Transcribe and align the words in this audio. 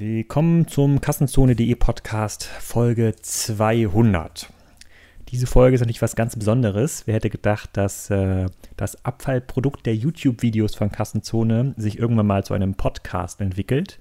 Willkommen 0.00 0.68
zum 0.68 1.00
Kassenzone.de 1.00 1.74
Podcast 1.74 2.44
Folge 2.44 3.16
200. 3.20 4.48
Diese 5.30 5.48
Folge 5.48 5.74
ist 5.74 5.80
natürlich 5.80 6.02
was 6.02 6.14
ganz 6.14 6.36
Besonderes. 6.36 7.02
Wer 7.06 7.16
hätte 7.16 7.30
gedacht, 7.30 7.70
dass 7.72 8.08
äh, 8.08 8.46
das 8.76 9.04
Abfallprodukt 9.04 9.86
der 9.86 9.96
YouTube-Videos 9.96 10.76
von 10.76 10.92
Kassenzone 10.92 11.74
sich 11.76 11.98
irgendwann 11.98 12.28
mal 12.28 12.44
zu 12.44 12.54
einem 12.54 12.74
Podcast 12.76 13.40
entwickelt? 13.40 13.98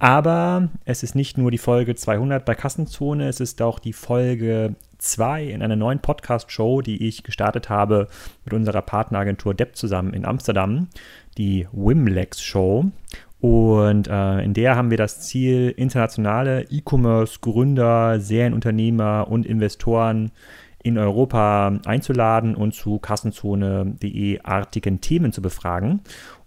Aber 0.00 0.70
es 0.84 1.04
ist 1.04 1.14
nicht 1.14 1.38
nur 1.38 1.52
die 1.52 1.58
Folge 1.58 1.94
200 1.94 2.44
bei 2.44 2.56
Kassenzone, 2.56 3.28
es 3.28 3.38
ist 3.38 3.62
auch 3.62 3.78
die 3.78 3.92
Folge 3.92 4.74
2 4.98 5.44
in 5.44 5.62
einer 5.62 5.76
neuen 5.76 6.00
Podcast-Show, 6.00 6.80
die 6.80 7.06
ich 7.06 7.22
gestartet 7.22 7.68
habe 7.68 8.08
mit 8.44 8.52
unserer 8.52 8.82
Partneragentur 8.82 9.54
Depp 9.54 9.76
zusammen 9.76 10.12
in 10.12 10.24
Amsterdam, 10.24 10.88
die 11.38 11.68
Wimlex 11.70 12.42
Show. 12.42 12.86
Und 13.40 14.08
äh, 14.08 14.40
in 14.42 14.52
der 14.52 14.76
haben 14.76 14.90
wir 14.90 14.98
das 14.98 15.20
Ziel, 15.20 15.72
internationale 15.76 16.66
E-Commerce-Gründer, 16.70 18.20
Serienunternehmer 18.20 19.28
und 19.28 19.46
Investoren 19.46 20.30
in 20.82 20.98
Europa 20.98 21.78
einzuladen 21.84 22.54
und 22.54 22.74
zu 22.74 22.98
Kassenzone.de 22.98 24.40
artigen 24.42 25.00
Themen 25.00 25.32
zu 25.32 25.42
befragen. 25.42 26.00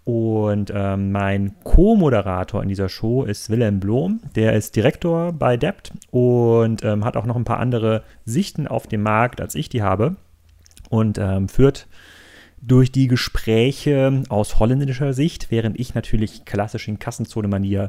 Und 0.04 0.70
ähm, 0.74 1.12
mein 1.12 1.54
Co-Moderator 1.64 2.62
in 2.62 2.68
dieser 2.68 2.88
Show 2.88 3.24
ist 3.24 3.48
Wilhelm 3.48 3.80
Blom. 3.80 4.20
Der 4.34 4.52
ist 4.52 4.76
Direktor 4.76 5.32
bei 5.32 5.56
Debt 5.56 5.92
und 6.10 6.84
ähm, 6.84 7.04
hat 7.04 7.16
auch 7.16 7.24
noch 7.24 7.36
ein 7.36 7.44
paar 7.44 7.58
andere 7.58 8.02
Sichten 8.24 8.68
auf 8.68 8.86
den 8.86 9.02
Markt, 9.02 9.40
als 9.40 9.54
ich 9.54 9.68
die 9.68 9.82
habe. 9.82 10.16
Und 10.90 11.18
ähm, 11.18 11.48
führt 11.48 11.88
durch 12.66 12.90
die 12.90 13.08
Gespräche 13.08 14.22
aus 14.28 14.58
holländischer 14.58 15.12
Sicht, 15.12 15.50
während 15.50 15.78
ich 15.78 15.94
natürlich 15.94 16.44
klassisch 16.44 16.88
in 16.88 16.98
Kassenzone-Manier 16.98 17.88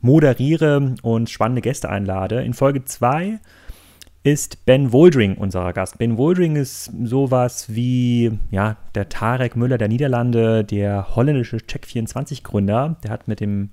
moderiere 0.00 0.94
und 1.02 1.30
spannende 1.30 1.62
Gäste 1.62 1.88
einlade. 1.88 2.42
In 2.42 2.54
Folge 2.54 2.84
2 2.84 3.38
ist 4.22 4.66
Ben 4.66 4.92
Woldring 4.92 5.36
unser 5.36 5.72
Gast. 5.72 5.98
Ben 5.98 6.16
Woldring 6.16 6.56
ist 6.56 6.90
sowas 7.04 7.66
wie 7.68 8.38
ja, 8.50 8.76
der 8.94 9.08
Tarek 9.08 9.54
Müller 9.54 9.78
der 9.78 9.88
Niederlande, 9.88 10.64
der 10.64 11.14
holländische 11.14 11.58
Check24-Gründer. 11.58 12.96
Der 13.04 13.10
hat 13.10 13.28
mit 13.28 13.38
dem 13.38 13.70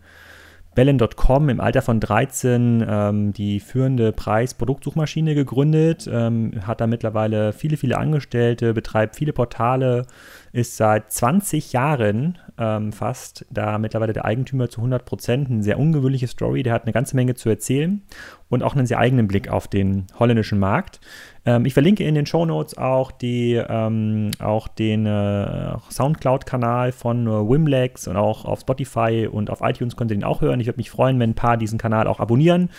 Bellen.com 0.75 1.49
im 1.49 1.59
Alter 1.59 1.81
von 1.81 1.99
13 1.99 2.85
ähm, 2.87 3.33
die 3.33 3.59
führende 3.59 4.11
Preis-Produktsuchmaschine 4.11 5.35
gegründet, 5.35 6.09
ähm, 6.11 6.51
hat 6.65 6.81
da 6.81 6.87
mittlerweile 6.87 7.53
viele, 7.53 7.77
viele 7.77 7.97
Angestellte, 7.97 8.73
betreibt 8.73 9.15
viele 9.15 9.33
Portale, 9.33 10.07
ist 10.53 10.77
seit 10.77 11.11
20 11.11 11.73
Jahren 11.73 12.37
ähm, 12.59 12.93
fast 12.93 13.45
da 13.49 13.79
mittlerweile 13.79 14.13
der 14.13 14.25
Eigentümer 14.25 14.69
zu 14.69 14.81
100 14.81 15.03
Prozent. 15.03 15.49
Eine 15.49 15.63
sehr 15.63 15.79
ungewöhnliche 15.79 16.27
Story, 16.27 16.61
der 16.61 16.73
hat 16.73 16.83
eine 16.83 16.93
ganze 16.93 17.15
Menge 17.15 17.33
zu 17.33 17.49
erzählen 17.49 18.03
und 18.49 18.61
auch 18.61 18.75
einen 18.75 18.85
sehr 18.85 18.99
eigenen 18.99 19.27
Blick 19.27 19.49
auf 19.49 19.67
den 19.67 20.05
holländischen 20.19 20.59
Markt. 20.59 20.99
Ähm, 21.43 21.65
ich 21.65 21.73
verlinke 21.73 22.03
in 22.03 22.13
den 22.13 22.27
Show 22.27 22.45
Notes 22.45 22.77
auch, 22.77 23.11
die, 23.11 23.53
ähm, 23.55 24.29
auch 24.37 24.67
den 24.67 25.07
äh, 25.07 25.75
Soundcloud-Kanal 25.89 26.91
von 26.91 27.25
äh, 27.25 27.31
Wimlex 27.31 28.07
und 28.07 28.15
auch 28.15 28.45
auf 28.45 28.61
Spotify 28.61 29.27
und 29.29 29.49
auf 29.49 29.61
iTunes 29.61 29.97
könnt 29.97 30.11
ihr 30.11 30.17
den 30.17 30.23
auch 30.23 30.41
hören. 30.41 30.59
Ich 30.59 30.67
würde 30.67 30.77
mich 30.77 30.91
freuen, 30.91 31.19
wenn 31.19 31.31
ein 31.31 31.35
paar 31.35 31.57
diesen 31.57 31.79
Kanal 31.79 32.05
auch 32.05 32.19
abonnieren. 32.19 32.69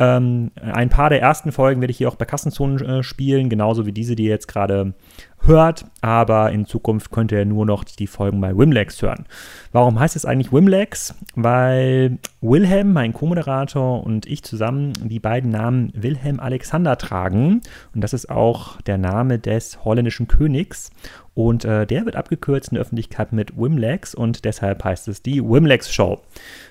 Ähm, 0.00 0.50
ein 0.60 0.88
paar 0.88 1.10
der 1.10 1.20
ersten 1.20 1.52
Folgen 1.52 1.82
werde 1.82 1.90
ich 1.90 1.98
hier 1.98 2.08
auch 2.08 2.16
bei 2.16 2.24
Kassenzonen 2.24 2.80
äh, 2.80 3.02
spielen, 3.02 3.50
genauso 3.50 3.84
wie 3.84 3.92
diese, 3.92 4.16
die 4.16 4.24
ihr 4.24 4.30
jetzt 4.30 4.48
gerade 4.48 4.94
hört, 5.42 5.84
aber 6.00 6.52
in 6.52 6.66
Zukunft 6.66 7.10
könnt 7.10 7.32
ihr 7.32 7.44
nur 7.44 7.66
noch 7.66 7.84
die 7.84 8.06
Folgen 8.06 8.40
bei 8.40 8.56
Wimlex 8.56 9.00
hören. 9.02 9.26
Warum 9.72 9.98
heißt 9.98 10.16
es 10.16 10.24
eigentlich 10.24 10.52
Wimlex? 10.52 11.14
Weil 11.34 12.18
Wilhelm, 12.40 12.92
mein 12.92 13.12
Co-Moderator 13.12 14.02
und 14.04 14.26
ich 14.26 14.42
zusammen 14.42 14.92
die 15.04 15.20
beiden 15.20 15.50
Namen 15.50 15.92
Wilhelm 15.94 16.40
Alexander 16.40 16.96
tragen 16.96 17.60
und 17.94 18.00
das 18.00 18.12
ist 18.12 18.30
auch 18.30 18.80
der 18.82 18.98
Name 18.98 19.38
des 19.38 19.84
holländischen 19.84 20.28
Königs 20.28 20.90
und 21.34 21.64
äh, 21.64 21.86
der 21.86 22.04
wird 22.04 22.16
abgekürzt 22.16 22.70
in 22.70 22.74
der 22.74 22.82
Öffentlichkeit 22.82 23.32
mit 23.32 23.56
Wimlex 23.56 24.14
und 24.14 24.44
deshalb 24.44 24.82
heißt 24.84 25.08
es 25.08 25.22
die 25.22 25.42
Wimlex 25.42 25.92
Show. 25.92 26.20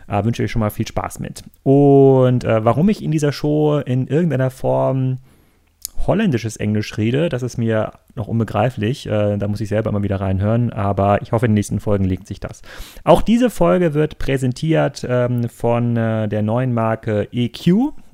Äh, 0.07 0.23
wünsche 0.23 0.43
euch 0.43 0.51
schon 0.51 0.59
mal 0.59 0.69
viel 0.69 0.87
Spaß 0.87 1.19
mit. 1.19 1.43
Und 1.63 2.43
äh, 2.43 2.63
warum 2.63 2.89
ich 2.89 3.03
in 3.03 3.11
dieser 3.11 3.31
Show 3.31 3.79
in 3.79 4.07
irgendeiner 4.07 4.49
Form 4.49 5.19
holländisches 6.07 6.57
Englisch 6.57 6.97
rede, 6.97 7.29
das 7.29 7.43
ist 7.43 7.57
mir 7.57 7.91
noch 8.15 8.27
unbegreiflich. 8.27 9.07
Äh, 9.07 9.37
da 9.37 9.47
muss 9.47 9.61
ich 9.61 9.69
selber 9.69 9.89
immer 9.89 10.03
wieder 10.03 10.19
reinhören, 10.19 10.71
aber 10.71 11.21
ich 11.21 11.31
hoffe, 11.31 11.45
in 11.45 11.51
den 11.51 11.55
nächsten 11.55 11.79
Folgen 11.79 12.05
legt 12.05 12.27
sich 12.27 12.39
das. 12.39 12.61
Auch 13.03 13.21
diese 13.21 13.49
Folge 13.49 13.93
wird 13.93 14.19
präsentiert 14.19 15.05
ähm, 15.07 15.49
von 15.49 15.97
äh, 15.97 16.27
der 16.27 16.41
neuen 16.41 16.73
Marke 16.73 17.27
EQ. 17.31 17.67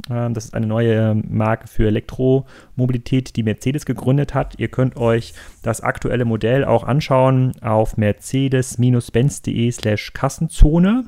Ähm, 0.10 0.34
das 0.34 0.46
ist 0.46 0.54
eine 0.54 0.68
neue 0.68 1.16
Marke 1.16 1.68
für 1.68 1.88
Elektromobilität, 1.88 3.36
die 3.36 3.44
Mercedes 3.44 3.86
gegründet 3.86 4.34
hat. 4.34 4.56
Ihr 4.58 4.68
könnt 4.68 4.98
euch 4.98 5.34
das 5.64 5.82
aktuelle 5.82 6.26
Modell 6.26 6.66
auch 6.66 6.84
anschauen 6.84 7.54
auf 7.62 7.98
mercedes-benz.de 7.98 9.72
slash 9.72 10.14
Kassenzone. 10.14 11.06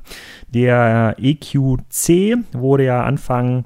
Der 0.50 1.16
EQC 1.20 2.38
wurde 2.54 2.86
ja 2.86 3.04
Anfang 3.04 3.66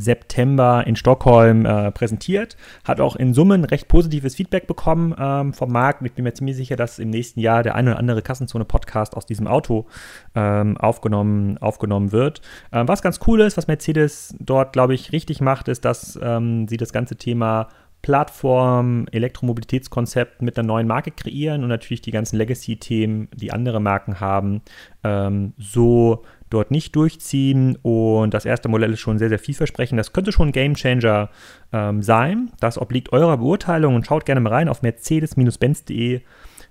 September 0.00 0.84
in 0.86 0.96
Stockholm 0.96 1.66
äh, 1.66 1.90
präsentiert. 1.92 2.56
Hat 2.84 3.00
auch 3.00 3.16
in 3.16 3.34
Summen 3.34 3.64
recht 3.64 3.88
positives 3.88 4.34
Feedback 4.34 4.66
bekommen 4.66 5.14
ähm, 5.18 5.52
vom 5.52 5.70
Markt. 5.72 6.02
Ich 6.04 6.12
bin 6.12 6.24
mir 6.24 6.34
ziemlich 6.34 6.56
sicher, 6.56 6.76
dass 6.76 6.98
im 6.98 7.10
nächsten 7.10 7.40
Jahr 7.40 7.62
der 7.62 7.74
eine 7.74 7.90
oder 7.90 7.98
andere 7.98 8.22
Kassenzone-Podcast 8.22 9.16
aus 9.16 9.26
diesem 9.26 9.46
Auto 9.46 9.86
ähm, 10.34 10.76
aufgenommen, 10.78 11.58
aufgenommen 11.58 12.12
wird. 12.12 12.40
Ähm, 12.72 12.88
was 12.88 13.02
ganz 13.02 13.20
cool 13.26 13.40
ist, 13.40 13.56
was 13.56 13.66
Mercedes 13.66 14.34
dort, 14.38 14.72
glaube 14.72 14.94
ich, 14.94 15.12
richtig 15.12 15.40
macht, 15.40 15.68
ist, 15.68 15.84
dass 15.84 16.18
ähm, 16.22 16.66
sie 16.68 16.76
das 16.76 16.92
ganze 16.92 17.16
Thema 17.16 17.68
Plattform, 18.02 19.06
Elektromobilitätskonzept 19.12 20.42
mit 20.42 20.58
einer 20.58 20.66
neuen 20.66 20.86
Marke 20.86 21.10
kreieren 21.10 21.62
und 21.62 21.68
natürlich 21.68 22.00
die 22.00 22.10
ganzen 22.10 22.36
Legacy-Themen, 22.36 23.28
die 23.34 23.52
andere 23.52 23.80
Marken 23.80 24.20
haben, 24.20 24.62
ähm, 25.04 25.52
so 25.58 26.24
dort 26.48 26.70
nicht 26.70 26.96
durchziehen. 26.96 27.76
Und 27.82 28.34
das 28.34 28.44
erste 28.44 28.68
Modell 28.68 28.92
ist 28.92 29.00
schon 29.00 29.18
sehr, 29.18 29.28
sehr 29.28 29.38
vielversprechend. 29.38 29.98
Das 29.98 30.12
könnte 30.12 30.32
schon 30.32 30.48
ein 30.48 30.52
Gamechanger 30.52 31.30
ähm, 31.72 32.02
sein. 32.02 32.50
Das 32.60 32.78
obliegt 32.78 33.12
eurer 33.12 33.36
Beurteilung 33.36 33.94
und 33.94 34.06
schaut 34.06 34.24
gerne 34.24 34.40
mal 34.40 34.52
rein 34.52 34.68
auf 34.68 34.82
mercedes-benz.de 34.82 36.22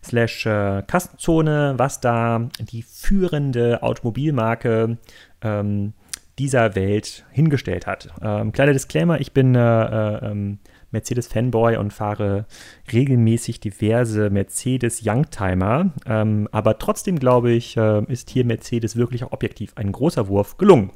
slash 0.03 0.45
äh, 0.45 0.83
Kassenzone, 0.87 1.73
was 1.77 1.99
da 1.99 2.49
die 2.59 2.83
führende 2.83 3.83
Automobilmarke 3.83 4.97
ähm, 5.41 5.93
dieser 6.39 6.75
Welt 6.75 7.25
hingestellt 7.31 7.85
hat. 7.85 8.09
Ähm, 8.21 8.51
kleiner 8.53 8.73
Disclaimer, 8.73 9.19
ich 9.19 9.33
bin 9.33 9.55
äh, 9.55 9.59
äh, 9.59 10.31
ähm, 10.31 10.59
Mercedes-Fanboy 10.91 11.77
und 11.77 11.93
fahre 11.93 12.45
regelmäßig 12.91 13.59
diverse 13.59 14.29
Mercedes 14.29 15.01
Youngtimer. 15.05 15.91
Ähm, 16.05 16.47
aber 16.51 16.77
trotzdem 16.79 17.19
glaube 17.19 17.51
ich, 17.51 17.77
äh, 17.77 18.03
ist 18.11 18.29
hier 18.29 18.45
Mercedes 18.45 18.95
wirklich 18.95 19.23
auch 19.23 19.31
objektiv 19.31 19.73
ein 19.75 19.91
großer 19.91 20.27
Wurf 20.27 20.57
gelungen. 20.57 20.91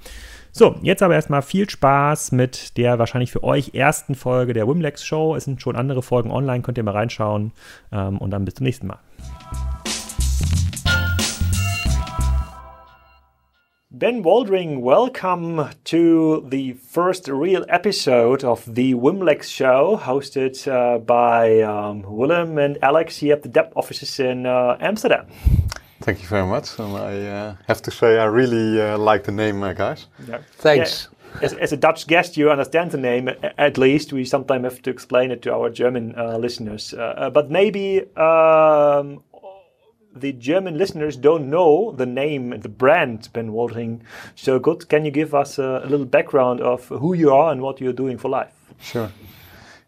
So, 0.51 0.75
jetzt 0.83 1.01
aber 1.01 1.15
erstmal 1.15 1.41
viel 1.41 1.67
Spaß 1.67 2.31
mit 2.31 2.77
der 2.77 2.99
wahrscheinlich 2.99 3.31
für 3.31 3.43
euch 3.43 3.73
ersten 3.73 4.13
Folge 4.13 4.53
der 4.53 4.67
Wimlex 4.67 5.03
Show. 5.03 5.35
Es 5.35 5.45
sind 5.45 5.61
schon 5.61 5.75
andere 5.75 6.03
Folgen 6.03 6.29
online, 6.29 6.61
könnt 6.61 6.77
ihr 6.77 6.83
mal 6.83 6.91
reinschauen. 6.91 7.53
Ähm, 7.91 8.19
und 8.19 8.31
dann 8.31 8.45
bis 8.45 8.53
zum 8.55 8.65
nächsten 8.65 8.87
Mal. 8.87 8.99
Ben 13.95 14.23
Woldring, 14.23 14.79
welcome 14.81 15.69
to 15.83 16.43
the 16.49 16.73
first 16.73 17.27
real 17.27 17.63
episode 17.69 18.43
of 18.43 18.65
the 18.73 18.95
Wimlex 18.95 19.43
show, 19.43 19.99
hosted 20.01 20.67
uh, 20.67 20.97
by 20.97 21.61
um, 21.61 22.01
Willem 22.01 22.57
and 22.57 22.79
Alex 22.81 23.17
here 23.17 23.33
at 23.33 23.43
the 23.43 23.49
Dept 23.49 23.71
offices 23.75 24.19
in 24.19 24.47
uh, 24.47 24.77
Amsterdam. 24.79 25.27
Thank 26.01 26.23
you 26.23 26.27
very 26.27 26.47
much. 26.47 26.79
And 26.79 26.97
I 26.97 27.19
uh, 27.27 27.55
have 27.67 27.83
to 27.83 27.91
say, 27.91 28.17
I 28.17 28.25
really 28.25 28.81
uh, 28.81 28.97
like 28.97 29.25
the 29.25 29.31
name, 29.31 29.61
uh, 29.61 29.73
guys. 29.73 30.07
Yeah. 30.27 30.39
Thanks. 30.53 31.09
Yeah. 31.35 31.39
As, 31.43 31.53
as, 31.53 31.71
a 31.71 31.77
Dutch 31.77 32.07
guest, 32.07 32.35
you 32.35 32.49
understand 32.49 32.89
the 32.89 32.97
name 32.97 33.29
at 33.59 33.77
least. 33.77 34.11
We 34.11 34.25
sometimes 34.25 34.63
have 34.63 34.81
to 34.81 34.89
explain 34.89 35.29
it 35.29 35.43
to 35.43 35.53
our 35.53 35.69
German 35.69 36.15
uh, 36.17 36.39
listeners. 36.39 36.95
but 36.97 37.51
maybe 37.51 38.01
um, 38.17 39.21
the 40.15 40.33
German 40.33 40.77
listeners 40.77 41.17
don't 41.17 41.49
know 41.49 41.91
the 41.91 42.05
name 42.05 42.53
and 42.53 42.63
the 42.63 42.69
brand 42.69 43.29
Ben 43.33 43.51
Woldring 43.51 44.01
so 44.35 44.59
good. 44.59 44.87
Can 44.89 45.05
you 45.05 45.11
give 45.11 45.33
us 45.33 45.59
a, 45.59 45.81
a, 45.83 45.87
little 45.87 46.05
background 46.05 46.61
of 46.61 46.87
who 46.87 47.13
you 47.13 47.31
are 47.31 47.51
and 47.51 47.61
what 47.61 47.81
you're 47.81 47.93
doing 47.93 48.17
for 48.17 48.29
life? 48.29 48.53
Sure. 48.79 49.11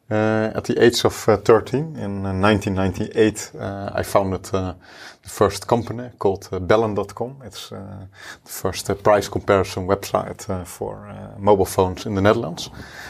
Uh, 0.09 0.51
at 0.53 0.65
the 0.65 0.83
age 0.83 1.03
of 1.03 1.27
uh, 1.27 1.35
13, 1.37 1.95
in 1.97 2.21
1998, 2.21 3.51
uh, 3.55 3.57
uh, 3.57 3.91
I 3.95 4.03
founded 4.03 4.47
uh, 4.53 4.75
the 5.23 5.29
first 5.29 5.65
company 5.67 6.11
called 6.19 6.47
uh, 6.51 6.59
Bellen.com. 6.59 7.41
It's 7.43 7.69
the 7.69 8.07
first 8.43 8.87
price 9.03 9.27
comparison 9.27 9.87
website 9.87 10.67
for 10.67 11.11
mobile 11.39 11.65
phones 11.65 12.05
in 12.05 12.13
the 12.13 12.21
Netherlands. 12.21 12.69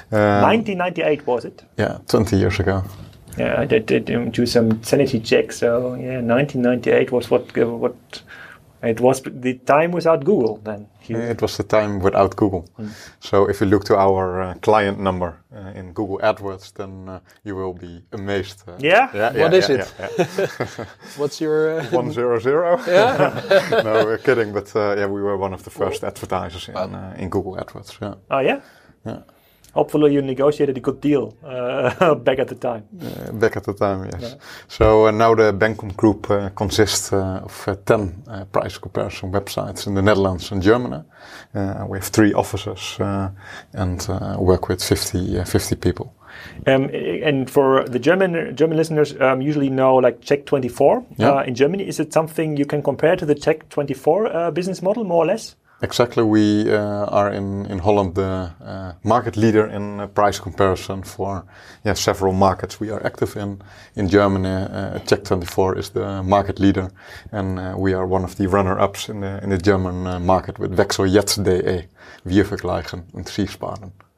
1998 0.09 1.27
was 1.27 1.43
it? 1.43 1.63
Yeah, 1.77 1.97
20 2.07 2.37
years 2.37 2.61
ago. 2.61 2.81
Yeah, 3.37 3.59
I 3.59 3.65
did, 3.65 3.85
did 3.85 4.09
um, 4.11 4.31
do 4.31 4.45
some 4.45 4.81
sanity 4.83 5.19
checks. 5.19 5.57
So 5.57 5.95
yeah, 5.95 6.21
1998 6.21 7.11
was 7.11 7.29
what 7.29 7.55
what 7.57 7.95
It 8.83 8.99
was 8.99 9.21
the 9.21 9.53
time 9.65 9.91
without 9.91 10.23
Google 10.23 10.57
then. 10.63 10.87
It 11.09 11.41
was 11.41 11.57
the 11.57 11.63
time 11.63 11.99
without 11.99 12.35
Google. 12.35 12.67
Mm. 12.77 12.91
So 13.19 13.49
if 13.49 13.59
you 13.61 13.67
look 13.67 13.83
to 13.85 13.95
our 13.95 14.41
uh, 14.41 14.53
client 14.61 14.99
number 14.99 15.41
uh, 15.55 15.79
in 15.79 15.93
Google 15.93 16.19
AdWords, 16.19 16.73
then 16.73 17.09
uh, 17.09 17.19
you 17.43 17.55
will 17.55 17.73
be 17.73 18.03
amazed. 18.11 18.63
Uh, 18.67 18.75
yeah? 18.79 19.09
yeah? 19.13 19.43
What 19.43 19.51
yeah, 19.51 19.57
is 19.57 19.69
yeah, 19.69 19.85
it? 19.99 20.87
What's 21.17 21.41
your... 21.41 21.79
Uh, 21.79 21.85
one 21.91 22.11
zero 22.11 22.39
zero? 22.39 22.77
Yeah? 22.87 23.81
no, 23.83 24.05
we're 24.05 24.19
kidding, 24.19 24.53
but 24.53 24.75
uh, 24.75 24.95
yeah, 24.97 25.07
we 25.07 25.21
were 25.21 25.37
one 25.37 25.53
of 25.53 25.63
the 25.63 25.71
first 25.71 26.03
advertisers 26.03 26.69
in, 26.69 26.95
in 27.17 27.29
Google 27.29 27.55
AdWords. 27.55 27.99
Yeah. 28.01 28.15
Oh 28.29 28.39
yeah? 28.39 28.61
Yeah 29.05 29.21
hopefully 29.75 30.13
you 30.13 30.21
negotiated 30.21 30.77
a 30.77 30.79
good 30.79 31.01
deal 31.01 31.33
uh, 31.43 32.15
back 32.27 32.39
at 32.39 32.47
the 32.47 32.55
time. 32.55 32.83
Uh, 33.01 33.31
back 33.33 33.57
at 33.57 33.63
the 33.63 33.73
time, 33.73 34.05
yes. 34.05 34.21
Yeah. 34.21 34.35
So 34.67 35.07
uh, 35.07 35.11
now 35.11 35.35
the 35.35 35.53
Bencom 35.53 35.95
Group 35.95 36.31
uh, 36.31 36.49
consists 36.49 37.13
uh, 37.13 37.41
of 37.43 37.67
uh, 37.67 37.75
10 37.85 38.47
price 38.51 38.77
comparison 38.77 39.31
websites 39.31 39.87
in 39.87 39.93
the 39.93 40.01
Netherlands 40.01 40.51
and 40.51 40.63
Germany. 40.63 41.03
we 41.89 41.97
have 41.97 42.07
three 42.07 42.33
offices 42.33 42.97
and 43.73 44.07
work 44.39 44.69
with 44.69 44.83
50, 44.83 45.43
50 45.43 45.75
people. 45.75 46.13
Um, 46.67 46.89
and 47.23 47.49
for 47.49 47.85
the 47.85 47.99
German 47.99 48.55
German 48.55 48.77
listeners, 48.77 49.15
um, 49.21 49.41
usually 49.41 49.69
know 49.69 49.95
like 49.95 50.19
Check24 50.19 51.05
yeah. 51.17 51.43
in 51.43 51.55
Germany. 51.55 51.87
Is 51.87 51.99
it 51.99 52.13
something 52.13 52.57
you 52.57 52.65
can 52.65 52.81
compare 52.81 53.15
to 53.15 53.25
the 53.25 53.35
Check24 53.35 54.53
business 54.53 54.81
model, 54.81 55.03
more 55.03 55.23
or 55.23 55.27
less? 55.27 55.55
Exactly, 55.81 56.23
we 56.23 56.71
uh, 56.71 57.05
are 57.07 57.31
in, 57.33 57.65
in 57.65 57.79
Holland 57.79 58.15
the 58.15 58.49
uh, 58.63 58.93
market 59.03 59.35
leader 59.35 59.67
in 59.67 59.99
uh, 59.99 60.07
price 60.07 60.39
comparison 60.39 61.03
for 61.03 61.43
yeah, 61.83 61.93
several 61.93 62.31
markets 62.31 62.79
we 62.79 62.91
are 62.91 63.05
active 63.05 63.35
in. 63.35 63.61
In 63.95 64.07
Germany, 64.07 64.47
uh, 64.47 64.99
Check24 64.99 65.77
is 65.77 65.89
the 65.89 66.23
market 66.23 66.59
leader, 66.59 66.91
and 67.31 67.59
uh, 67.59 67.75
we 67.77 67.93
are 67.93 68.07
one 68.07 68.23
of 68.23 68.37
the 68.37 68.47
runner-ups 68.47 69.09
in 69.09 69.19
the, 69.19 69.43
in 69.43 69.49
the 69.49 69.57
German 69.57 70.07
uh, 70.07 70.19
market 70.19 70.59
with 70.59 70.77
Wechsel 70.77 71.05
jetzt 71.05 71.43
DE, 71.43 71.87
Wir 72.23 72.45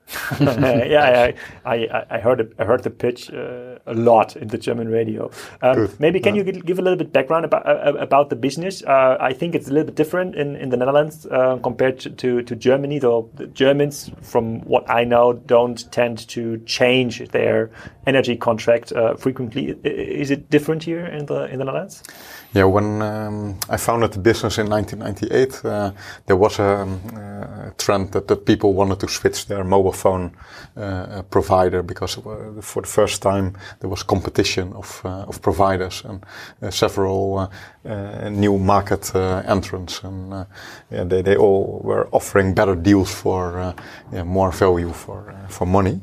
vergleichen 0.07 0.39
und 0.39 0.49
Sie 0.49 0.53
sparen. 0.53 0.89
yeah, 0.89 1.29
I, 1.29 1.33
I, 1.65 2.05
I, 2.09 2.19
heard 2.19 2.53
I 2.57 2.63
heard 2.63 2.83
the 2.83 2.89
pitch 2.89 3.31
uh, 3.31 3.79
a 3.85 3.93
lot 3.93 4.35
in 4.35 4.47
the 4.47 4.57
German 4.57 4.89
radio. 4.89 5.29
Um, 5.61 5.89
maybe 5.99 6.19
can 6.19 6.35
yeah. 6.35 6.43
you 6.43 6.51
give 6.51 6.79
a 6.79 6.81
little 6.81 6.97
bit 6.97 7.11
background 7.11 7.45
about 7.45 7.65
uh, 7.67 7.93
about 7.99 8.29
the 8.29 8.35
business? 8.35 8.83
Uh, 8.83 9.17
I 9.19 9.33
think 9.33 9.55
it's 9.55 9.67
a 9.67 9.71
little 9.71 9.85
bit 9.85 9.95
different 9.95 10.35
in, 10.35 10.55
in 10.55 10.69
the 10.69 10.77
Netherlands 10.77 11.25
uh, 11.27 11.57
compared 11.57 11.99
to, 11.99 12.09
to, 12.09 12.41
to, 12.43 12.55
Germany. 12.55 12.99
Though 12.99 13.29
the 13.35 13.47
Germans, 13.47 14.11
from 14.21 14.61
what 14.61 14.89
I 14.89 15.03
know, 15.03 15.33
don't 15.33 15.91
tend 15.91 16.27
to 16.29 16.57
change 16.65 17.29
their 17.29 17.69
energy 18.07 18.35
contract 18.35 18.91
uh, 18.93 19.15
frequently. 19.15 19.77
Is 19.83 20.31
it 20.31 20.49
different 20.49 20.83
here 20.83 21.05
in 21.05 21.25
the 21.25 21.45
in 21.51 21.59
the 21.59 21.65
Netherlands? 21.65 22.03
Yeah, 22.53 22.63
when 22.63 23.01
um, 23.01 23.55
I 23.69 23.77
founded 23.77 24.13
the 24.13 24.19
business 24.19 24.57
in 24.57 24.69
1998, 24.69 25.65
uh, 25.65 25.91
there 26.25 26.37
was 26.37 26.59
a, 26.59 26.81
um, 26.81 27.01
uh, 27.13 27.69
trend 27.77 28.11
that, 28.13 28.27
that 28.27 28.45
people 28.45 28.73
wanted 28.73 28.99
to 29.01 29.07
switch 29.07 29.45
their 29.47 29.63
mobile 29.63 29.91
phone 29.91 30.31
uh, 30.77 31.23
provider 31.29 31.83
because 31.83 32.15
for 32.61 32.81
the 32.81 32.87
first 32.87 33.21
time 33.21 33.53
there 33.79 33.89
was 33.89 34.03
competition 34.03 34.73
of, 34.73 35.01
uh, 35.03 35.25
of 35.27 35.41
providers 35.41 36.03
and 36.05 36.25
uh, 36.61 36.71
several 36.71 37.51
uh, 37.85 38.29
new 38.29 38.57
market 38.57 39.13
entrants, 39.45 40.03
and 40.03 40.45
yeah, 40.89 41.03
they, 41.03 41.21
they 41.21 41.35
all 41.35 41.81
were 41.83 42.07
offering 42.11 42.53
better 42.53 42.75
deals 42.75 43.13
for 43.13 43.73
yeah, 44.11 44.23
more 44.23 44.51
value 44.51 44.93
for 44.93 45.33
for 45.49 45.65
money 45.65 46.01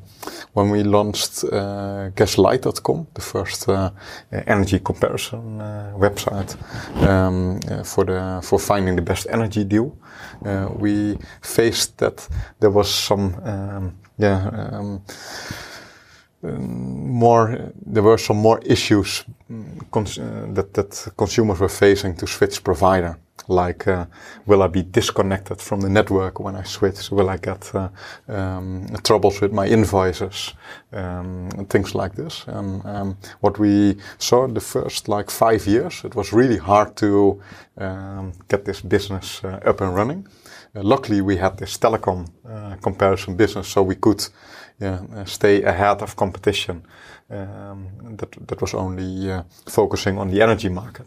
when 0.55 0.71
we 0.71 0.83
launched 0.83 1.45
uh, 1.45 1.49
Gaslight.com, 2.15 3.07
the 3.15 3.21
first 3.21 3.69
uh, 3.69 3.91
energy 4.47 4.79
comparison 4.79 5.61
uh, 5.61 5.93
website 5.97 6.57
um, 7.07 7.61
uh, 7.71 7.83
for 7.83 8.05
the 8.05 8.41
for 8.43 8.59
finding 8.59 8.97
the 8.97 9.03
best 9.03 9.27
energy 9.31 9.65
deal, 9.65 9.97
we 10.79 11.19
faced 11.41 11.99
that 11.99 12.29
there 12.61 12.71
was 12.71 12.95
some 12.95 13.35
um, 13.45 13.95
yeah. 14.19 14.71
Um 14.73 15.03
more 16.43 17.73
there 17.87 18.03
were 18.03 18.19
some 18.19 18.37
more 18.37 18.61
issues 18.65 19.25
mm, 19.51 20.55
that 20.55 20.75
that 20.75 21.13
consumers 21.17 21.59
were 21.59 21.69
facing 21.69 22.15
to 22.17 22.27
switch 22.27 22.63
provider 22.63 23.19
like 23.49 23.87
uh, 23.89 24.07
will 24.47 24.63
I 24.63 24.69
be 24.69 24.83
disconnected 24.83 25.61
from 25.61 25.81
the 25.81 25.89
network 25.89 26.41
when 26.41 26.57
I 26.57 26.63
switch? 26.65 27.11
Will 27.11 27.31
I 27.31 27.37
get 27.37 27.75
uh, 27.75 27.89
um, 28.29 28.87
troubles 29.03 29.41
with 29.41 29.53
my 29.53 29.67
invoices? 29.67 30.55
Um, 30.93 31.51
things 31.69 31.95
like 31.95 32.15
this. 32.15 32.45
And 32.47 32.85
um, 32.87 33.17
what 33.41 33.59
we 33.59 33.97
saw 34.19 34.47
the 34.47 34.61
first 34.61 35.09
like 35.09 35.31
five 35.31 35.67
years, 35.67 36.05
it 36.05 36.15
was 36.15 36.33
really 36.33 36.59
hard 36.59 36.97
to 36.97 37.41
um, 37.79 38.33
get 38.49 38.65
this 38.65 38.81
business 38.81 39.43
uh, 39.45 39.61
up 39.65 39.81
and 39.81 39.95
running. 39.95 40.27
Uh, 40.77 40.83
luckily, 40.83 41.21
we 41.21 41.37
had 41.37 41.57
this 41.59 41.79
telecom 41.79 42.29
uh, 42.49 42.77
comparison 42.83 43.37
business, 43.37 43.69
so 43.69 43.83
we 43.83 43.95
could 43.95 44.27
yeah, 44.81 45.01
uh, 45.15 45.25
stay 45.25 45.63
ahead 45.63 46.03
of 46.03 46.17
competition. 46.17 46.83
Um, 47.31 48.17
that 48.17 48.33
that 48.47 48.61
was 48.61 48.75
only 48.75 49.43
focusing 49.67 50.19
on 50.19 50.31
the 50.31 50.43
energy 50.43 50.69
market. 50.69 51.07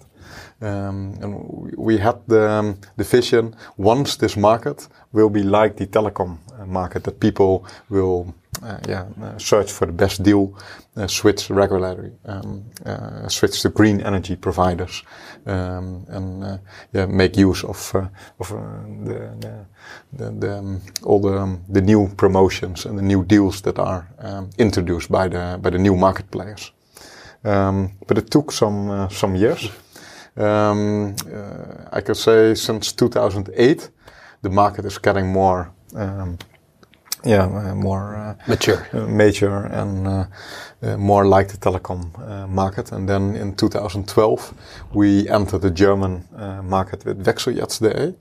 Um, 0.62 1.14
and 1.22 1.78
we 1.78 1.98
had 1.98 2.16
the, 2.28 2.50
um, 2.50 2.80
the 2.96 3.04
vision 3.04 3.56
once 3.78 4.18
this 4.18 4.36
market 4.36 4.88
will 5.12 5.30
be 5.30 5.44
like 5.44 5.78
the 5.78 5.86
telecom 5.86 6.40
uh, 6.47 6.47
market 6.66 7.04
that 7.04 7.20
people 7.20 7.66
will 7.90 8.34
uh, 8.64 8.78
yeah, 8.88 9.06
uh, 9.22 9.38
search 9.38 9.72
for 9.72 9.86
the 9.86 9.92
best 9.94 10.24
deal, 10.24 10.58
uh, 10.96 11.08
switch 11.08 11.50
regularly, 11.50 12.12
um, 12.26 12.64
uh, 12.86 13.28
switch 13.28 13.62
to 13.62 13.70
green 13.70 14.02
energy 14.02 14.36
providers, 14.36 15.04
um, 15.46 16.06
and 16.10 16.44
uh, 16.44 16.58
yeah, 16.94 17.06
make 17.06 17.38
use 17.38 17.64
of 17.64 17.96
of 18.40 18.50
the, 19.06 19.66
the, 20.14 20.32
the, 20.32 20.58
um, 20.58 20.82
all 21.04 21.22
the 21.22 21.38
um, 21.38 21.64
the 21.70 21.82
new 21.82 22.08
promotions 22.18 22.86
and 22.86 22.98
the 22.98 23.04
new 23.04 23.24
deals 23.24 23.62
that 23.62 23.78
are 23.78 24.08
um, 24.20 24.50
introduced 24.58 25.12
by 25.12 25.28
the 25.28 25.60
by 25.62 25.70
the 25.70 25.80
new 25.80 25.96
market 25.96 26.32
players. 26.32 26.72
but 27.44 28.18
it 28.18 28.32
took 28.32 28.52
some 28.52 29.08
some 29.10 29.36
years. 29.36 29.70
Um, 30.38 31.16
uh, 31.34 31.98
I 31.98 32.02
could 32.02 32.18
say 32.18 32.54
since 32.54 32.92
2008, 32.92 33.90
the 34.44 34.50
market 34.50 34.86
is 34.86 35.00
getting 35.00 35.28
more, 35.28 35.72
um, 35.96 36.38
yeah, 37.26 37.46
uh, 37.46 37.76
more 37.76 38.16
uh, 38.16 38.36
mature, 38.48 38.88
uh, 38.94 39.08
mature, 39.08 39.66
and 39.66 40.08
uh, 40.08 40.26
uh, 40.82 40.98
more 40.98 41.26
like 41.26 41.50
the 41.50 41.58
telecom 41.58 42.12
market. 42.50 42.92
And 42.92 43.10
then 43.10 43.36
in 43.36 43.56
2012, 43.56 44.54
we 44.94 45.28
entered 45.30 45.62
the 45.62 45.72
German 45.72 46.28
market 46.64 47.06
with 47.06 47.26
Wechseljetzt.de. 47.26 48.16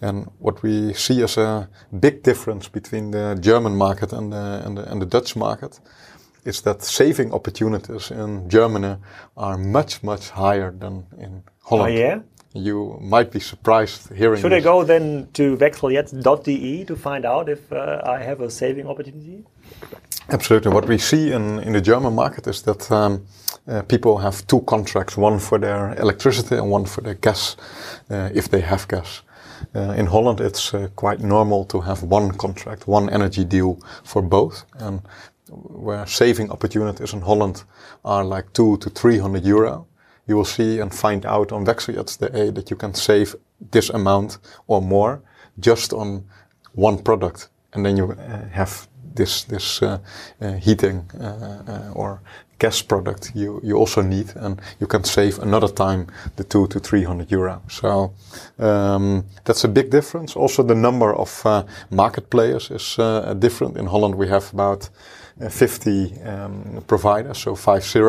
And 0.00 0.30
what 0.38 0.62
we 0.62 0.92
see 0.94 1.22
as 1.22 1.36
a 1.36 1.68
big 2.00 2.22
difference 2.22 2.68
between 2.68 3.10
the 3.10 3.36
German 3.40 3.76
market 3.76 4.12
and 4.12 4.32
the, 4.32 4.62
and 4.64 4.78
the, 4.78 4.90
and 4.90 5.02
the 5.02 5.06
Dutch 5.06 5.36
market 5.36 5.80
is 6.44 6.62
that 6.62 6.82
saving 6.82 7.32
opportunities 7.32 8.10
in 8.10 8.48
Germany 8.48 8.96
are 9.36 9.58
much, 9.58 10.02
much 10.02 10.30
higher 10.30 10.70
than 10.70 11.04
in 11.18 11.42
Holland. 11.64 11.94
Oh, 11.94 11.98
yeah? 11.98 12.20
You 12.56 12.98
might 13.00 13.30
be 13.30 13.40
surprised 13.40 14.12
hearing 14.12 14.40
Should 14.40 14.52
this. 14.52 14.64
I 14.64 14.64
go 14.64 14.84
then 14.84 15.28
to 15.34 15.56
wechseljetzt.de 15.56 16.84
to 16.84 16.96
find 16.96 17.24
out 17.24 17.48
if 17.48 17.72
uh, 17.72 18.00
I 18.04 18.18
have 18.22 18.40
a 18.40 18.50
saving 18.50 18.86
opportunity? 18.86 19.44
Absolutely. 20.28 20.72
What 20.72 20.88
we 20.88 20.98
see 20.98 21.32
in, 21.32 21.60
in 21.60 21.72
the 21.72 21.80
German 21.80 22.14
market 22.14 22.46
is 22.46 22.62
that 22.62 22.90
um, 22.90 23.26
uh, 23.68 23.82
people 23.82 24.18
have 24.18 24.46
two 24.46 24.60
contracts, 24.62 25.16
one 25.16 25.38
for 25.38 25.58
their 25.58 25.94
electricity 26.00 26.56
and 26.56 26.70
one 26.70 26.84
for 26.86 27.00
their 27.00 27.14
gas, 27.14 27.56
uh, 28.10 28.30
if 28.34 28.48
they 28.48 28.60
have 28.60 28.88
gas. 28.88 29.22
Uh, 29.74 29.94
in 29.96 30.06
Holland, 30.06 30.40
it's 30.40 30.74
uh, 30.74 30.88
quite 30.96 31.20
normal 31.20 31.64
to 31.66 31.80
have 31.80 32.02
one 32.02 32.30
contract, 32.32 32.88
one 32.88 33.08
energy 33.10 33.44
deal 33.44 33.78
for 34.04 34.22
both. 34.22 34.64
And 34.78 35.02
where 35.48 36.06
saving 36.06 36.50
opportunities 36.50 37.12
in 37.12 37.20
Holland 37.20 37.64
are 38.04 38.24
like 38.24 38.52
two 38.52 38.76
to 38.78 38.90
300 38.90 39.44
euro, 39.44 39.86
you 40.26 40.36
will 40.36 40.44
see 40.44 40.80
and 40.80 40.92
find 40.92 41.24
out 41.24 41.52
on 41.52 41.64
Wechseljetzt.de 41.64 42.50
that 42.52 42.70
you 42.70 42.76
can 42.76 42.94
save 42.94 43.36
this 43.70 43.90
amount 43.90 44.38
or 44.66 44.82
more 44.82 45.22
just 45.58 45.92
on 45.92 46.24
one 46.74 46.98
product. 47.02 47.48
And 47.72 47.84
then 47.84 47.96
you 47.96 48.12
uh, 48.12 48.48
have 48.50 48.88
this, 49.14 49.44
this 49.44 49.82
uh, 49.82 49.98
uh, 50.40 50.52
heating 50.52 51.10
uh, 51.18 51.62
uh, 51.68 51.92
or 51.94 52.20
gas 52.58 52.82
product 52.82 53.32
you, 53.34 53.60
you 53.62 53.76
also 53.76 54.02
need 54.02 54.32
and 54.36 54.60
you 54.80 54.86
can 54.86 55.04
save 55.04 55.38
another 55.38 55.68
time 55.68 56.06
the 56.36 56.44
two 56.44 56.66
to 56.68 56.78
300 56.80 57.30
euro. 57.30 57.62
So, 57.68 58.14
um, 58.58 59.24
that's 59.44 59.64
a 59.64 59.68
big 59.68 59.90
difference. 59.90 60.36
Also 60.36 60.62
the 60.62 60.74
number 60.74 61.14
of 61.14 61.44
uh, 61.44 61.64
market 61.90 62.30
players 62.30 62.70
is 62.70 62.96
different. 63.38 63.76
In 63.76 63.86
Holland 63.86 64.14
we 64.14 64.28
have 64.28 64.52
about 64.52 64.90
uh, 65.38 65.50
50 65.50 66.22
um, 66.22 66.84
providers, 66.86 67.38
so 67.38 67.54
50 67.54 68.00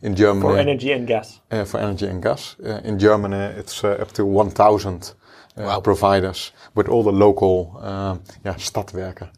in 0.00 0.14
Germany. 0.14 0.40
For 0.40 0.58
energy 0.58 0.92
and 0.92 1.06
gas. 1.06 1.40
Uh, 1.50 1.64
for 1.64 1.78
energy 1.80 2.06
and 2.06 2.22
gas. 2.22 2.56
Uh, 2.64 2.80
in 2.82 2.98
Germany, 2.98 3.58
it's 3.58 3.84
uh, 3.84 3.90
up 4.00 4.12
to 4.12 4.24
1,000 4.24 5.12
uh, 5.56 5.62
wow. 5.62 5.80
providers 5.80 6.52
with 6.74 6.88
all 6.88 7.02
the 7.02 7.12
local 7.12 7.76
um, 7.82 8.22
yeah, 8.44 8.54
stadwerken. 8.54 9.28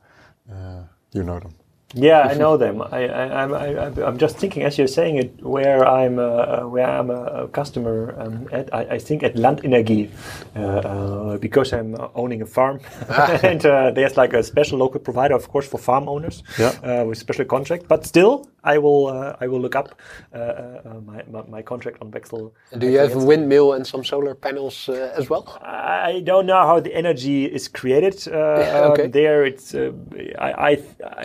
Uh, 0.49 0.85
you 1.13 1.25
know 1.25 1.41
them. 1.41 1.55
Yeah, 1.95 2.23
I 2.23 2.35
know 2.35 2.57
them. 2.57 2.83
I, 2.83 3.09
I, 3.09 4.07
I'm 4.07 4.19
just 4.19 4.37
thinking 4.37 4.65
as 4.65 4.77
you're 4.79 4.89
saying 4.89 5.17
it, 5.17 5.43
where 5.43 5.87
I'm, 5.87 6.19
uh, 6.19 6.67
where 6.67 6.87
I'm 6.87 7.11
a, 7.11 7.49
customer 7.49 8.15
um, 8.19 8.49
at. 8.53 8.73
I, 8.75 8.81
I, 8.97 8.99
think 8.99 9.23
at 9.23 9.35
Landenergie, 9.37 10.11
uh, 10.57 10.61
uh, 10.61 11.39
because 11.39 11.73
I'm 11.73 11.97
owning 12.15 12.43
a 12.43 12.47
farm, 12.47 12.81
ah. 13.09 13.39
and 13.43 13.65
uh, 13.65 13.91
there's 13.93 14.17
like 14.17 14.33
a 14.33 14.43
special 14.43 14.79
local 14.79 15.01
provider, 15.01 15.35
of 15.35 15.49
course, 15.49 15.69
for 15.69 15.79
farm 15.79 16.09
owners 16.09 16.43
yeah. 16.59 16.71
Uh, 16.83 17.05
with 17.05 17.19
special 17.19 17.45
contract. 17.45 17.87
But 17.87 18.05
still, 18.05 18.49
I 18.65 18.79
will, 18.79 19.07
uh, 19.09 19.37
I 19.41 19.47
will 19.47 19.61
look 19.61 19.77
up 19.77 20.01
uh, 20.35 20.39
uh, 20.39 20.81
uh, 20.85 21.01
my, 21.01 21.23
my, 21.31 21.43
my, 21.49 21.63
contract 21.63 21.99
on 22.01 22.11
Wechsel. 22.11 22.53
do 22.79 22.89
you 22.89 22.99
have 22.99 23.15
a 23.15 23.19
windmill 23.19 23.75
and 23.75 23.87
some 23.87 24.05
solar 24.05 24.35
panels 24.35 24.89
as 24.89 25.29
well? 25.31 25.59
I 25.63 26.23
don't 26.25 26.47
know 26.47 26.61
how 26.67 26.81
the 26.81 26.95
energy 26.95 27.45
is 27.45 27.69
created 27.69 28.27
yeah, 28.27 28.33
okay. 28.93 29.05
um, 29.05 29.11
there. 29.11 29.45
It's 29.45 29.75
I, 29.75 29.89
I, 30.39 30.83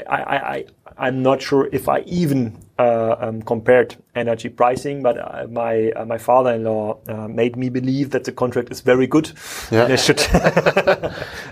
I, 0.07 0.19
I 0.55 0.65
I, 0.97 1.07
am 1.07 1.23
not 1.23 1.41
sure 1.41 1.69
if 1.71 1.87
I 1.87 2.01
even 2.01 2.57
uh, 2.79 3.17
um, 3.19 3.41
compared 3.41 3.97
energy 4.15 4.47
pricing, 4.47 5.03
but 5.03 5.17
uh, 5.17 5.45
my 5.49 5.91
uh, 5.91 6.05
my 6.05 6.17
father-in-law 6.17 6.97
uh, 7.09 7.27
made 7.27 7.57
me 7.57 7.69
believe 7.69 8.11
that 8.11 8.23
the 8.23 8.31
contract 8.31 8.71
is 8.71 8.79
very 8.79 9.05
good, 9.05 9.31
yeah. 9.69 9.83
and 9.83 9.93
I 9.93 9.97
should 9.97 10.19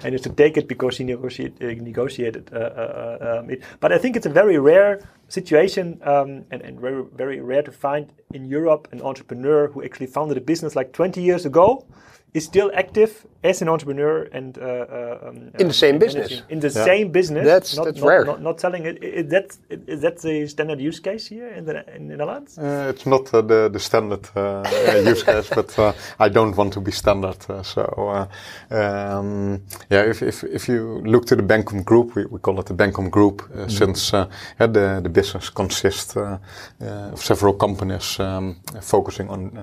and 0.03 0.15
I 0.15 0.17
should 0.17 0.37
take 0.37 0.55
it 0.55 0.67
because 0.69 0.97
he 0.97 1.03
negotiate, 1.03 1.61
uh, 1.61 1.65
negotiated 1.65 2.49
uh, 2.53 3.39
um, 3.39 3.49
it. 3.49 3.61
But 3.81 3.91
I 3.91 3.97
think 3.97 4.15
it's 4.15 4.25
a 4.25 4.29
very 4.29 4.57
rare 4.57 5.01
situation 5.27 5.99
um, 6.03 6.45
and, 6.49 6.61
and 6.61 6.79
very 6.79 7.03
very 7.13 7.41
rare 7.41 7.63
to 7.63 7.71
find 7.71 8.13
in 8.33 8.45
Europe 8.45 8.87
an 8.93 9.01
entrepreneur 9.01 9.67
who 9.67 9.83
actually 9.83 10.07
founded 10.07 10.37
a 10.37 10.41
business 10.41 10.75
like 10.75 10.93
20 10.93 11.21
years 11.21 11.45
ago 11.45 11.85
is 12.33 12.45
still 12.45 12.71
active 12.73 13.25
as 13.43 13.61
an 13.61 13.69
entrepreneur 13.69 14.23
and 14.33 14.57
uh, 14.57 14.61
uh, 14.61 15.29
um, 15.29 15.51
in 15.59 15.67
the 15.67 15.73
same 15.73 15.99
business. 15.99 16.41
In 16.49 16.59
the 16.59 16.67
yeah. 16.67 16.85
same 16.85 17.11
business. 17.11 17.45
That's 17.45 17.75
not, 17.77 17.85
that's 17.85 17.99
not, 17.99 18.07
rare. 18.07 18.25
Not, 18.25 18.41
not 18.41 18.59
selling 18.59 18.85
it. 18.85 19.03
Is 19.03 19.29
that 19.29 19.57
is 19.69 20.01
that 20.01 20.17
the 20.19 20.47
standard 20.47 20.79
use 20.79 20.99
case 20.99 21.27
here 21.27 21.47
in 21.49 21.65
the 21.65 21.95
in 21.95 22.07
the 22.07 22.17
Netherlands? 22.17 22.57
Uh, 22.57 22.91
it's 22.93 23.05
not 23.05 23.33
uh, 23.33 23.41
the 23.41 23.69
the 23.69 23.79
standard 23.79 24.27
uh, 24.35 24.63
use 25.05 25.23
case, 25.23 25.49
but 25.55 25.77
uh, 25.79 25.93
I 26.19 26.29
don't 26.29 26.55
want 26.57 26.73
to 26.73 26.81
be 26.81 26.91
standard. 26.91 27.41
so 27.63 28.27
um, 28.71 29.61
yeah, 29.89 30.01
if, 30.01 30.21
if 30.21 30.43
if 30.43 30.67
you 30.67 31.01
look 31.05 31.25
to 31.27 31.35
the 31.35 31.43
Bencom 31.43 31.83
Group, 31.83 32.15
we, 32.15 32.25
we 32.25 32.39
call 32.39 32.59
it 32.59 32.65
the 32.65 32.73
Bencom 32.75 33.09
Group, 33.09 33.41
mm. 33.43 33.71
since 33.71 34.11
the 34.11 34.99
the 35.03 35.09
business 35.09 35.49
consists 35.49 36.17
of 36.17 37.23
several 37.23 37.53
companies 37.53 38.19
um, 38.19 38.55
focusing 38.81 39.29
on 39.29 39.57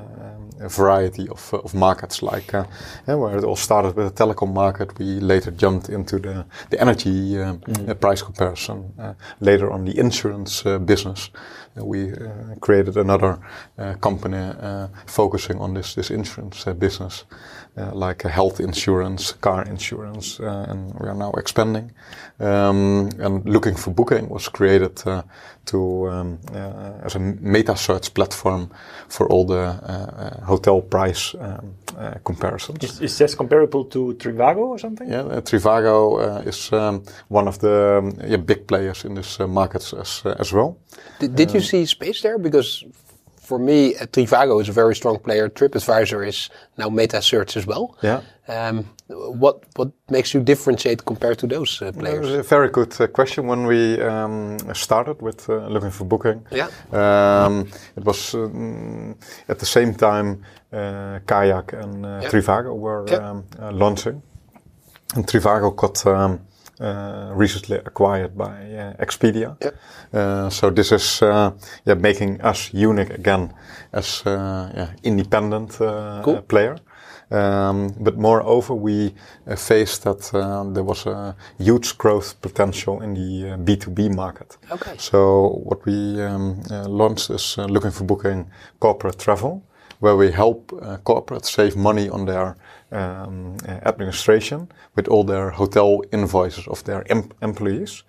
a 0.60 0.68
variety 0.68 1.28
of 1.28 1.54
of 1.54 1.74
markets 1.74 2.22
like 2.22 2.53
where 3.06 3.36
it 3.36 3.44
all 3.44 3.56
started 3.56 3.96
with 3.96 4.14
the 4.14 4.24
telecom 4.24 4.52
market. 4.52 4.98
We 4.98 5.20
later 5.20 5.50
jumped 5.50 5.88
into 5.88 6.18
the, 6.18 6.46
the 6.70 6.80
energy 6.80 7.38
uh, 7.38 7.54
mm. 7.54 7.88
Uh, 7.88 7.94
price 7.94 8.22
comparison. 8.22 8.92
Uh, 8.98 9.14
later 9.40 9.70
on 9.70 9.84
the 9.84 9.98
insurance 9.98 10.64
uh, 10.66 10.78
business. 10.78 11.30
we 11.76 12.12
created 12.60 12.96
another 12.96 13.38
company 14.00 14.54
focusing 15.06 15.58
on 15.60 15.74
this, 15.74 15.94
this 15.94 16.10
insurance 16.10 16.64
business. 16.78 17.24
Uh, 17.76 17.90
like 17.92 18.22
health 18.22 18.60
insurance, 18.60 19.32
car 19.40 19.64
insurance, 19.64 20.38
uh, 20.38 20.64
and 20.68 20.94
we 21.00 21.08
are 21.08 21.14
now 21.14 21.32
expanding. 21.32 21.90
Um, 22.38 23.10
and 23.18 23.44
looking 23.44 23.74
for 23.74 23.90
booking 23.90 24.28
was 24.28 24.46
created 24.46 25.02
uh, 25.04 25.22
to 25.64 26.08
um, 26.08 26.38
as 27.02 27.16
a 27.16 27.18
meta 27.18 27.76
search 27.76 28.14
platform 28.14 28.70
for 29.08 29.26
all 29.26 29.44
the 29.44 29.72
hotel 30.46 30.82
price 30.82 31.34
um, 31.40 31.74
comparisons. 32.22 32.84
Is, 32.84 33.00
is, 33.00 33.18
this 33.18 33.34
comparable 33.34 33.84
to 33.86 34.14
Trivago 34.20 34.68
or 34.68 34.78
something? 34.78 35.10
Yeah, 35.10 35.40
Trivago 35.40 36.46
is 36.46 36.72
um, 36.72 37.02
one 37.26 37.48
of 37.48 37.58
the 37.58 37.98
um, 37.98 38.12
yeah, 38.24 38.36
big 38.36 38.68
players 38.68 39.04
in 39.04 39.14
this 39.14 39.40
market 39.40 39.92
as 39.94 40.22
as 40.38 40.52
well. 40.52 40.78
Did, 41.18 41.34
did 41.34 41.52
you 41.52 41.60
see 41.60 41.86
space 41.86 42.22
there? 42.22 42.38
Because 42.38 42.84
for 43.44 43.58
me, 43.58 43.94
uh, 43.94 44.06
Trivago 44.06 44.60
is 44.60 44.68
a 44.68 44.72
very 44.72 44.94
strong 44.94 45.18
player. 45.18 45.48
TripAdvisor 45.48 46.26
is 46.26 46.50
now 46.78 46.88
meta 46.88 47.20
search 47.20 47.56
as 47.56 47.66
well. 47.66 47.96
Yeah. 48.02 48.22
Um, 48.48 48.84
what 49.08 49.64
what 49.76 49.92
makes 50.10 50.34
you 50.34 50.42
differentiate 50.42 51.04
compared 51.04 51.38
to 51.38 51.46
those 51.46 51.80
uh, 51.82 51.92
players? 51.92 52.30
a 52.32 52.42
very 52.42 52.68
good 52.68 53.00
uh, 53.00 53.06
question. 53.06 53.46
When 53.46 53.66
we 53.66 54.00
um, 54.02 54.58
started 54.74 55.22
with 55.22 55.48
uh, 55.48 55.68
looking 55.68 55.90
for 55.90 56.04
booking, 56.04 56.46
yeah, 56.50 56.68
um, 56.92 57.68
it 57.96 58.04
was 58.04 58.34
um, 58.34 59.16
at 59.48 59.58
the 59.58 59.66
same 59.66 59.94
time 59.94 60.44
uh, 60.72 61.20
Kayak 61.26 61.72
and 61.72 62.04
uh. 62.04 62.30
Trivago 62.30 62.74
were 62.76 63.06
yeah. 63.08 63.30
Um, 63.30 63.44
launching, 63.78 64.22
and 65.14 65.26
Trivago 65.26 65.74
got 65.74 66.06
um, 66.06 66.40
uh, 66.80 67.30
recently 67.34 67.76
acquired 67.76 68.36
by 68.36 68.50
uh, 68.50 69.04
Expedia. 69.04 69.56
Yep. 69.62 69.76
Uh, 70.12 70.50
so 70.50 70.70
this 70.70 70.92
is 70.92 71.20
yeah, 71.22 71.94
making 71.94 72.40
us 72.40 72.74
unique 72.74 73.10
again 73.10 73.52
as 73.92 74.22
yeah, 74.26 74.90
independent 75.02 75.76
cool. 76.24 76.42
player. 76.48 76.76
Um, 77.30 77.94
but 77.98 78.16
moreover, 78.16 78.74
we 78.74 79.14
uh, 79.46 79.56
faced 79.56 80.04
that 80.04 80.34
uh, 80.34 80.64
there 80.72 80.84
was 80.84 81.06
a 81.06 81.34
huge 81.58 81.96
growth 81.96 82.40
potential 82.40 83.00
in 83.02 83.14
the 83.14 83.52
uh, 83.52 83.56
B2B 83.56 84.14
market. 84.14 84.56
Okay. 84.70 84.94
So 84.98 85.60
what 85.64 85.84
we 85.86 86.22
um, 86.22 86.62
launched 86.70 87.30
is 87.30 87.56
looking 87.58 87.90
for 87.90 88.04
booking 88.04 88.50
corporate 88.78 89.18
travel, 89.18 89.62
where 90.00 90.16
we 90.16 90.30
help 90.30 90.68
corporates 91.04 91.46
save 91.46 91.76
money 91.76 92.08
on 92.08 92.26
their 92.26 92.56
um, 92.94 93.56
administration 93.66 94.68
with 94.96 95.08
all 95.08 95.24
their 95.24 95.50
hotel 95.50 96.02
invoices 96.12 96.68
of 96.68 96.82
their 96.84 97.04
em 97.10 97.30
employees. 97.42 98.04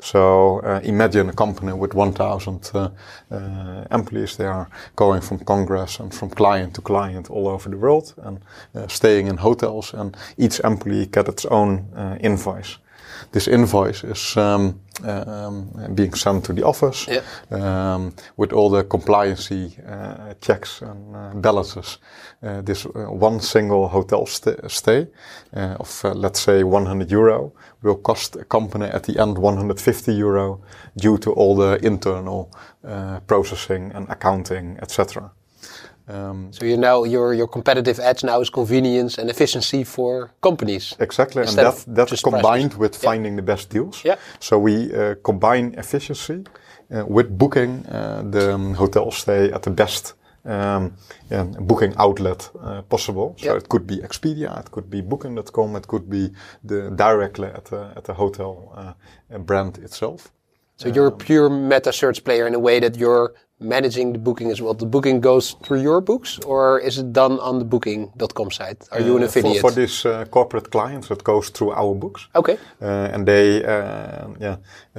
So 0.00 0.60
uh, 0.60 0.80
imagine 0.84 1.28
a 1.28 1.32
company 1.32 1.72
with 1.72 1.92
1,000 1.92 2.70
uh, 2.72 2.90
uh, 3.30 3.84
employees. 3.90 4.36
They 4.36 4.46
are 4.46 4.68
going 4.94 5.20
from 5.22 5.40
Congress 5.40 5.98
and 5.98 6.14
from 6.14 6.30
client 6.30 6.74
to 6.74 6.82
client 6.82 7.30
all 7.30 7.48
over 7.48 7.68
the 7.68 7.76
world 7.76 8.14
and 8.18 8.38
staying 8.88 9.26
in 9.26 9.38
hotels. 9.38 9.92
And 9.94 10.16
each 10.36 10.60
employee 10.60 11.06
gets 11.06 11.28
its 11.28 11.44
own 11.46 11.86
invoice 12.20 12.78
this 13.32 13.48
invoice 13.48 14.04
is 14.04 14.36
um, 14.36 14.80
um, 15.04 15.94
being 15.94 16.14
sent 16.14 16.44
to 16.44 16.52
the 16.52 16.64
office 16.64 17.06
yeah. 17.08 17.22
um, 17.50 18.12
with 18.36 18.52
all 18.52 18.70
the 18.70 18.84
compliancy 18.84 19.72
uh, 19.86 20.34
checks 20.40 20.82
and 20.82 21.16
uh, 21.16 21.34
balances. 21.34 21.98
Uh, 22.42 22.62
this 22.62 22.86
uh, 22.86 22.90
one 23.10 23.40
single 23.40 23.88
hotel 23.88 24.26
st 24.26 24.58
stay 24.70 25.06
uh, 25.56 25.76
of, 25.80 26.04
uh, 26.04 26.12
let's 26.14 26.40
say, 26.40 26.62
100 26.62 27.10
euro 27.10 27.52
will 27.82 27.96
cost 27.96 28.36
a 28.36 28.44
company 28.44 28.86
at 28.86 29.04
the 29.04 29.18
end 29.20 29.38
150 29.38 30.12
euro 30.14 30.60
due 30.96 31.18
to 31.18 31.32
all 31.32 31.56
the 31.56 31.78
internal 31.84 32.50
processing 33.26 33.92
and 33.94 34.08
accounting, 34.08 34.78
etc. 34.80 35.30
Um, 36.08 36.52
so 36.52 36.64
you 36.64 36.76
know 36.76 37.04
your 37.04 37.34
your 37.34 37.48
competitive 37.48 38.00
edge 38.00 38.24
now 38.24 38.40
is 38.40 38.50
convenience 38.50 39.18
and 39.18 39.28
efficiency 39.30 39.84
for 39.84 40.30
companies. 40.40 40.96
Exactly, 40.98 41.42
and 41.42 41.56
that 41.56 41.84
that's 41.86 42.22
combined 42.22 42.70
prices. 42.70 42.78
with 42.78 42.96
finding 42.96 43.36
the 43.36 43.42
best 43.42 43.70
deals. 43.70 44.02
Yeah. 44.04 44.16
So 44.40 44.58
we 44.58 44.94
uh, 44.94 45.14
combine 45.22 45.74
efficiency 45.76 46.44
uh, 46.90 47.04
with 47.06 47.36
booking 47.36 47.84
uh, 47.86 48.22
the 48.30 48.54
um, 48.54 48.74
hotel 48.74 49.10
stay 49.10 49.52
at 49.52 49.62
the 49.62 49.70
best 49.70 50.14
um, 50.44 50.94
yeah, 51.30 51.44
booking 51.44 51.94
outlet 51.98 52.50
uh, 52.60 52.82
possible. 52.82 53.36
So 53.38 53.56
it 53.56 53.68
could 53.68 53.86
be 53.86 53.98
Expedia, 53.98 54.58
it 54.58 54.70
could 54.70 54.88
be 54.88 55.02
Booking.com, 55.02 55.76
it 55.76 55.86
could 55.86 56.08
be 56.08 56.30
the 56.64 56.90
directly 56.90 57.48
at 57.48 57.66
the 57.66 57.92
at 57.96 58.04
the 58.04 58.14
hotel 58.14 58.72
uh, 58.74 59.38
brand 59.38 59.78
itself. 59.78 60.32
So 60.76 60.88
you're 60.88 61.08
a 61.08 61.12
um, 61.12 61.18
pure 61.18 61.50
meta 61.50 61.92
search 61.92 62.22
player 62.24 62.46
in 62.46 62.54
a 62.54 62.58
way 62.58 62.80
that 62.80 62.96
you're 62.96 63.34
managing 63.60 64.12
the 64.12 64.18
booking 64.18 64.50
as 64.50 64.60
well? 64.60 64.74
The 64.74 64.86
booking 64.86 65.20
goes 65.20 65.56
through 65.64 65.82
your 65.82 66.00
books 66.00 66.38
or 66.46 66.80
is 66.80 66.98
it 66.98 67.12
done 67.12 67.38
on 67.40 67.58
the 67.58 67.64
booking.com 67.64 68.50
site? 68.50 68.88
Are 68.92 69.00
you 69.00 69.16
an 69.16 69.22
affiliate? 69.24 69.60
For, 69.60 69.70
for 69.70 69.80
these 69.80 70.06
uh, 70.06 70.24
corporate 70.26 70.70
clients, 70.70 71.10
it 71.10 71.24
goes 71.24 71.50
through 71.50 71.72
our 71.72 71.94
books. 71.94 72.28
Okay. 72.34 72.58
Uh, 72.80 73.08
and 73.12 73.26
they 73.26 73.64
uh, 73.64 74.28
yeah, 74.40 74.56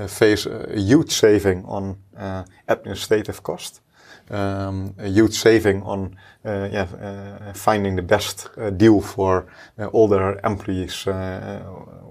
face 0.07 0.45
a 0.45 0.79
huge 0.79 1.11
saving 1.11 1.65
on 1.65 1.97
uh, 2.17 2.43
administrative 2.67 3.43
cost. 3.43 3.81
Um, 4.29 4.93
a 4.99 5.07
huge 5.07 5.33
saving 5.33 5.81
on 5.83 6.15
uh, 6.45 6.69
yeah, 6.71 6.83
uh, 6.83 7.53
finding 7.53 7.97
the 7.97 8.01
best 8.01 8.49
uh, 8.57 8.69
deal 8.69 9.01
for 9.01 9.47
all 9.91 10.07
their 10.07 10.39
employees 10.45 11.05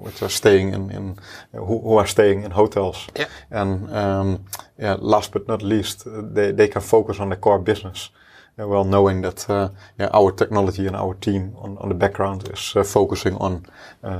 which 0.03 0.23
are 0.23 0.29
staying 0.29 0.75
in, 0.75 0.91
in 0.91 1.17
who, 1.53 1.81
who, 1.81 1.97
are 1.97 2.07
staying 2.07 2.43
in 2.43 2.51
hotels. 2.51 3.07
Yeah. 3.17 3.27
And 3.51 3.91
um, 3.91 4.45
yeah, 4.79 4.97
last 5.01 5.33
but 5.33 5.49
not 5.49 5.63
least, 5.63 6.07
they, 6.07 6.53
they 6.53 6.69
can 6.69 6.83
focus 6.83 7.21
on 7.21 7.31
the 7.31 7.37
core 7.37 7.59
business. 7.59 8.11
Uh, 8.59 8.67
well 8.67 8.85
knowing 8.85 9.23
that 9.23 9.49
uh, 9.49 9.71
yeah, 9.99 10.11
our 10.13 10.33
technology 10.33 10.87
and 10.87 10.97
our 10.97 11.15
team 11.15 11.55
on, 11.59 11.79
on 11.79 11.89
the 11.89 11.95
background 11.95 12.51
is 12.53 12.75
uh, 12.77 12.83
focusing 12.83 13.35
on 13.37 13.65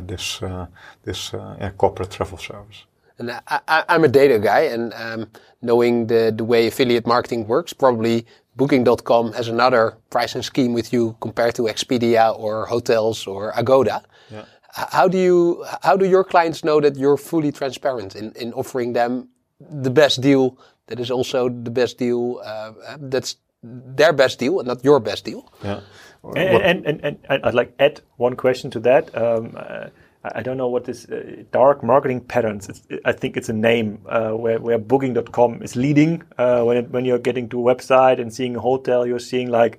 this 0.07 0.41
this 1.05 1.35
corporate 1.77 2.11
travel 2.11 2.39
service. 2.39 2.85
And 3.19 3.33
I, 3.49 3.85
am 3.89 4.05
a 4.05 4.09
data 4.09 4.39
guy, 4.39 4.61
and 4.61 4.95
um, 4.95 5.27
knowing 5.61 6.07
the 6.07 6.33
the 6.35 6.45
way 6.45 6.69
affiliate 6.69 7.07
marketing 7.07 7.49
works, 7.49 7.73
probably 7.73 8.27
Booking.com 8.59 9.35
has 9.35 9.47
another 9.47 9.99
pricing 10.11 10.43
scheme 10.43 10.73
with 10.73 10.93
you 10.93 11.17
compared 11.21 11.55
to 11.55 11.63
Expedia 11.63 12.37
or 12.37 12.67
hotels 12.67 13.25
or 13.25 13.53
Agoda. 13.53 14.03
Yeah. 14.31 14.45
How 14.73 15.07
do 15.07 15.17
you 15.17 15.65
how 15.83 15.97
do 15.97 16.05
your 16.05 16.25
clients 16.25 16.65
know 16.65 16.81
that 16.81 16.97
you're 16.97 17.17
fully 17.17 17.53
transparent 17.53 18.17
in, 18.17 18.33
in 18.33 18.53
offering 18.53 18.95
them 18.95 19.29
the 19.61 19.91
best 19.91 20.21
deal 20.21 20.59
that 20.89 20.99
is 20.99 21.11
also 21.11 21.49
the 21.49 21.71
best 21.71 21.99
deal 21.99 22.41
uh, 22.45 22.73
that's 22.99 23.37
their 23.63 24.13
best 24.13 24.39
deal 24.41 24.59
and 24.59 24.67
not 24.67 24.85
your 24.85 25.01
best 25.01 25.25
deal. 25.25 25.53
Yeah. 25.63 25.81
And, 26.25 26.39
and, 26.39 26.87
and, 26.87 27.01
and, 27.05 27.19
and 27.31 27.45
I'd 27.45 27.55
like 27.55 27.75
add 27.79 28.01
one 28.17 28.35
question 28.35 28.71
to 28.73 28.81
that. 28.81 29.17
Um, 29.17 29.55
uh, 29.57 29.89
I 30.35 30.43
don't 30.43 30.57
know 30.57 30.69
what 30.69 30.85
this 30.85 31.09
uh, 31.09 31.45
dark 31.51 31.83
marketing 31.83 32.21
patterns. 32.23 32.69
It's, 32.69 32.83
I 33.05 33.13
think 33.13 33.37
it's 33.37 33.49
a 33.49 33.53
name 33.53 34.01
uh, 34.09 34.31
where 34.31 34.59
where 34.59 34.79
Booking.com 34.79 35.63
is 35.63 35.77
leading. 35.77 36.23
Uh, 36.37 36.63
when 36.63 36.77
it, 36.77 36.91
when 36.91 37.05
you're 37.05 37.19
getting 37.19 37.49
to 37.51 37.69
a 37.69 37.75
website 37.75 38.21
and 38.21 38.33
seeing 38.33 38.57
a 38.57 38.61
hotel, 38.61 39.07
you're 39.07 39.19
seeing 39.19 39.49
like 39.49 39.79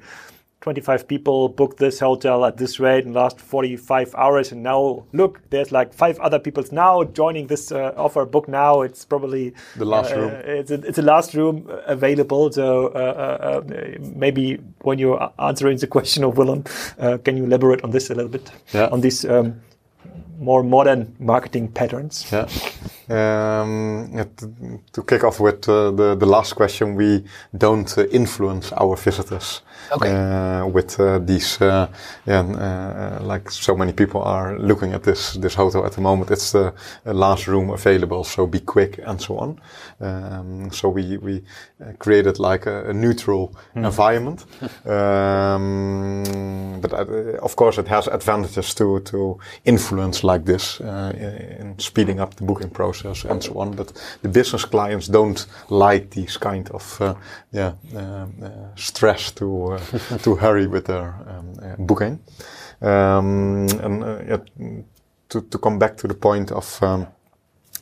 25 0.62 1.08
people 1.08 1.48
booked 1.48 1.78
this 1.78 2.00
hotel 2.00 2.44
at 2.44 2.58
this 2.58 2.80
rate 2.80 3.06
in 3.06 3.14
the 3.14 3.20
last 3.20 3.40
45 3.40 4.14
hours 4.16 4.52
and 4.52 4.62
now 4.62 5.06
look 5.14 5.40
there's 5.52 5.72
like 5.72 5.94
five 5.94 6.20
other 6.20 6.38
people 6.38 6.64
now 6.72 7.04
joining 7.04 7.48
this 7.48 7.72
uh, 7.72 7.94
offer 7.96 8.26
book 8.26 8.48
now 8.50 8.82
it's 8.82 9.06
probably 9.06 9.54
the 9.78 9.86
last 9.86 10.12
uh, 10.12 10.20
room 10.20 10.32
it's 10.44 10.72
a, 10.72 10.76
it's 10.82 10.98
a 10.98 11.02
last 11.02 11.34
room 11.34 11.66
available 11.86 12.52
so 12.52 12.88
uh, 12.88 12.90
uh, 12.90 13.46
uh 13.46 13.98
maybe 14.16 14.56
when 14.82 15.00
you're 15.00 15.32
answering 15.40 15.78
the 15.78 15.88
question 15.88 16.26
of 16.26 16.38
Willem 16.38 16.66
uh, 17.00 17.18
can 17.24 17.38
you 17.38 17.46
elaborate 17.46 17.82
on 17.84 17.92
this 17.92 18.10
a 18.10 18.16
little 18.16 18.32
bit 18.32 18.52
yeah. 18.74 18.90
on 18.92 19.00
these 19.00 19.24
um, 19.24 19.62
more 20.40 20.64
modern 20.64 21.16
marketing 21.20 21.68
patterns. 21.68 22.26
Yeah. 22.32 22.48
Um, 23.10 24.12
to, 24.94 25.04
kick 25.04 25.24
off 25.24 25.40
with 25.40 25.64
the, 25.64 26.16
the 26.16 26.26
last 26.26 26.54
question, 26.54 26.96
we 26.96 27.24
don't 27.58 27.98
influence 27.98 28.72
our 28.74 28.96
visitors 28.96 29.62
okay. 29.92 30.12
uh, 30.12 30.66
with 30.66 31.00
uh, 31.00 31.20
these, 31.20 31.62
uh, 31.62 31.88
yeah, 32.26 32.40
uh, 32.40 33.20
like 33.24 33.50
so 33.52 33.76
many 33.76 33.94
people 33.94 34.22
are 34.22 34.58
looking 34.60 34.94
at 34.94 35.04
this 35.04 35.34
this 35.34 35.56
hotel 35.56 35.86
at 35.86 35.94
the 35.94 36.02
moment. 36.02 36.32
It's 36.32 36.52
the 36.52 36.74
last 37.06 37.48
room 37.48 37.70
available, 37.70 38.24
so 38.24 38.48
be 38.48 38.60
quick 38.60 39.00
and 39.06 39.22
so 39.22 39.38
on. 39.38 39.62
Um, 40.00 40.72
so 40.72 40.90
we 40.90 41.18
we 41.18 41.44
created 41.98 42.40
like 42.40 42.66
a, 42.66 42.90
a 42.90 42.94
neutral 42.94 43.56
mm. 43.76 43.86
environment, 43.86 44.46
um, 44.86 46.82
but 46.82 46.94
of 46.94 47.56
course 47.56 47.78
it 47.78 47.88
has 47.88 48.08
advantages 48.08 48.74
to 48.76 49.00
to 49.00 49.40
influence 49.66 50.24
like 50.24 50.46
this 50.46 50.80
in 50.80 51.76
speeding 51.78 52.20
up 52.20 52.36
the 52.36 52.44
booking 52.44 52.70
process 52.70 53.26
and 53.26 53.44
so 53.44 53.60
on. 53.60 53.76
But 53.76 53.94
the 54.22 54.30
business 54.30 54.66
clients 54.66 55.08
don't 55.08 55.48
like 55.70 56.10
these 56.10 56.38
kind 56.38 56.70
of 56.72 57.02
yeah 57.52 57.74
stress 58.76 59.32
to 59.32 59.69
to 60.24 60.36
hurry 60.36 60.68
with 60.68 60.86
their 60.86 61.16
um, 61.28 61.54
uh, 61.62 61.76
booking. 61.78 62.20
Um, 62.82 63.68
and 63.82 64.04
uh, 64.04 64.38
to, 65.30 65.42
to 65.42 65.58
come 65.58 65.78
back 65.80 65.98
to 65.98 66.08
the 66.08 66.14
point 66.14 66.52
of 66.52 66.82
um, 66.82 67.08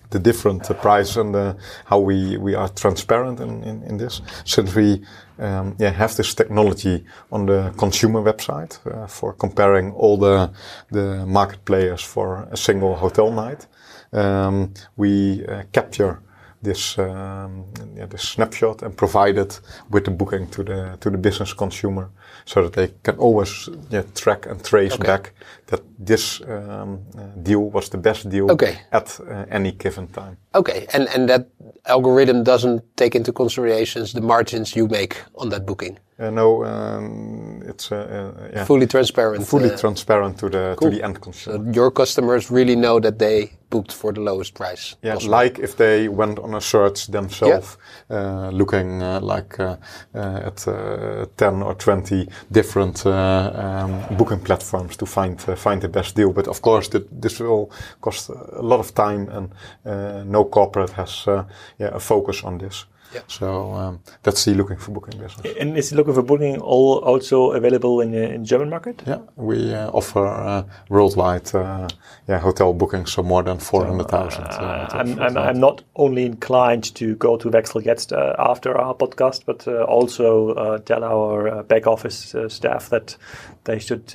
the 0.09 0.19
different 0.19 0.69
uh, 0.69 0.73
price 0.73 1.17
and 1.17 1.35
uh, 1.35 1.53
how 1.85 1.99
we, 1.99 2.37
we 2.37 2.55
are 2.55 2.69
transparent 2.69 3.39
in, 3.39 3.63
in, 3.63 3.83
in 3.83 3.97
this. 3.97 4.21
Since 4.45 4.75
we 4.75 5.03
um, 5.39 5.75
yeah, 5.79 5.91
have 5.91 6.15
this 6.15 6.33
technology 6.33 7.05
on 7.31 7.45
the 7.45 7.73
consumer 7.77 8.21
website 8.21 8.79
uh, 8.87 9.07
for 9.07 9.33
comparing 9.33 9.91
all 9.91 10.17
the, 10.17 10.51
the 10.91 11.25
market 11.25 11.65
players 11.65 12.01
for 12.01 12.47
a 12.51 12.57
single 12.57 12.95
hotel 12.95 13.31
night, 13.31 13.67
um, 14.13 14.73
we 14.95 15.45
uh, 15.45 15.63
capture 15.71 16.21
this 16.61 16.97
um, 16.97 17.65
yeah, 17.95 18.07
this 18.07 18.29
snapshot 18.29 18.81
and 18.81 18.95
provide 18.95 19.37
it 19.37 19.61
with 19.89 20.05
the 20.05 20.11
booking 20.11 20.47
to 20.49 20.63
the 20.63 20.97
to 20.99 21.09
the 21.09 21.17
business 21.17 21.53
consumer, 21.53 22.09
so 22.45 22.63
that 22.63 22.73
they 22.73 22.93
can 23.03 23.17
always 23.17 23.69
yeah, 23.89 24.03
track 24.15 24.45
and 24.45 24.63
trace 24.63 24.93
okay. 24.93 25.07
back 25.07 25.33
that 25.67 25.81
this 25.99 26.41
um, 26.41 26.99
uh, 27.17 27.21
deal 27.43 27.69
was 27.69 27.89
the 27.89 27.97
best 27.97 28.29
deal 28.29 28.51
okay. 28.51 28.79
at 28.91 29.19
uh, 29.19 29.45
any 29.49 29.71
given 29.71 30.07
time. 30.07 30.37
Okay, 30.53 30.87
and 30.93 31.07
and 31.15 31.29
that 31.29 31.47
algorithm 31.85 32.43
doesn't 32.43 32.81
take 32.95 33.15
into 33.15 33.31
considerations 33.31 34.13
the 34.13 34.21
margins 34.21 34.75
you 34.75 34.87
make 34.87 35.23
on 35.35 35.49
that 35.49 35.65
booking. 35.65 35.97
Uh, 36.19 36.31
no, 36.31 36.63
um, 36.65 37.61
it's 37.67 37.91
uh, 37.91 37.95
uh, 37.95 38.49
yeah. 38.53 38.65
fully 38.65 38.87
transparent. 38.87 39.45
Fully 39.45 39.71
uh, 39.71 39.77
transparent 39.77 40.39
to 40.39 40.49
the 40.49 40.75
cool. 40.77 40.89
to 40.89 40.95
the 40.95 41.03
end 41.03 41.21
consumer. 41.21 41.57
So 41.57 41.71
your 41.71 41.91
customers 41.91 42.49
really 42.49 42.75
know 42.75 42.99
that 42.99 43.19
they 43.19 43.51
booked 43.69 43.93
for 43.93 44.13
the 44.13 44.21
lowest 44.21 44.53
price. 44.53 44.95
Yeah, 45.01 45.13
possible. 45.13 45.31
like 45.31 45.59
if 45.59 45.75
they 45.75 46.07
went 46.07 46.39
on 46.39 46.53
a 46.53 46.61
search 46.61 47.07
themselves, 47.07 47.77
yeah. 48.09 48.17
uh, 48.17 48.49
looking 48.51 49.01
uh, 49.01 49.19
like 49.21 49.59
uh, 49.59 49.77
uh, 50.15 50.47
at 50.47 50.67
uh, 50.67 51.25
ten 51.35 51.63
or 51.63 51.75
twenty 51.75 52.27
different 52.51 53.05
um, 53.05 54.03
booking 54.17 54.39
platforms 54.39 54.97
to 54.97 55.05
find 55.05 55.41
find 55.41 55.81
the 55.81 55.89
best 55.89 56.15
deal. 56.15 56.33
But 56.33 56.47
of 56.47 56.61
course, 56.61 56.89
this 57.21 57.39
will 57.39 57.71
cost 58.01 58.29
a 58.29 58.61
lot 58.61 58.79
of 58.79 58.93
time, 58.93 59.29
and 59.29 60.29
no 60.31 60.45
corporate 60.45 60.91
has 60.91 61.25
yeah, 61.27 61.95
a 61.95 61.99
focus 61.99 62.43
on 62.43 62.57
this. 62.57 62.85
Yeah. 63.13 63.21
So 63.27 63.73
um, 63.73 63.99
that's 64.23 64.43
the 64.45 64.53
looking 64.53 64.77
for 64.77 64.91
booking 64.91 65.19
business. 65.19 65.55
And 65.59 65.77
is 65.77 65.93
looking 65.93 66.13
for 66.13 66.23
booking 66.23 66.59
all 66.59 66.99
also 66.99 67.51
available 67.51 68.01
in 68.01 68.11
the 68.11 68.33
in 68.33 68.43
German 68.45 68.69
market? 68.69 69.01
Yeah, 69.07 69.19
we 69.35 69.73
uh, 69.73 69.89
offer 69.91 70.25
uh, 70.25 70.63
worldwide 70.89 71.55
uh, 71.55 71.87
yeah 72.27 72.39
hotel 72.39 72.73
bookings, 72.73 73.11
so 73.11 73.23
more 73.23 73.43
than 73.43 73.59
four 73.59 73.85
hundred 73.85 74.09
thousand. 74.09 74.51
So, 74.51 74.59
uh, 74.59 74.87
I'm, 74.91 75.19
I'm, 75.19 75.37
I'm 75.37 75.59
not 75.59 75.83
only 75.95 76.25
inclined 76.25 76.93
to 76.95 77.15
go 77.15 77.37
to 77.37 77.49
Wechsel 77.49 77.83
Jetzt 77.85 78.11
uh, 78.11 78.35
after 78.37 78.77
our 78.77 78.93
podcast, 78.93 79.43
but 79.45 79.67
uh, 79.67 79.83
also 79.83 80.77
tell 80.79 81.03
our 81.03 81.63
back 81.63 81.87
office 81.87 82.35
staff 82.47 82.89
that 82.89 83.17
they 83.63 83.79
should 83.79 84.11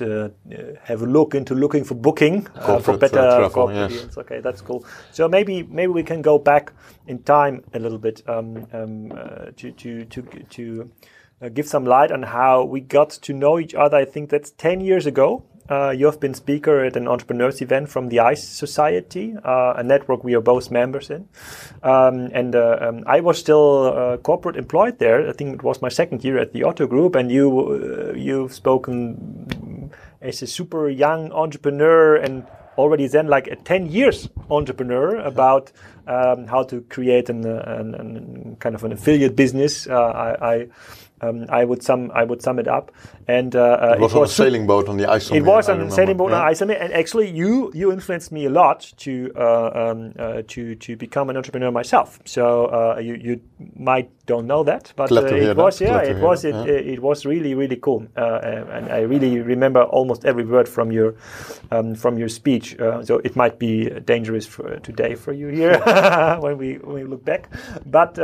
have 0.83 1.01
a 1.01 1.05
look 1.05 1.35
into 1.35 1.55
looking 1.55 1.83
for 1.83 1.95
booking 1.95 2.47
for 2.81 2.97
better 2.97 3.49
travel, 3.49 3.71
yes. 3.73 4.17
Okay, 4.17 4.39
that's 4.39 4.61
cool. 4.61 4.85
So 5.11 5.27
maybe 5.27 5.63
maybe 5.63 5.91
we 5.91 6.03
can 6.03 6.21
go 6.21 6.37
back 6.37 6.71
in 7.07 7.23
time 7.23 7.63
a 7.73 7.79
little 7.79 7.97
bit. 7.97 8.21
Um, 8.27 8.67
um, 8.73 9.11
uh, 9.11 9.51
to 9.57 9.71
to 9.71 10.05
to 10.05 10.21
to 10.21 10.91
uh, 11.41 11.49
give 11.49 11.67
some 11.67 11.85
light 11.85 12.11
on 12.11 12.23
how 12.23 12.63
we 12.63 12.81
got 12.81 13.09
to 13.09 13.33
know 13.33 13.59
each 13.59 13.75
other. 13.75 13.97
I 13.97 14.05
think 14.05 14.29
that's 14.29 14.51
ten 14.51 14.81
years 14.81 15.05
ago. 15.05 15.43
Uh, 15.69 15.91
you 15.91 16.05
have 16.05 16.19
been 16.19 16.33
speaker 16.33 16.83
at 16.83 16.97
an 16.97 17.07
entrepreneurs 17.07 17.61
event 17.61 17.87
from 17.87 18.09
the 18.09 18.19
ICE 18.19 18.43
Society, 18.43 19.33
uh, 19.45 19.73
a 19.77 19.83
network 19.83 20.21
we 20.21 20.35
are 20.35 20.41
both 20.41 20.69
members 20.69 21.09
in. 21.09 21.25
Um, 21.81 22.29
and 22.33 22.53
uh, 22.53 22.77
um, 22.81 23.03
I 23.07 23.21
was 23.21 23.37
still 23.37 23.85
uh, 23.85 24.17
corporate 24.17 24.57
employed 24.57 24.99
there. 24.99 25.29
I 25.29 25.31
think 25.31 25.55
it 25.55 25.63
was 25.63 25.81
my 25.81 25.87
second 25.87 26.21
year 26.21 26.37
at 26.37 26.51
the 26.51 26.63
Otto 26.63 26.85
Group, 26.85 27.15
and 27.15 27.31
you 27.31 28.13
you've 28.13 28.53
spoken 28.53 29.89
as 30.21 30.41
a 30.41 30.47
super 30.47 30.89
young 30.89 31.31
entrepreneur 31.31 32.15
and 32.15 32.45
already 32.77 33.07
then 33.07 33.27
like 33.27 33.47
a 33.47 33.55
10 33.55 33.87
years 33.87 34.29
entrepreneur 34.49 35.17
about 35.17 35.71
um, 36.07 36.47
how 36.47 36.63
to 36.63 36.81
create 36.81 37.29
an, 37.29 37.45
an, 37.45 37.95
an, 37.95 38.55
kind 38.59 38.75
of 38.75 38.83
an 38.83 38.91
affiliate 38.91 39.35
business. 39.35 39.87
Uh, 39.87 39.93
I, 39.93 40.53
I 40.53 40.67
um, 41.23 41.45
I 41.49 41.63
would 41.65 41.83
sum 41.83 42.11
I 42.13 42.23
would 42.23 42.41
sum 42.41 42.59
it 42.59 42.67
up. 42.67 42.91
And 43.27 43.55
uh, 43.55 43.61
uh 43.61 43.95
it 43.97 44.01
was, 44.01 44.13
it 44.13 44.15
was 44.15 44.15
on 44.15 44.23
a 44.23 44.27
sailing 44.27 44.67
boat 44.67 44.89
on 44.89 44.97
the 44.97 45.05
IJsselmeer. 45.05 45.35
It 45.37 45.43
was 45.43 45.69
on 45.69 45.81
a 45.81 45.91
sailing 45.91 46.17
boat 46.17 46.31
yeah. 46.31 46.41
on 46.41 46.47
the 46.47 46.53
IJsselmeer, 46.53 46.81
and 46.81 46.93
actually, 46.93 47.29
you 47.29 47.71
you 47.73 47.91
influenced 47.91 48.31
me 48.31 48.45
a 48.45 48.49
lot 48.49 48.91
to 48.97 49.31
uh, 49.35 49.71
um, 49.73 50.13
uh, 50.19 50.41
to 50.47 50.75
to 50.75 50.95
become 50.95 51.29
an 51.29 51.37
entrepreneur 51.37 51.71
myself. 51.71 52.19
So 52.25 52.65
uh, 52.65 52.99
you 52.99 53.15
you 53.15 53.41
might 53.75 54.09
don't 54.25 54.47
know 54.47 54.63
that, 54.63 54.93
but 54.95 55.11
uh, 55.11 55.25
it 55.25 55.55
was 55.55 55.79
that. 55.79 55.87
yeah, 55.87 56.11
it 56.11 56.17
was 56.17 56.43
it, 56.43 56.55
it 56.67 57.01
was 57.01 57.25
really 57.25 57.53
really 57.55 57.77
cool, 57.77 58.05
and 58.15 58.89
I 58.91 59.01
really 59.01 59.39
remember 59.39 59.83
almost 59.83 60.25
every 60.25 60.45
word 60.45 60.67
from 60.67 60.91
your 60.91 61.15
um, 61.71 61.95
from 61.95 62.17
your 62.17 62.29
speech. 62.29 62.75
so 62.77 63.21
it 63.23 63.35
might 63.35 63.59
be 63.59 63.89
dangerous 64.01 64.45
for 64.45 64.79
today 64.79 65.15
for 65.15 65.31
you 65.31 65.47
here 65.47 65.79
when 66.39 66.57
we 66.57 66.73
when 66.75 66.95
we 66.95 67.03
look 67.03 67.23
back, 67.23 67.49
but. 67.85 68.19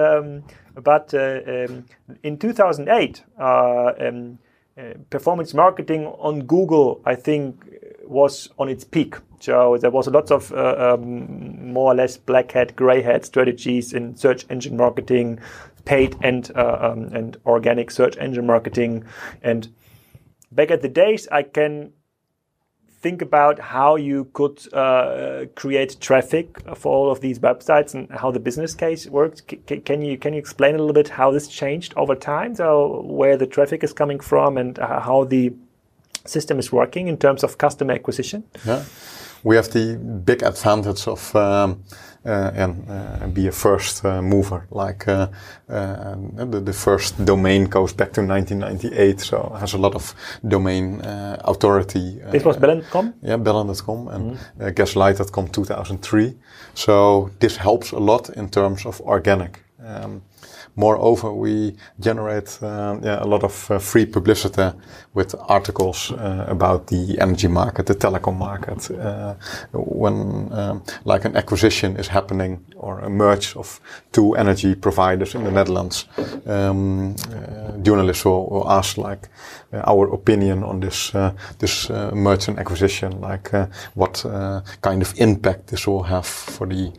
But 0.75 1.13
uh, 1.13 1.41
um, 1.47 1.85
in 2.23 2.37
2008, 2.37 3.23
uh, 3.39 3.93
um, 3.99 4.39
uh, 4.77 4.93
performance 5.09 5.53
marketing 5.53 6.05
on 6.05 6.41
Google, 6.41 7.01
I 7.05 7.15
think, 7.15 7.65
was 8.05 8.49
on 8.57 8.69
its 8.69 8.83
peak. 8.83 9.15
So 9.39 9.77
there 9.77 9.91
was 9.91 10.07
a 10.07 10.11
lot 10.11 10.31
of 10.31 10.51
uh, 10.51 10.93
um, 10.93 11.73
more 11.73 11.91
or 11.91 11.95
less 11.95 12.17
black 12.17 12.51
hat, 12.51 12.75
gray 12.75 13.01
hat 13.01 13.25
strategies 13.25 13.93
in 13.93 14.15
search 14.15 14.45
engine 14.49 14.77
marketing, 14.77 15.39
paid 15.85 16.15
and 16.21 16.51
uh, 16.55 16.77
um, 16.81 17.03
and 17.13 17.37
organic 17.45 17.91
search 17.91 18.17
engine 18.17 18.45
marketing. 18.45 19.05
And 19.41 19.67
back 20.51 20.71
at 20.71 20.81
the 20.81 20.89
days, 20.89 21.27
I 21.31 21.43
can 21.43 21.93
think 23.01 23.21
about 23.21 23.59
how 23.59 23.95
you 23.95 24.25
could 24.33 24.61
uh, 24.73 25.45
create 25.55 25.97
traffic 25.99 26.59
for 26.75 26.93
all 26.93 27.11
of 27.11 27.21
these 27.21 27.39
websites 27.39 27.93
and 27.93 28.09
how 28.11 28.31
the 28.31 28.39
business 28.39 28.75
case 28.75 29.07
works. 29.07 29.41
C- 29.49 29.79
can 29.79 30.01
you 30.01 30.17
can 30.17 30.33
you 30.33 30.39
explain 30.39 30.75
a 30.75 30.77
little 30.77 30.93
bit 30.93 31.09
how 31.09 31.31
this 31.31 31.47
changed 31.47 31.93
over 31.95 32.15
time? 32.15 32.55
So 32.55 33.01
where 33.05 33.37
the 33.37 33.47
traffic 33.47 33.83
is 33.83 33.93
coming 33.93 34.19
from 34.19 34.57
and 34.57 34.77
uh, 34.79 34.99
how 34.99 35.23
the 35.23 35.53
system 36.25 36.59
is 36.59 36.71
working 36.71 37.07
in 37.07 37.17
terms 37.17 37.43
of 37.43 37.57
customer 37.57 37.93
acquisition? 37.93 38.43
Yeah, 38.65 38.83
we 39.43 39.55
have 39.55 39.69
the 39.69 39.97
big 40.25 40.43
advantage 40.43 41.07
of 41.07 41.35
um, 41.35 41.83
uh, 42.25 42.51
and 42.53 42.85
uh, 42.89 43.27
be 43.27 43.47
a 43.47 43.51
first 43.51 44.03
uh, 44.03 44.21
mover. 44.21 44.67
Like 44.71 45.07
uh, 45.07 45.27
uh, 45.69 46.15
the, 46.35 46.61
the, 46.63 46.73
first 46.73 47.23
domain 47.23 47.65
goes 47.65 47.93
back 47.93 48.11
to 48.13 48.21
1998, 48.21 49.21
so 49.21 49.55
has 49.59 49.73
a 49.73 49.77
lot 49.77 49.95
of 49.95 50.13
domain 50.45 51.01
uh, 51.01 51.37
authority. 51.45 52.19
this 52.31 52.43
was 52.43 52.57
Bellen.com? 52.57 53.13
Yeah, 53.21 53.37
Bellen.com 53.37 54.07
and 54.09 54.37
mm-hmm. 54.37 54.67
Gaslicht.com 54.67 55.47
2003. 55.47 56.35
So 56.73 57.31
this 57.39 57.57
helps 57.57 57.91
a 57.91 57.99
lot 57.99 58.29
in 58.29 58.49
terms 58.49 58.85
of 58.85 58.99
organic. 59.01 59.63
Um, 59.83 60.21
Moreover, 60.75 61.33
we 61.33 61.75
generate 61.99 62.57
uh, 62.61 62.97
yeah, 63.03 63.23
a 63.23 63.27
lot 63.27 63.43
of 63.43 63.71
uh, 63.71 63.79
free 63.79 64.05
publicity 64.05 64.71
with 65.13 65.35
articles 65.47 66.11
uh, 66.11 66.45
about 66.47 66.87
the 66.87 67.17
energy 67.19 67.47
market, 67.47 67.85
the 67.85 67.95
telecom 67.95 68.37
market. 68.37 68.89
Uh, 68.91 69.33
when 69.73 70.49
um, 70.53 70.83
like 71.05 71.25
an 71.25 71.35
acquisition 71.35 71.97
is 71.97 72.07
happening 72.07 72.63
or 72.77 72.99
a 72.99 73.09
merge 73.09 73.55
of 73.55 73.81
two 74.11 74.35
energy 74.35 74.75
providers 74.75 75.35
in 75.35 75.43
the 75.43 75.51
Netherlands, 75.51 76.05
um, 76.45 77.15
uh, 77.33 77.77
journalists 77.81 78.25
will, 78.25 78.49
will, 78.49 78.69
ask 78.69 78.97
like 78.97 79.27
uh, 79.73 79.81
our 79.85 80.13
opinion 80.13 80.63
on 80.63 80.79
this 80.79 81.11
this 81.59 81.89
merge 82.13 82.47
and 82.49 82.59
acquisition, 82.59 83.19
like 83.21 83.51
what 83.95 84.25
kind 84.81 85.01
of 85.01 85.13
impact 85.17 85.67
this 85.67 85.87
will 85.87 86.03
have 86.03 86.25
for 86.25 86.67
the 86.67 86.91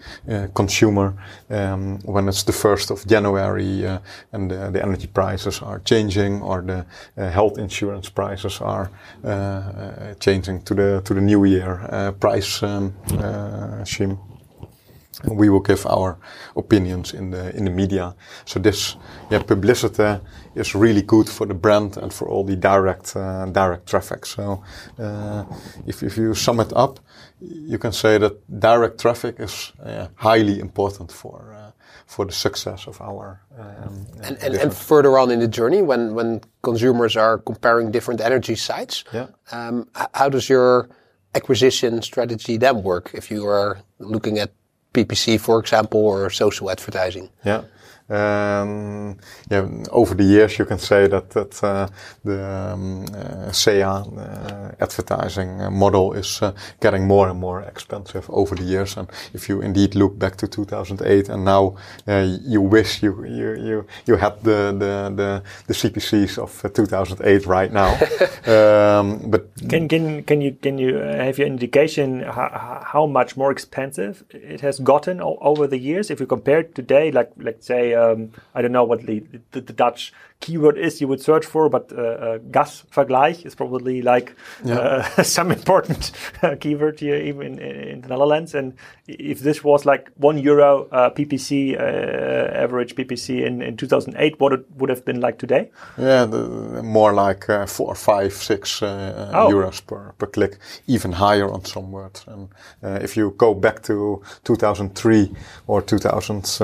consumer 0.55 1.15
um, 1.51 1.99
when 2.05 2.29
it's 2.29 2.43
the 2.45 2.53
first 2.53 2.91
of 2.91 3.07
January 3.07 3.70
uh, 3.71 3.99
and 4.33 4.51
the, 4.51 4.71
the, 4.71 4.83
energy 4.83 5.07
prices 5.07 5.63
are 5.63 5.81
changing 5.81 6.43
or 6.43 6.63
the 6.63 6.85
uh, 7.17 7.31
health 7.31 7.59
insurance 7.59 8.11
prices 8.11 8.61
are 8.61 8.91
uh, 9.25 10.15
changing 10.21 10.63
to 10.63 10.75
the 10.75 11.01
to 11.05 11.15
the 11.15 11.21
new 11.21 11.45
year 11.45 12.15
price 12.21 12.63
um, 12.63 12.93
scheme 13.85 14.19
we 15.25 15.49
will 15.49 15.61
give 15.61 15.87
our 15.87 16.19
opinions 16.57 17.13
in 17.15 17.31
the 17.31 17.55
in 17.57 17.65
the 17.65 17.71
media. 17.71 18.15
So 18.45 18.61
this 18.61 18.97
yeah, 19.31 19.43
publicity 19.43 20.21
is 20.55 20.75
really 20.75 21.03
good 21.03 21.29
for 21.29 21.47
the 21.47 21.55
brand 21.55 21.97
and 21.97 22.13
for 22.13 22.29
all 22.29 22.45
the 22.45 22.57
direct 22.57 23.17
uh, 23.17 23.47
direct 23.47 23.87
traffic. 23.87 24.27
So 24.27 24.63
uh, 24.99 25.45
if 25.87 26.03
if 26.03 26.17
you 26.17 26.35
sum 26.35 26.61
it 26.61 26.73
up, 26.73 27.01
you 27.41 27.79
can 27.79 27.93
say 27.93 28.19
that 28.19 28.33
direct 28.61 29.01
traffic 29.01 29.41
is 29.41 29.73
uh, 29.85 30.07
highly 30.15 30.59
important 30.61 31.13
for 31.13 31.60
for 32.11 32.25
the 32.27 32.33
success 32.33 32.89
of 32.89 33.01
our. 33.01 33.41
Um, 33.57 34.05
and, 34.25 34.37
and, 34.43 34.55
and, 34.57 34.75
further 34.75 35.17
on 35.17 35.31
in 35.31 35.39
the 35.39 35.47
journey, 35.47 35.81
when, 35.81 36.13
when 36.13 36.41
consumers 36.63 37.17
are 37.17 37.39
comparing 37.39 37.93
different 37.93 38.21
energy 38.21 38.57
sites, 38.57 39.05
yeah. 39.13 39.29
um, 39.53 39.89
how 40.13 40.29
does 40.29 40.49
your 40.49 40.89
acquisition 41.37 42.03
strategy 42.03 42.57
then 42.57 42.83
work 42.83 43.13
if 43.15 43.31
you 43.31 43.47
are 43.47 43.79
looking 44.01 44.41
at 44.41 44.51
PPC, 44.93 45.39
for 45.39 45.61
example, 45.61 46.01
or 46.01 46.31
social 46.31 46.69
advertising? 46.69 47.31
Yeah. 47.45 47.63
Um, 48.11 49.17
yeah, 49.51 49.69
over 49.91 50.15
the 50.15 50.25
years, 50.25 50.59
you 50.59 50.65
can 50.65 50.79
say 50.79 51.07
that 51.07 51.31
that 51.31 51.63
uh, 51.63 51.89
the 52.25 52.73
um, 52.73 53.05
uh, 53.15 53.53
SEA 53.53 53.83
uh, 53.83 54.73
advertising 54.81 55.73
model 55.73 56.13
is 56.15 56.43
uh, 56.43 56.53
getting 56.81 57.07
more 57.07 57.29
and 57.29 57.39
more 57.39 57.63
expensive 57.63 58.29
over 58.29 58.57
the 58.57 58.65
years. 58.65 58.97
And 58.97 59.09
if 59.33 59.49
you 59.49 59.61
indeed 59.61 59.95
look 59.95 60.19
back 60.19 60.37
to 60.37 60.49
2008, 60.49 61.29
and 61.29 61.45
now 61.45 61.77
uh, 62.09 62.27
you 62.43 62.61
wish 62.61 63.03
you 63.03 63.25
you 63.25 63.55
you 63.55 63.87
you 64.07 64.17
had 64.17 64.43
the 64.43 64.75
the 64.79 65.13
the, 65.15 65.43
the 65.67 65.75
CPCs 65.75 66.39
of 66.39 66.65
uh, 66.65 66.69
2008 66.69 67.47
right 67.47 67.73
now. 67.73 67.93
um, 68.47 69.21
but 69.31 69.47
can 69.69 69.89
can 69.89 70.25
can 70.25 70.41
you 70.41 70.57
can 70.63 70.79
you 70.79 70.97
have 70.97 71.39
your 71.39 71.47
indication 71.47 72.23
how, 72.23 72.83
how 72.85 73.07
much 73.07 73.37
more 73.37 73.53
expensive 73.53 74.25
it 74.31 74.61
has 74.61 74.81
gotten 74.81 75.21
over 75.21 75.69
the 75.69 75.79
years 75.79 76.11
if 76.11 76.19
you 76.19 76.27
compare 76.27 76.61
it 76.61 76.75
today, 76.75 77.11
like 77.13 77.31
let's 77.37 77.67
say 77.67 77.95
um, 78.01 78.31
I 78.55 78.63
don't 78.63 78.73
know 78.73 78.85
what 78.85 79.07
the, 79.07 79.23
the, 79.53 79.61
the, 79.61 79.73
Dutch 79.73 80.13
keyword 80.41 80.79
is 80.79 81.01
you 81.01 81.09
would 81.09 81.21
search 81.21 81.45
for, 81.47 81.69
but 81.69 81.93
uh, 81.93 82.01
uh, 82.01 82.39
gasvergleich 82.39 83.45
is 83.45 83.55
probably 83.55 84.03
like 84.03 84.35
yeah. 84.65 84.79
uh, 85.19 85.23
some 85.37 85.51
important 85.53 86.13
uh, 86.43 86.57
keyword 86.59 86.99
here, 86.99 87.17
even 87.17 87.59
in, 87.59 87.77
in, 87.77 88.01
the 88.01 88.09
Netherlands. 88.09 88.55
And 88.55 88.75
if 89.07 89.41
this 89.41 89.63
was 89.63 89.85
like 89.85 90.11
one 90.17 90.39
euro 90.39 90.89
uh, 90.93 91.11
PPC, 91.11 91.79
uh, 91.79 91.83
average 92.55 92.95
PPC 92.95 93.45
in, 93.45 93.63
in 93.63 93.77
2008, 93.77 94.41
what 94.41 94.53
it 94.53 94.65
would 94.77 94.89
have 94.89 95.05
been 95.05 95.21
like 95.21 95.39
today? 95.39 95.71
Yeah, 95.99 96.25
the, 96.25 96.83
more 96.83 97.13
like 97.13 97.47
four, 97.69 97.95
five, 97.95 98.33
six 98.33 98.83
oh. 98.83 99.49
euros 99.51 99.87
per, 99.87 100.13
per 100.19 100.27
click, 100.27 100.59
even 100.87 101.13
higher 101.13 101.51
on 101.51 101.65
some 101.65 101.93
words. 101.93 102.25
And 102.27 102.49
if 103.03 103.17
you 103.17 103.35
go 103.37 103.55
back 103.55 103.83
to 103.85 104.23
2003 104.45 105.31
or 105.67 105.83
2000, 105.83 106.61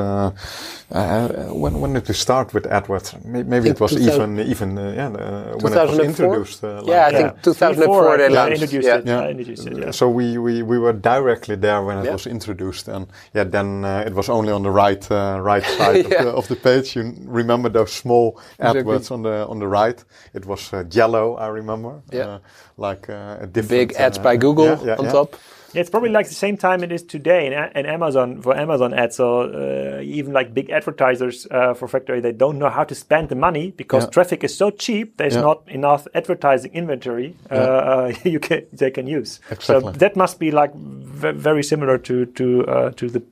when, 1.53 1.81
when 1.81 1.93
did 1.93 2.09
we 2.09 2.15
start 2.15 2.55
with 2.55 2.65
AdWords? 2.65 3.25
Maybe 3.25 3.69
it 3.71 3.81
was 3.81 3.93
even 3.93 4.39
even 4.41 4.79
uh, 4.79 4.93
yeah 4.97 5.09
uh, 5.09 5.57
when 5.59 5.73
it 5.73 5.89
was 5.89 5.99
introduced. 5.99 6.65
Uh, 6.65 6.83
like 6.83 6.87
yeah, 6.87 7.07
I 7.07 7.13
think 7.13 7.43
2004 7.43 8.17
they 8.17 8.29
launched. 8.29 8.63
Introduced 8.63 8.89
yeah. 8.89 8.99
It, 8.99 9.07
yeah. 9.07 9.29
introduced 9.29 9.67
it. 9.67 9.79
Yeah. 9.79 9.91
So 9.91 10.09
we, 10.09 10.39
we 10.39 10.63
we 10.63 10.79
were 10.79 10.93
directly 10.93 11.57
there 11.57 11.83
when 11.83 11.99
it 11.99 12.05
yeah. 12.05 12.13
was 12.13 12.27
introduced, 12.27 12.89
and 12.89 13.07
yeah, 13.35 13.45
then 13.45 13.85
uh, 13.85 14.05
it 14.07 14.15
was 14.15 14.29
only 14.29 14.53
on 14.53 14.63
the 14.63 14.71
right 14.71 15.11
uh, 15.11 15.39
right 15.41 15.65
side 15.79 16.05
of, 16.05 16.11
the, 16.11 16.31
of, 16.31 16.49
the, 16.49 16.57
page. 16.57 16.97
You 16.97 17.15
remember 17.25 17.69
those 17.69 17.93
small 17.93 18.41
AdWords 18.61 19.11
on 19.11 19.23
the 19.23 19.47
on 19.47 19.59
the 19.59 19.69
right? 19.69 20.03
It 20.35 20.47
was 20.47 20.73
uh, 20.73 20.85
yellow. 20.91 21.37
I 21.37 21.49
remember. 21.49 22.03
Yeah. 22.13 22.39
like 22.79 23.09
a 23.09 23.49
different 23.51 23.69
big 23.69 23.93
ads 23.95 24.19
by 24.19 24.37
Google 24.37 24.69
on 24.99 25.07
top. 25.07 25.37
Yeah, 25.77 25.83
it's 25.83 25.91
probably 25.91 26.09
like 26.09 26.27
the 26.27 26.35
same 26.35 26.57
time 26.57 26.83
it 26.83 26.91
is 26.91 27.03
today 27.03 27.47
in, 27.47 27.53
in 27.53 27.87
Amazon 27.87 28.41
for 28.41 28.57
Amazon 28.57 28.95
ads. 28.95 29.17
So 29.17 29.43
uh, 29.43 30.01
even 30.01 30.33
like 30.33 30.55
big 30.55 30.71
advertisers 30.71 31.47
uh, 31.51 31.75
for 31.75 31.87
Factory, 31.87 32.21
they 32.21 32.33
don't 32.33 32.59
know 32.59 32.71
how 32.71 32.85
to 32.85 32.95
spend 32.95 33.29
the 33.29 33.35
money 33.35 33.73
because 33.73 34.05
yeah. 34.05 34.11
traffic 34.11 34.43
is 34.43 34.57
so 34.57 34.71
cheap. 34.71 35.19
There's 35.19 35.35
yeah. 35.35 35.43
not 35.43 35.69
enough 35.69 36.07
advertising 36.15 36.73
inventory 36.73 37.37
uh, 37.51 37.55
uh 37.55 38.15
you 38.25 38.41
can 38.41 38.67
they 38.73 38.91
can 38.91 39.07
use. 39.07 39.41
Exactly. 39.51 39.93
So 39.93 39.99
that 39.99 40.17
must 40.17 40.39
be 40.39 40.51
like 40.51 40.75
very 40.75 41.63
similar 41.63 41.99
to 41.99 42.25
to 42.25 42.67
uh, 42.67 42.91
to 42.93 43.11
the 43.11 43.23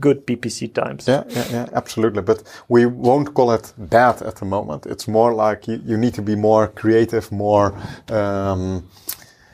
good 0.00 0.26
PPC 0.26 0.72
times. 0.72 1.08
Yeah, 1.08 1.24
yeah, 1.28 1.46
yeah, 1.50 1.66
absolutely. 1.72 2.22
But 2.22 2.42
we 2.68 2.86
won't 2.86 3.34
call 3.34 3.52
it 3.52 3.72
bad 3.76 4.22
at 4.22 4.36
the 4.36 4.44
moment. 4.44 4.86
It's 4.86 5.08
more 5.08 5.34
like 5.34 5.66
you, 5.66 5.80
you 5.84 5.96
need 5.96 6.14
to 6.14 6.22
be 6.22 6.36
more 6.36 6.68
creative, 6.68 7.32
more. 7.32 7.74
Um, 8.08 8.88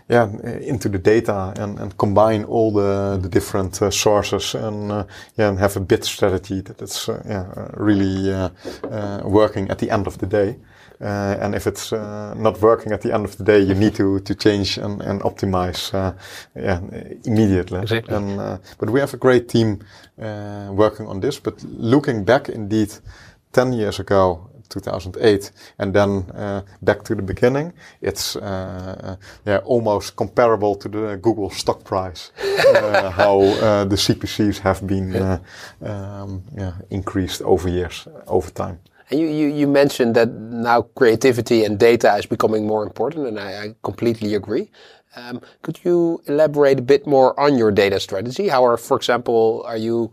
yeah, 0.08 0.28
into 0.60 0.88
the 0.88 0.98
data 0.98 1.52
and, 1.56 1.78
and 1.80 1.96
combine 1.98 2.44
all 2.44 2.70
the, 2.70 3.18
the 3.20 3.28
different 3.28 3.82
uh, 3.82 3.90
sources 3.90 4.54
and, 4.54 4.92
uh, 4.92 5.04
yeah, 5.36 5.48
and 5.48 5.58
have 5.58 5.76
a 5.76 5.80
bid 5.80 6.04
strategy 6.04 6.60
that 6.60 6.80
is 6.80 7.08
uh, 7.08 7.22
yeah, 7.26 7.68
really 7.74 8.32
uh, 8.32 8.48
uh, 8.88 9.22
working 9.24 9.68
at 9.68 9.78
the 9.78 9.90
end 9.90 10.06
of 10.06 10.18
the 10.18 10.26
day. 10.26 10.56
Uh, 10.98 11.36
and 11.40 11.54
if 11.54 11.66
it's 11.66 11.92
not 11.92 12.58
working 12.62 12.92
at 12.92 13.02
the 13.02 13.12
end 13.12 13.26
of 13.26 13.36
the 13.36 13.44
day, 13.44 13.60
you 13.60 13.74
need 13.74 13.94
to, 13.94 14.18
to 14.20 14.34
change 14.34 14.78
and, 14.78 15.02
and 15.02 15.20
optimize 15.22 15.92
yeah, 16.54 16.80
immediately. 17.24 17.80
Exactly. 17.80 18.16
And, 18.16 18.60
but 18.78 18.88
we 18.88 19.00
have 19.00 19.12
a 19.12 19.18
great 19.18 19.46
team 19.46 19.80
working 20.16 21.06
on 21.06 21.20
this. 21.20 21.38
But 21.38 21.62
looking 21.64 22.24
back, 22.24 22.48
indeed, 22.48 22.94
10 23.52 23.74
years 23.74 24.00
ago, 24.00 24.48
2008, 24.68 25.50
and 25.78 25.92
then 25.94 26.10
uh, 26.34 26.62
back 26.82 27.02
to 27.04 27.14
the 27.14 27.22
beginning, 27.22 27.72
it's 28.00 28.36
uh, 28.36 29.16
yeah, 29.46 29.58
almost 29.64 30.16
comparable 30.16 30.74
to 30.76 30.88
the 30.88 31.16
Google 31.16 31.50
stock 31.50 31.84
price, 31.84 32.32
uh, 32.74 33.10
how 33.10 33.40
uh, 33.40 33.84
the 33.84 33.96
CPCs 33.96 34.58
have 34.58 34.86
been 34.86 35.14
uh, 35.16 35.38
um, 35.82 36.42
yeah, 36.56 36.72
increased 36.90 37.42
over 37.42 37.68
years, 37.68 38.08
over 38.26 38.50
time. 38.50 38.78
And 39.10 39.20
you, 39.20 39.28
you, 39.28 39.48
you, 39.48 39.68
mentioned 39.68 40.16
that 40.16 40.32
now 40.32 40.82
creativity 40.82 41.64
and 41.64 41.78
data 41.78 42.16
is 42.16 42.26
becoming 42.26 42.66
more 42.66 42.82
important, 42.82 43.28
and 43.28 43.38
I, 43.38 43.62
I 43.62 43.74
completely 43.84 44.34
agree. 44.34 44.68
Um, 45.14 45.40
could 45.62 45.78
you 45.84 46.20
elaborate 46.26 46.80
a 46.80 46.82
bit 46.82 47.06
more 47.06 47.38
on 47.38 47.56
your 47.56 47.70
data 47.70 48.00
strategy? 48.00 48.48
How 48.48 48.64
are, 48.64 48.76
for 48.76 48.96
example, 48.96 49.62
are 49.64 49.76
you 49.76 50.12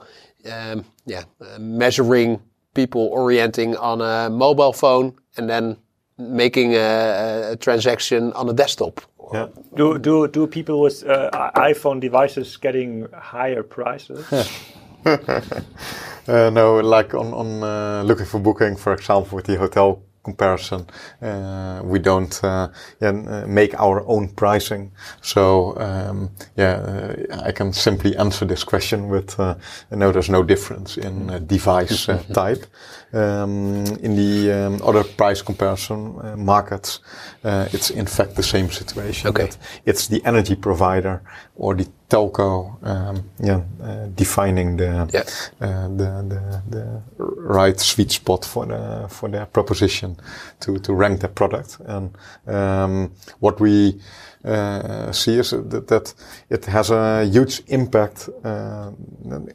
um, 0.49 0.85
yeah, 1.05 1.23
uh, 1.41 1.59
measuring 1.59 2.41
people 2.73 3.09
orienting 3.11 3.75
on 3.77 4.01
a 4.01 4.29
mobile 4.29 4.73
phone 4.73 5.13
and 5.37 5.49
then 5.49 5.77
making 6.17 6.73
a, 6.75 7.51
a 7.51 7.55
transaction 7.55 8.33
on 8.33 8.49
a 8.49 8.53
desktop. 8.53 9.01
Yeah. 9.33 9.47
Do 9.75 9.97
do 9.97 10.27
do 10.27 10.47
people 10.47 10.81
with 10.81 11.03
uh, 11.05 11.51
iPhone 11.55 11.99
devices 11.99 12.57
getting 12.57 13.07
higher 13.13 13.63
prices? 13.63 14.25
uh, 15.05 16.49
no, 16.53 16.79
like 16.79 17.13
on 17.13 17.33
on 17.33 17.63
uh, 17.63 18.03
looking 18.03 18.25
for 18.25 18.39
booking, 18.39 18.75
for 18.75 18.93
example, 18.93 19.35
with 19.35 19.45
the 19.45 19.57
hotel 19.57 20.01
comparison. 20.23 20.87
Uh, 21.21 21.81
we 21.83 21.99
don't 21.99 22.43
uh, 22.43 22.69
yeah, 23.01 23.09
uh, 23.09 23.45
make 23.47 23.79
our 23.79 24.03
own 24.07 24.29
pricing. 24.29 24.91
So 25.21 25.77
um, 25.77 26.29
yeah, 26.55 26.73
uh, 26.73 27.41
I 27.43 27.51
can 27.51 27.73
simply 27.73 28.15
answer 28.17 28.45
this 28.45 28.63
question 28.63 29.09
with 29.09 29.39
uh, 29.39 29.55
no, 29.91 30.11
there's 30.11 30.29
no 30.29 30.43
difference 30.43 30.97
in 30.97 31.29
uh, 31.29 31.39
device 31.39 32.05
type. 32.33 32.65
Um, 33.13 33.85
in 34.01 34.15
the 34.15 34.51
um, 34.51 34.81
other 34.83 35.03
price 35.03 35.41
comparison 35.41 36.43
markets, 36.43 36.99
it's 37.43 37.91
in 37.91 38.07
fact 38.07 38.35
the 38.35 38.43
same 38.43 38.71
situation. 38.71 39.29
Okay. 39.29 39.51
It's 39.85 40.07
the 40.07 40.21
energy 40.25 40.55
provider 40.55 41.21
or 41.55 41.75
the 41.75 41.87
telco, 42.13 42.77
um, 42.83 43.23
yeah, 43.39 43.61
uh, 43.81 44.07
defining 44.15 44.77
the, 44.77 45.09
yeah. 45.13 45.23
uh, 45.61 45.87
the, 45.97 46.23
the 46.29 46.61
the 46.69 47.01
right 47.17 47.79
sweet 47.79 48.11
spot 48.11 48.45
for 48.45 48.65
the 48.67 49.07
for 49.09 49.29
their 49.29 49.45
proposition 49.45 50.15
to 50.59 50.77
to 50.79 50.93
rank 50.93 51.19
their 51.19 51.31
product. 51.31 51.77
And 51.85 52.15
um, 52.47 53.11
what 53.39 53.59
we 53.59 53.99
uh, 54.45 55.11
see 55.11 55.39
is 55.39 55.49
that, 55.51 55.87
that 55.87 56.13
it 56.49 56.65
has 56.65 56.91
a 56.91 57.25
huge 57.25 57.63
impact 57.67 58.29
uh, 58.43 58.91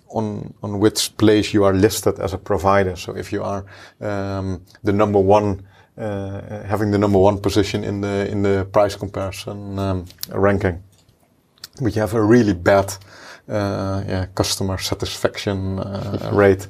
on 0.08 0.54
on 0.62 0.80
which 0.80 1.16
place 1.16 1.54
you 1.54 1.64
are 1.64 1.74
listed 1.74 2.18
as 2.18 2.34
a 2.34 2.38
provider. 2.38 2.96
So 2.96 3.16
if 3.16 3.32
you 3.32 3.44
are 3.44 3.64
um, 4.00 4.60
the 4.84 4.92
number 4.92 5.20
one. 5.20 5.62
Uh, 6.00 6.62
having 6.62 6.92
the 6.92 6.98
number 6.98 7.18
one 7.18 7.38
position 7.40 7.82
in 7.84 8.00
the 8.00 8.30
in 8.30 8.42
the 8.42 8.64
price 8.72 8.96
comparison 8.96 9.78
um, 9.78 10.04
we 11.80 11.92
have 11.92 12.14
a 12.14 12.22
really 12.22 12.54
bad 12.54 12.92
uh, 13.48 14.04
yeah, 14.06 14.26
customer 14.34 14.78
satisfaction 14.78 15.78
uh, 15.78 16.30
rate. 16.34 16.66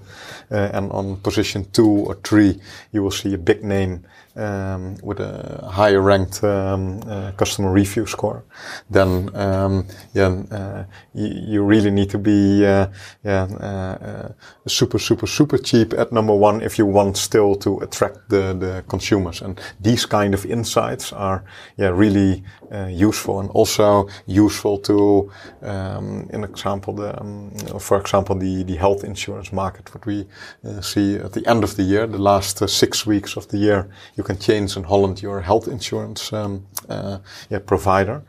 Uh, 0.51 0.71
and 0.73 0.91
on 0.93 1.17
position 1.17 1.67
two 1.73 2.07
or 2.07 2.15
three, 2.23 2.61
you 2.93 3.03
will 3.03 3.11
see 3.11 3.35
a 3.35 3.39
big 3.39 3.63
name 3.65 4.05
um, 4.39 4.97
with 5.03 5.21
a 5.21 5.69
higher 5.71 6.01
ranked 6.01 6.43
um, 6.45 7.01
uh, 7.07 7.33
customer 7.33 7.73
review 7.73 8.07
score, 8.07 8.45
then 8.91 9.35
um, 9.37 9.87
yeah, 10.15 10.29
uh, 10.51 10.85
you, 11.15 11.29
you, 11.47 11.63
really 11.63 11.91
need 11.91 12.09
to 12.11 12.19
be 12.19 12.65
uh, 12.65 12.87
yeah, 13.25 13.45
uh, 13.45 14.33
super, 14.67 14.99
super, 14.99 15.27
super 15.27 15.59
cheap 15.59 15.93
at 15.95 16.13
number 16.13 16.35
one 16.35 16.61
if 16.63 16.79
you 16.79 16.87
want 16.87 17.17
still 17.17 17.55
to 17.57 17.79
attract 17.81 18.29
the, 18.29 18.55
the 18.55 18.85
consumers. 18.89 19.43
And 19.43 19.61
these 19.81 20.07
kind 20.07 20.35
of 20.35 20.47
insights 20.47 21.13
are 21.13 21.45
yeah, 21.77 21.89
really 21.89 22.45
uh, 22.73 22.87
useful 22.87 23.41
and 23.41 23.51
also 23.51 24.09
useful 24.27 24.79
to, 24.79 25.31
um, 25.63 26.29
in 26.33 26.45
example, 26.45 26.95
the, 26.95 27.21
um, 27.21 27.51
for 27.81 28.01
example, 28.01 28.37
the, 28.37 28.63
the 28.63 28.77
health 28.77 29.05
insurance 29.05 29.53
market, 29.53 29.93
what 29.95 30.07
we 30.07 30.27
uh, 30.65 30.81
see 30.81 31.17
at 31.17 31.33
the 31.33 31.47
end 31.47 31.65
of 31.65 31.77
the 31.77 31.83
year, 31.83 32.07
the 32.07 32.19
last 32.19 32.67
six 32.69 33.07
weeks 33.07 33.37
of 33.37 33.49
the 33.49 33.59
year, 33.59 33.89
you 34.17 34.23
can 34.29 34.39
change 34.39 34.77
in 34.77 34.85
Holland 34.85 35.23
your 35.23 35.41
health 35.41 35.69
insurance 35.69 36.33
um, 36.33 36.67
uh, 36.89 37.19
yeah, 37.51 37.61
provider. 37.67 38.23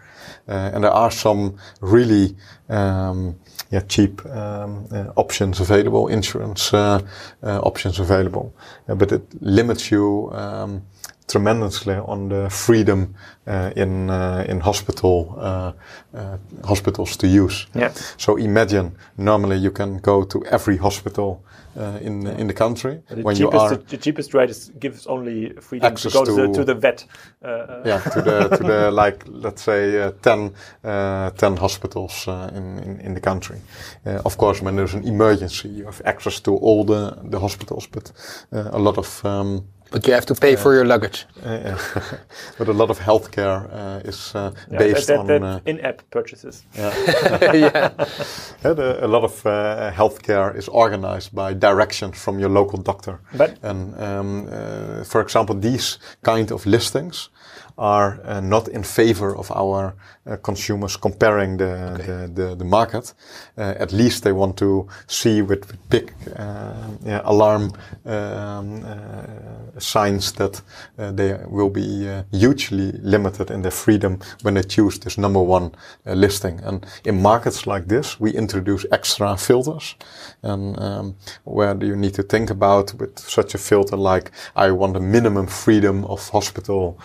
Uh, 0.48 0.74
and 0.74 0.84
there 0.84 0.92
are 0.92 1.12
some 1.12 1.58
really 1.82 2.36
um, 2.70 3.36
yeah, 3.72 3.82
cheap 3.88 4.26
um, 4.26 4.88
uh, 4.92 5.12
options 5.16 5.60
available, 5.60 6.08
insurance 6.08 6.74
uh, 6.74 7.02
uh, 7.44 7.60
options 7.60 8.00
available, 8.00 8.54
but 8.88 9.12
it 9.12 9.22
limits 9.42 9.92
you 9.92 10.32
um, 10.34 10.82
tremendously 11.28 11.96
on 11.96 12.30
the 12.30 12.50
freedom 12.50 13.14
uh, 13.48 13.72
in 13.76 14.10
uh, 14.10 14.46
in 14.50 14.62
hospital 14.62 15.36
uh, 15.38 15.74
hospitals 16.64 17.18
to 17.18 17.28
use. 17.28 17.68
Yeah. 17.76 17.94
So 18.18 18.38
imagine 18.38 18.92
normally 19.18 19.58
you 19.58 19.72
can 19.72 20.00
go 20.00 20.26
to 20.26 20.44
every 20.46 20.78
hospital 20.78 21.44
uh, 21.78 22.00
in 22.02 22.28
in 22.28 22.48
the 22.48 22.54
country 22.54 23.02
the 23.10 23.22
when 23.22 23.36
cheapest, 23.36 23.54
you 23.54 23.60
are 23.60 23.76
the, 23.76 23.98
cheapest 23.98 24.34
rate 24.34 24.50
is, 24.50 24.72
gives 24.80 25.08
only 25.08 25.54
freedom 25.62 25.96
to 25.96 26.10
go 26.10 26.26
to, 26.26 26.32
to, 26.32 26.48
the, 26.48 26.54
to 26.54 26.64
the 26.64 26.74
vet. 26.76 27.06
Uh, 27.44 27.48
uh, 27.48 27.84
yeah, 27.86 28.00
to 28.00 28.22
the 28.22 28.58
to 28.58 28.64
the 28.64 28.92
like 29.04 29.24
let's 29.28 29.62
say 29.62 30.02
uh, 30.02 30.12
10, 30.22 30.54
uh, 30.84 31.30
10 31.32 31.58
hospitals 31.58 32.28
uh, 32.28 32.52
in, 32.54 32.80
in, 32.80 33.00
in 33.00 33.14
the 33.14 33.22
country. 33.22 33.60
of 34.26 34.38
course, 34.38 34.62
when 34.62 34.76
there's 34.76 34.94
an 34.94 35.04
emergency, 35.04 35.70
you 35.70 35.86
have 35.86 36.02
access 36.06 36.40
to 36.42 36.56
all 36.56 36.84
the 36.84 37.18
the 37.24 37.40
hospitals, 37.40 37.88
but 37.88 38.12
a 38.52 38.80
lot 38.80 38.98
of 38.98 39.26
um, 39.26 39.64
but 39.92 40.08
you 40.08 40.14
have 40.14 40.26
to 40.26 40.36
pay 40.36 40.56
for 40.56 40.74
your 40.74 40.86
luggage. 40.86 41.26
Uh, 41.44 41.78
but 42.58 42.68
a 42.68 42.74
lot 42.74 42.90
of 42.90 43.00
healthcare 43.00 43.68
uh, 43.72 44.10
is 44.10 44.36
uh, 44.36 44.52
yeah, 44.72 44.78
based 44.78 45.08
that, 45.08 45.28
that, 45.28 45.42
on 45.42 45.44
uh, 45.44 45.60
in-app 45.66 46.02
purchases. 46.10 46.66
Yeah, 46.76 47.54
yeah. 47.54 48.74
the, 48.74 49.00
a 49.02 49.08
lot 49.08 49.24
of 49.24 49.46
uh, 49.46 49.92
healthcare 49.92 50.56
is 50.56 50.68
organized 50.68 51.34
by 51.34 51.54
directions 51.54 52.22
from 52.22 52.40
your 52.40 52.50
local 52.50 52.80
doctor. 52.80 53.20
But 53.34 53.58
and 53.64 54.00
um, 54.00 54.48
uh, 54.52 55.04
for 55.04 55.22
example, 55.22 55.56
these 55.56 56.00
kind 56.24 56.52
of 56.52 56.66
listings 56.66 57.30
are 57.80 58.20
uh, 58.26 58.42
not 58.42 58.68
in 58.68 58.84
favor 58.84 59.36
of 59.36 59.50
our 59.52 59.96
uh, 60.30 60.36
consumers 60.44 60.98
comparing 60.98 61.58
the, 61.58 61.94
okay. 61.94 62.06
the, 62.06 62.28
the, 62.34 62.56
the, 62.56 62.66
market. 62.66 63.14
Uh, 63.58 63.74
at 63.80 63.94
least 63.94 64.24
they 64.24 64.34
want 64.34 64.58
to 64.58 64.88
see 65.08 65.42
with, 65.42 65.66
with 65.68 65.90
big 65.90 66.14
uh, 66.36 66.74
yeah, 67.06 67.22
alarm 67.24 67.72
um, 68.06 68.84
uh, 68.84 69.80
signs 69.80 70.34
that 70.34 70.62
uh, 70.98 71.12
they 71.12 71.40
will 71.48 71.70
be 71.70 72.06
hugely 72.32 72.92
limited 73.02 73.50
in 73.50 73.62
their 73.62 73.72
freedom 73.72 74.20
when 74.42 74.56
they 74.56 74.64
choose 74.64 75.00
this 75.00 75.18
number 75.18 75.42
one 75.42 75.72
listing. 76.06 76.60
And 76.64 76.86
in 77.06 77.22
markets 77.22 77.66
like 77.66 77.88
this, 77.88 78.20
we 78.20 78.32
introduce 78.32 78.86
extra 78.92 79.38
filters. 79.38 79.96
And 80.44 80.78
um, 80.80 81.16
where 81.46 81.74
do 81.74 81.88
you 81.88 81.96
need 81.96 82.14
to 82.16 82.24
think 82.24 82.50
about 82.50 82.94
with 82.96 83.18
such 83.18 83.56
a 83.56 83.58
filter 83.58 83.96
like 83.96 84.32
I 84.56 84.72
want 84.72 84.98
a 84.98 85.00
minimum 85.00 85.48
freedom 85.48 86.06
of 86.06 86.28
hospital 86.30 87.00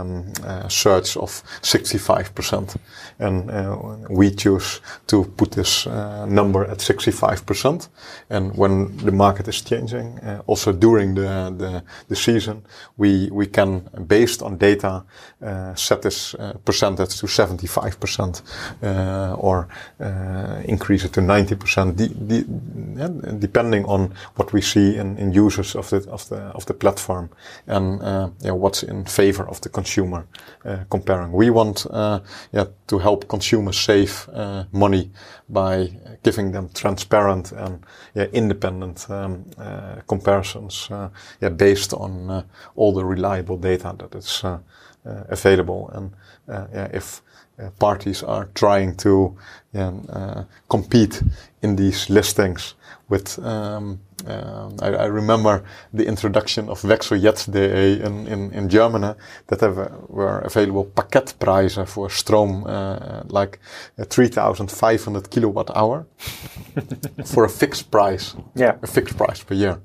um, 0.00 0.32
search 0.68 1.16
of 1.16 1.42
65%. 1.62 2.76
And 3.18 3.50
uh, 3.50 3.76
we 4.08 4.30
choose 4.30 4.80
to 5.06 5.24
put 5.24 5.52
this 5.52 5.86
uh, 5.86 6.26
number 6.26 6.64
at 6.64 6.78
65%. 6.78 7.88
And 8.30 8.56
when 8.56 8.96
the 8.98 9.12
market 9.12 9.48
is 9.48 9.60
changing, 9.60 10.18
uh, 10.20 10.42
also 10.46 10.72
during 10.72 11.14
the, 11.14 11.54
the, 11.56 11.84
the, 12.08 12.16
season, 12.16 12.62
we, 12.96 13.28
we 13.30 13.46
can, 13.46 13.80
based 14.06 14.42
on 14.42 14.56
data, 14.58 15.04
set 15.74 16.02
this 16.02 16.34
percentage 16.64 17.18
to 17.18 17.26
75% 17.26 18.42
or 19.38 19.68
increase 20.64 21.04
it 21.04 21.12
to 21.14 21.20
90%, 21.20 21.96
de 21.96 22.08
de 22.08 22.44
depending 23.38 23.84
on 23.86 24.12
what 24.36 24.52
we 24.52 24.60
see 24.60 24.96
in, 24.96 25.16
in 25.16 25.32
users 25.32 25.74
of 25.74 25.88
the, 25.90 26.08
of 26.10 26.28
the, 26.28 26.36
of 26.54 26.66
the 26.66 26.74
platform 26.74 27.30
and 27.66 28.00
yeah, 28.40 28.52
what's 28.52 28.82
in 28.82 29.04
favor 29.04 29.48
of 29.48 29.60
the 29.60 29.68
consumer 29.68 29.89
comparing. 30.88 31.32
We 31.32 31.50
want 31.50 31.86
yeah, 32.52 32.66
to 32.86 32.98
help 32.98 33.28
consumers 33.28 33.78
save 33.78 34.28
uh, 34.32 34.64
money 34.72 35.10
by 35.48 35.90
giving 36.22 36.52
them 36.52 36.68
transparent 36.74 37.52
and 37.52 37.84
yeah, 38.14 38.26
independent 38.32 39.08
um, 39.10 39.44
uh, 39.58 40.00
comparisons 40.06 40.88
uh, 40.90 41.08
yeah, 41.40 41.48
based 41.48 41.92
on 41.94 42.30
uh, 42.30 42.42
all 42.76 42.92
the 42.92 43.04
reliable 43.04 43.56
data 43.56 43.94
that 43.98 44.14
is 44.14 44.44
uh, 44.44 44.58
uh, 45.06 45.24
available. 45.28 45.90
And 45.92 46.12
yeah, 46.48 46.88
if 46.92 47.22
parties 47.78 48.22
are 48.22 48.48
trying 48.54 48.96
to 48.96 49.36
compete 50.68 51.22
in 51.62 51.76
these 51.76 52.10
listings 52.10 52.74
with 53.10 53.38
um, 53.38 54.00
um, 54.26 54.76
I, 54.82 54.88
I, 54.88 55.06
remember 55.06 55.62
the 55.92 56.06
introduction 56.06 56.68
of 56.68 56.82
Wechseljetzt.de 56.82 58.00
in, 58.02 58.26
in, 58.26 58.52
in 58.52 58.68
Germany 58.68 59.14
that 59.46 59.60
have, 59.60 59.76
were 60.08 60.40
available 60.40 60.84
pakketprijzen 60.84 61.86
for 61.86 62.10
stroom, 62.10 62.64
uh, 62.66 63.22
like 63.28 63.58
3,500 63.98 65.30
kilowatt 65.30 65.70
hour 65.74 66.06
for 67.24 67.44
a 67.44 67.48
fixed 67.48 67.90
price. 67.90 68.34
Yeah. 68.54 68.76
A 68.82 68.86
fixed 68.86 69.16
price 69.16 69.42
per 69.42 69.54
year. 69.54 69.80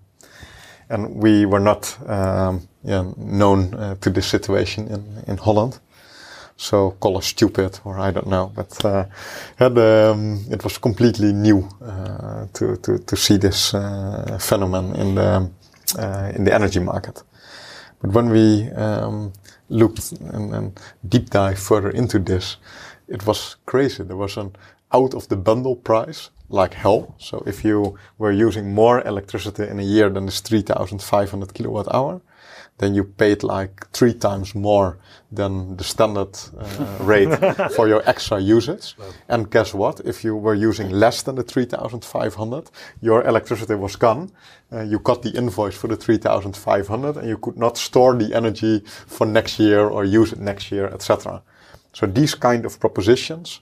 And 0.89 1.15
we 1.15 1.45
were 1.45 1.61
not 1.61 1.97
um, 2.07 2.67
yeah, 2.83 3.11
known 3.17 3.73
uh, 3.73 3.95
to 4.01 4.09
this 4.09 4.27
situation 4.27 4.87
in, 4.87 5.23
in 5.27 5.37
Holland 5.37 5.79
so 6.57 6.91
call 6.99 7.17
us 7.17 7.25
stupid 7.27 7.79
or 7.83 7.99
I 7.99 8.11
don't 8.11 8.27
know, 8.27 8.51
but 8.55 8.85
uh, 8.85 9.05
um, 9.59 10.45
it 10.49 10.63
was 10.63 10.77
completely 10.77 11.33
new 11.33 11.67
uh, 11.81 12.47
to, 12.53 12.77
to 12.77 12.99
to 12.99 13.15
see 13.15 13.37
this 13.37 13.73
uh, 13.73 14.37
phenomenon 14.39 14.95
in 14.95 15.15
the 15.15 15.51
uh, 15.99 16.31
in 16.35 16.45
the 16.45 16.53
energy 16.53 16.79
market. 16.79 17.23
But 18.01 18.11
when 18.11 18.29
we 18.29 18.69
um, 18.71 19.33
looked 19.69 20.11
and, 20.11 20.53
and, 20.53 20.79
deep 21.07 21.29
dive 21.29 21.59
further 21.59 21.89
into 21.89 22.19
this, 22.19 22.57
it 23.07 23.25
was 23.25 23.57
crazy. 23.65 24.03
There 24.03 24.17
was 24.17 24.37
an 24.37 24.55
out 24.91 25.13
of 25.13 25.27
the 25.27 25.35
bundle 25.35 25.75
price 25.75 26.29
like 26.49 26.73
hell. 26.73 27.15
So 27.17 27.43
if 27.45 27.63
you 27.65 27.97
were 28.17 28.31
using 28.31 28.73
more 28.73 29.01
electricity 29.07 29.67
in 29.67 29.79
a 29.79 29.83
year 29.83 30.09
than 30.09 30.25
this 30.25 30.41
3,500 30.41 31.53
kilowatt 31.53 31.87
hour, 31.93 32.21
then 32.77 32.93
you 32.93 33.03
paid 33.03 33.41
like 33.43 33.89
three 33.91 34.13
times 34.13 34.53
more 34.53 34.97
than 35.31 35.77
the 35.77 35.83
standard 35.83 36.37
uh, 36.57 36.97
rate 36.99 37.33
for 37.75 37.87
your 37.87 38.01
extra 38.07 38.39
usage. 38.39 38.95
And 39.29 39.49
guess 39.49 39.73
what? 39.73 40.01
If 40.03 40.23
you 40.23 40.35
were 40.35 40.55
using 40.55 40.89
less 40.89 41.23
than 41.23 41.35
the 41.35 41.43
3500, 41.43 42.69
your 43.01 43.23
electricity 43.23 43.75
was 43.75 43.95
gone. 43.95 44.31
Uh, 44.73 44.81
you 44.81 44.99
got 44.99 45.21
the 45.21 45.29
invoice 45.31 45.75
for 45.75 45.87
the 45.87 45.95
3500 45.95 47.17
and 47.17 47.29
you 47.29 47.37
could 47.37 47.57
not 47.57 47.77
store 47.77 48.15
the 48.15 48.33
energy 48.33 48.81
for 49.07 49.25
next 49.25 49.57
year 49.59 49.87
or 49.87 50.03
use 50.03 50.33
it 50.33 50.39
next 50.39 50.71
year, 50.71 50.87
etc. 50.87 51.41
So 51.93 52.05
these 52.07 52.35
kind 52.35 52.65
of 52.65 52.77
propositions, 52.79 53.61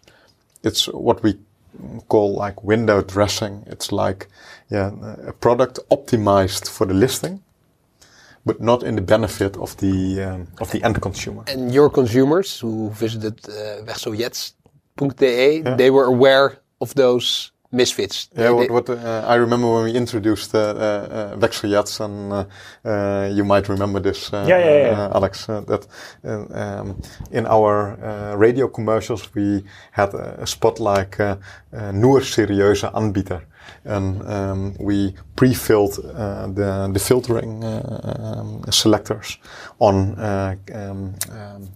it's 0.63 0.87
what 0.87 1.21
we 1.21 1.37
call 2.07 2.33
like 2.33 2.63
window 2.63 3.01
dressing. 3.01 3.63
It's 3.67 3.91
like 3.91 4.27
yeah, 4.69 4.91
a 5.27 5.33
product 5.33 5.79
optimized 5.91 6.67
for 6.67 6.87
the 6.87 6.93
listing, 6.93 7.43
but 8.45 8.61
not 8.61 8.83
in 8.83 8.95
the 8.95 9.01
benefit 9.01 9.57
of 9.57 9.75
the 9.77 10.21
um, 10.23 10.47
of 10.59 10.71
the 10.71 10.83
end 10.83 11.01
consumer. 11.01 11.43
And 11.47 11.73
your 11.73 11.89
consumers 11.89 12.59
who 12.59 12.89
visited 12.89 13.39
uh, 13.47 13.83
wegzojet.de, 13.85 15.61
yeah. 15.63 15.75
they 15.75 15.89
were 15.89 16.05
aware 16.05 16.57
of 16.79 16.93
those 16.95 17.53
misfits. 17.73 18.29
Yeah, 18.37 18.51
what, 18.51 18.69
what 18.69 18.89
uh, 18.89 19.25
I 19.27 19.35
remember 19.35 19.67
when 19.73 19.83
we 19.85 19.93
introduced 19.93 20.53
uh, 20.53 20.59
uh, 20.59 21.35
Wegzojet, 21.37 21.99
and 21.99 22.31
uh, 22.31 22.45
uh, 22.85 23.29
you 23.33 23.43
might 23.43 23.67
remember 23.67 23.99
this, 23.99 24.31
uh, 24.31 24.45
yeah, 24.47 24.59
yeah, 24.59 24.91
yeah. 24.91 25.11
Alex, 25.13 25.47
that 25.47 25.87
um, 26.23 27.01
in 27.31 27.45
our 27.47 28.37
radio 28.37 28.67
commercials 28.67 29.33
we 29.33 29.63
had 29.91 30.13
a, 30.13 30.45
spot 30.45 30.79
like 30.79 31.19
uh, 31.19 31.35
Noor 31.91 32.21
serieuze 32.21 32.87
aanbieder. 32.93 33.41
And 33.85 34.27
um, 34.27 34.75
we 34.79 35.15
pre-filled 35.35 35.95
the, 35.95 36.89
the 36.93 36.99
filtering 36.99 37.63
um, 37.63 38.63
selectors 38.71 39.37
on 39.79 40.19
um, 40.19 41.15
um, 41.31 41.69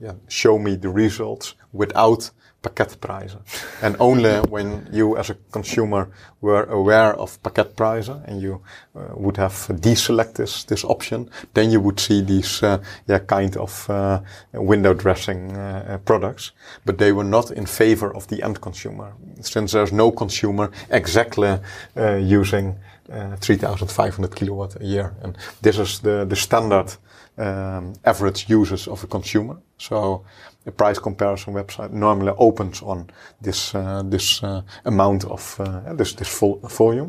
yeah, 0.00 0.14
show 0.28 0.58
me 0.58 0.76
the 0.76 0.88
results 0.88 1.54
without 1.72 2.30
pakketprijzen. 2.60 3.40
and 3.82 3.96
only 3.98 4.40
when 4.50 4.86
you 4.92 5.16
as 5.16 5.30
a 5.30 5.36
consumer 5.50 6.08
were 6.38 6.66
aware 6.70 7.14
of 7.16 7.38
pakketprijzen 7.40 8.22
and 8.26 8.40
you 8.40 8.60
uh, 8.96 9.02
would 9.14 9.36
have 9.36 9.54
deselect 9.80 10.32
this, 10.32 10.64
this 10.64 10.84
option, 10.84 11.30
then 11.52 11.70
you 11.70 11.82
would 11.82 12.00
see 12.00 12.24
these 12.24 12.66
uh, 12.66 12.78
yeah, 13.06 13.24
kind 13.24 13.56
of 13.56 13.86
uh, 13.88 14.18
window 14.52 14.94
dressing 14.94 15.56
uh, 15.56 15.98
products. 16.04 16.52
But 16.84 16.98
they 16.98 17.12
were 17.12 17.28
not 17.28 17.50
in 17.50 17.66
favor 17.66 18.14
of 18.14 18.26
the 18.26 18.42
end 18.42 18.60
consumer. 18.60 19.12
Since 19.40 19.72
there's 19.72 19.92
no 19.92 20.10
consumer 20.10 20.70
exactly 20.90 21.58
uh, 21.96 22.14
using 22.16 22.78
uh, 23.10 23.36
3500 23.36 24.34
kilowatt 24.34 24.80
a 24.80 24.84
year. 24.84 25.14
And 25.22 25.36
this 25.62 25.78
is 25.78 26.00
the, 26.00 26.24
the 26.24 26.36
standard 26.36 26.96
um, 27.38 27.94
average 28.04 28.46
uses 28.48 28.88
of 28.88 29.04
a 29.04 29.06
consumer. 29.06 29.56
So 29.78 30.24
a 30.70 30.72
price 30.72 31.00
comparison 31.00 31.54
website 31.54 31.92
normally 31.92 32.32
opens 32.38 32.82
on 32.82 33.10
this 33.40 33.74
uh, 33.74 34.02
this 34.10 34.42
uh, 34.42 34.62
amount 34.84 35.24
of 35.24 35.60
uh, 35.60 35.94
this 35.94 36.14
this 36.14 36.40
volume. 36.78 37.08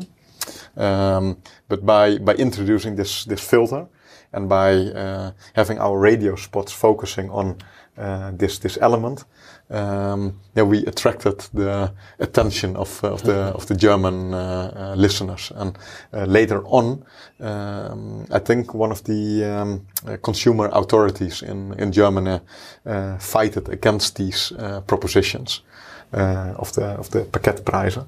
Um, 0.76 1.36
but 1.68 1.80
by 1.86 2.18
by 2.18 2.34
introducing 2.34 2.96
this 2.96 3.24
this 3.24 3.40
filter 3.40 3.86
and 4.32 4.48
by 4.48 5.32
having 5.52 5.80
our 5.80 5.98
radio 5.98 6.36
spots 6.36 6.72
focusing 6.72 7.30
on 7.30 7.56
this 8.38 8.58
this 8.58 8.78
element, 8.80 9.24
um, 9.72 10.34
yeah, 10.54 10.62
we 10.64 10.84
attracted 10.86 11.40
the 11.54 11.92
attention 12.18 12.76
of, 12.76 13.02
uh, 13.02 13.12
of 13.12 13.22
the 13.22 13.52
of 13.54 13.66
the 13.66 13.74
German 13.74 14.34
uh, 14.34 14.38
uh, 14.38 14.94
listeners. 14.96 15.52
And 15.54 15.78
uh, 16.12 16.24
later 16.24 16.62
on, 16.64 17.04
um, 17.40 18.26
I 18.30 18.38
think 18.38 18.74
one 18.74 18.92
of 18.92 19.02
the 19.04 19.44
um, 19.44 19.86
uh, 20.06 20.16
consumer 20.22 20.68
authorities 20.72 21.42
in 21.42 21.74
in 21.78 21.92
Germany 21.92 22.40
uh, 22.86 23.18
fighted 23.18 23.68
against 23.68 24.16
these 24.16 24.52
propositions. 24.86 25.62
of 26.58 26.72
the 26.72 26.98
of 26.98 27.08
the 27.08 27.24
pakketprijzen, 27.30 28.04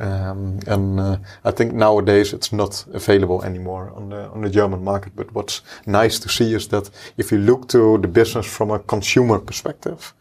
um, 0.00 0.58
and 0.66 1.00
I 1.44 1.52
think 1.52 1.72
nowadays 1.72 2.32
it's 2.32 2.52
not 2.52 2.86
available 2.94 3.46
anymore 3.46 3.92
on 3.96 4.08
the 4.08 4.28
on 4.34 4.42
the 4.42 4.50
German 4.50 4.82
market. 4.82 5.12
But 5.14 5.26
what's 5.32 5.62
nice 5.86 6.20
to 6.20 6.28
see 6.28 6.54
is 6.54 6.66
that 6.68 6.90
if 7.16 7.30
you 7.30 7.38
look 7.38 7.68
to 7.68 7.98
the 7.98 8.08
business 8.08 8.46
from 8.46 8.70
a 8.70 8.78
consumer 8.78 9.38
perspective, 9.38 10.14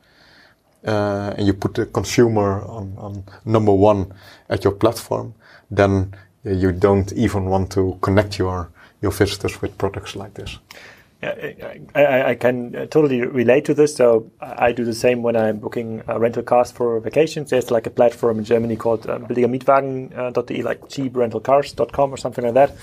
uh, 0.85 1.33
and 1.37 1.47
you 1.47 1.53
put 1.53 1.73
the 1.75 1.85
consumer 1.85 2.61
on, 2.63 2.95
on 2.97 3.23
number 3.45 3.73
one 3.73 4.13
at 4.49 4.63
your 4.63 4.73
platform, 4.73 5.33
then 5.71 6.13
you 6.43 6.71
don't 6.71 7.11
even 7.13 7.45
want 7.45 7.71
to 7.71 7.97
connect 8.01 8.37
your 8.37 8.69
your 9.01 9.11
visitors 9.11 9.61
with 9.61 9.77
products 9.77 10.15
like 10.15 10.33
this. 10.33 10.57
I, 11.23 12.31
I, 12.31 12.35
can 12.35 12.75
uh, 12.75 12.85
totally 12.87 13.21
relate 13.21 13.65
to 13.65 13.73
this. 13.73 13.95
So 13.95 14.31
I 14.41 14.71
do 14.71 14.83
the 14.83 14.93
same 14.93 15.21
when 15.23 15.35
I'm 15.35 15.59
booking 15.59 16.01
uh, 16.07 16.19
rental 16.19 16.43
cars 16.43 16.71
for 16.71 16.99
vacations. 16.99 17.49
There's 17.49 17.71
like 17.71 17.87
a 17.87 17.89
platform 17.89 18.39
in 18.39 18.45
Germany 18.45 18.75
called 18.75 19.09
um, 19.09 19.25
billigermietwagen.de, 19.27 20.61
uh, 20.61 20.65
like 20.65 20.81
cheaprentalcars.com 20.81 22.13
or 22.13 22.17
something 22.17 22.43
like 22.43 22.53
that. 22.55 22.75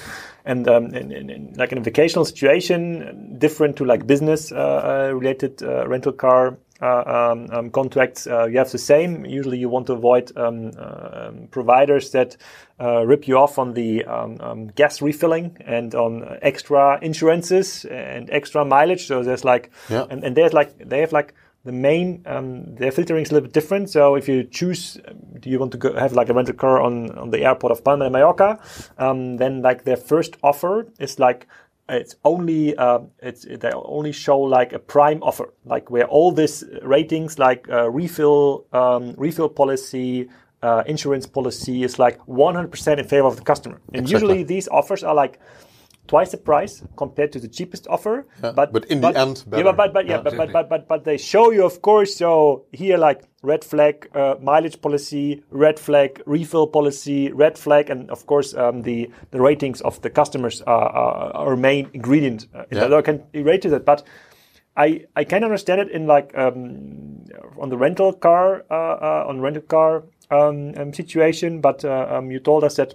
And 0.44 0.68
um, 0.68 0.86
in, 0.94 1.12
in, 1.12 1.30
in, 1.30 1.54
like 1.56 1.72
in 1.72 1.78
a 1.78 1.82
vacational 1.82 2.24
situation, 2.24 3.36
different 3.38 3.76
to 3.76 3.84
like 3.84 4.06
business 4.06 4.52
uh, 4.52 5.10
related 5.12 5.62
uh, 5.62 5.86
rental 5.86 6.12
car 6.12 6.56
um, 6.82 7.46
um, 7.50 7.70
contracts, 7.70 8.26
uh, 8.26 8.46
you 8.46 8.58
have 8.58 8.70
the 8.70 8.78
same. 8.78 9.24
Usually, 9.26 9.58
you 9.58 9.68
want 9.68 9.86
to 9.88 9.92
avoid 9.92 10.36
um, 10.36 10.70
uh, 10.78 11.30
providers 11.50 12.10
that 12.12 12.36
uh, 12.80 13.04
rip 13.04 13.28
you 13.28 13.36
off 13.36 13.58
on 13.58 13.74
the 13.74 14.04
um, 14.04 14.38
um, 14.40 14.66
gas 14.68 15.02
refilling 15.02 15.56
and 15.66 15.94
on 15.94 16.38
extra 16.42 16.98
insurances 17.02 17.84
and 17.84 18.30
extra 18.30 18.64
mileage. 18.64 19.06
So 19.06 19.22
there's 19.22 19.44
like, 19.44 19.70
yeah. 19.90 20.06
and, 20.08 20.24
and 20.24 20.36
there's 20.36 20.52
like 20.52 20.78
they 20.78 21.00
have 21.00 21.12
like 21.12 21.34
the 21.64 21.72
main 21.72 22.22
um, 22.24 22.74
their 22.76 22.90
filtering 22.90 23.22
is 23.22 23.30
a 23.30 23.34
little 23.34 23.46
bit 23.46 23.52
different. 23.52 23.90
So 23.90 24.14
if 24.14 24.28
you 24.28 24.44
choose, 24.44 24.96
do 25.38 25.50
you 25.50 25.58
want 25.58 25.72
to 25.72 25.78
go, 25.78 25.92
have 25.94 26.14
like 26.14 26.30
a 26.30 26.34
rental 26.34 26.54
car 26.54 26.80
on 26.80 27.10
on 27.18 27.30
the 27.30 27.44
airport 27.44 27.72
of 27.72 27.84
Palma 27.84 28.04
de 28.04 28.10
Mallorca, 28.10 28.58
then 28.96 29.60
like 29.60 29.84
their 29.84 29.98
first 29.98 30.38
offer 30.42 30.86
is 30.98 31.18
like 31.18 31.46
it's 31.90 32.16
only 32.24 32.76
uh, 32.76 33.00
it's 33.20 33.44
they 33.44 33.72
only 33.72 34.12
show 34.12 34.38
like 34.38 34.72
a 34.72 34.78
prime 34.78 35.22
offer, 35.22 35.52
like 35.64 35.90
where 35.90 36.06
all 36.06 36.32
these 36.32 36.64
ratings 36.82 37.38
like 37.38 37.68
uh, 37.68 37.90
refill 37.90 38.66
um, 38.72 39.14
refill 39.16 39.48
policy. 39.48 40.28
Uh, 40.62 40.82
insurance 40.86 41.26
policy 41.26 41.84
is 41.84 41.98
like 41.98 42.18
100% 42.26 42.98
in 42.98 43.08
favor 43.08 43.26
of 43.26 43.36
the 43.36 43.42
customer. 43.42 43.80
And 43.94 44.02
exactly. 44.02 44.12
usually 44.12 44.42
these 44.42 44.68
offers 44.68 45.02
are 45.02 45.14
like 45.14 45.40
twice 46.06 46.32
the 46.32 46.36
price 46.36 46.82
compared 46.96 47.32
to 47.32 47.38
the 47.40 47.48
cheapest 47.48 47.86
offer. 47.88 48.26
Yeah, 48.42 48.52
but, 48.52 48.72
but 48.72 48.84
in 48.86 49.00
but, 49.00 49.14
the 49.14 49.20
end, 49.20 49.44
better. 49.46 49.64
yeah, 49.64 49.72
but 49.72 49.94
but 49.94 50.06
yeah, 50.06 50.16
yeah 50.16 50.22
but, 50.22 50.36
but, 50.36 50.52
but 50.52 50.68
but 50.68 50.88
but 50.88 51.04
they 51.04 51.16
show 51.16 51.50
you, 51.50 51.64
of 51.64 51.80
course. 51.80 52.14
So 52.16 52.66
here, 52.72 52.98
like 52.98 53.22
red 53.42 53.64
flag 53.64 54.08
uh, 54.14 54.34
mileage 54.40 54.80
policy, 54.80 55.42
red 55.50 55.78
flag 55.78 56.22
refill 56.26 56.66
policy, 56.66 57.32
red 57.32 57.58
flag, 57.58 57.90
and 57.90 58.10
of 58.10 58.26
course 58.26 58.54
um, 58.54 58.82
the 58.82 59.10
the 59.30 59.40
ratings 59.40 59.80
of 59.80 60.00
the 60.02 60.10
customers 60.10 60.62
are, 60.62 60.88
are 60.88 61.32
our 61.34 61.56
main 61.56 61.88
ingredient. 61.92 62.46
Uh, 62.54 62.64
yeah. 62.70 62.94
I 62.94 63.02
can 63.02 63.22
rate 63.34 63.64
it, 63.64 63.84
but. 63.84 64.04
I, 64.76 65.04
I 65.16 65.24
can 65.24 65.42
understand 65.42 65.80
it 65.80 65.90
in 65.90 66.06
like 66.06 66.32
um, 66.38 67.24
on 67.60 67.68
the 67.70 67.76
rental 67.76 68.12
car 68.12 68.64
uh, 68.70 68.74
uh 68.74 69.24
on 69.28 69.40
rental 69.40 69.62
car 69.62 70.04
um, 70.30 70.72
um 70.76 70.94
situation, 70.94 71.60
but 71.60 71.84
uh, 71.84 72.06
um, 72.08 72.30
you 72.30 72.38
told 72.38 72.62
us 72.62 72.76
that 72.76 72.94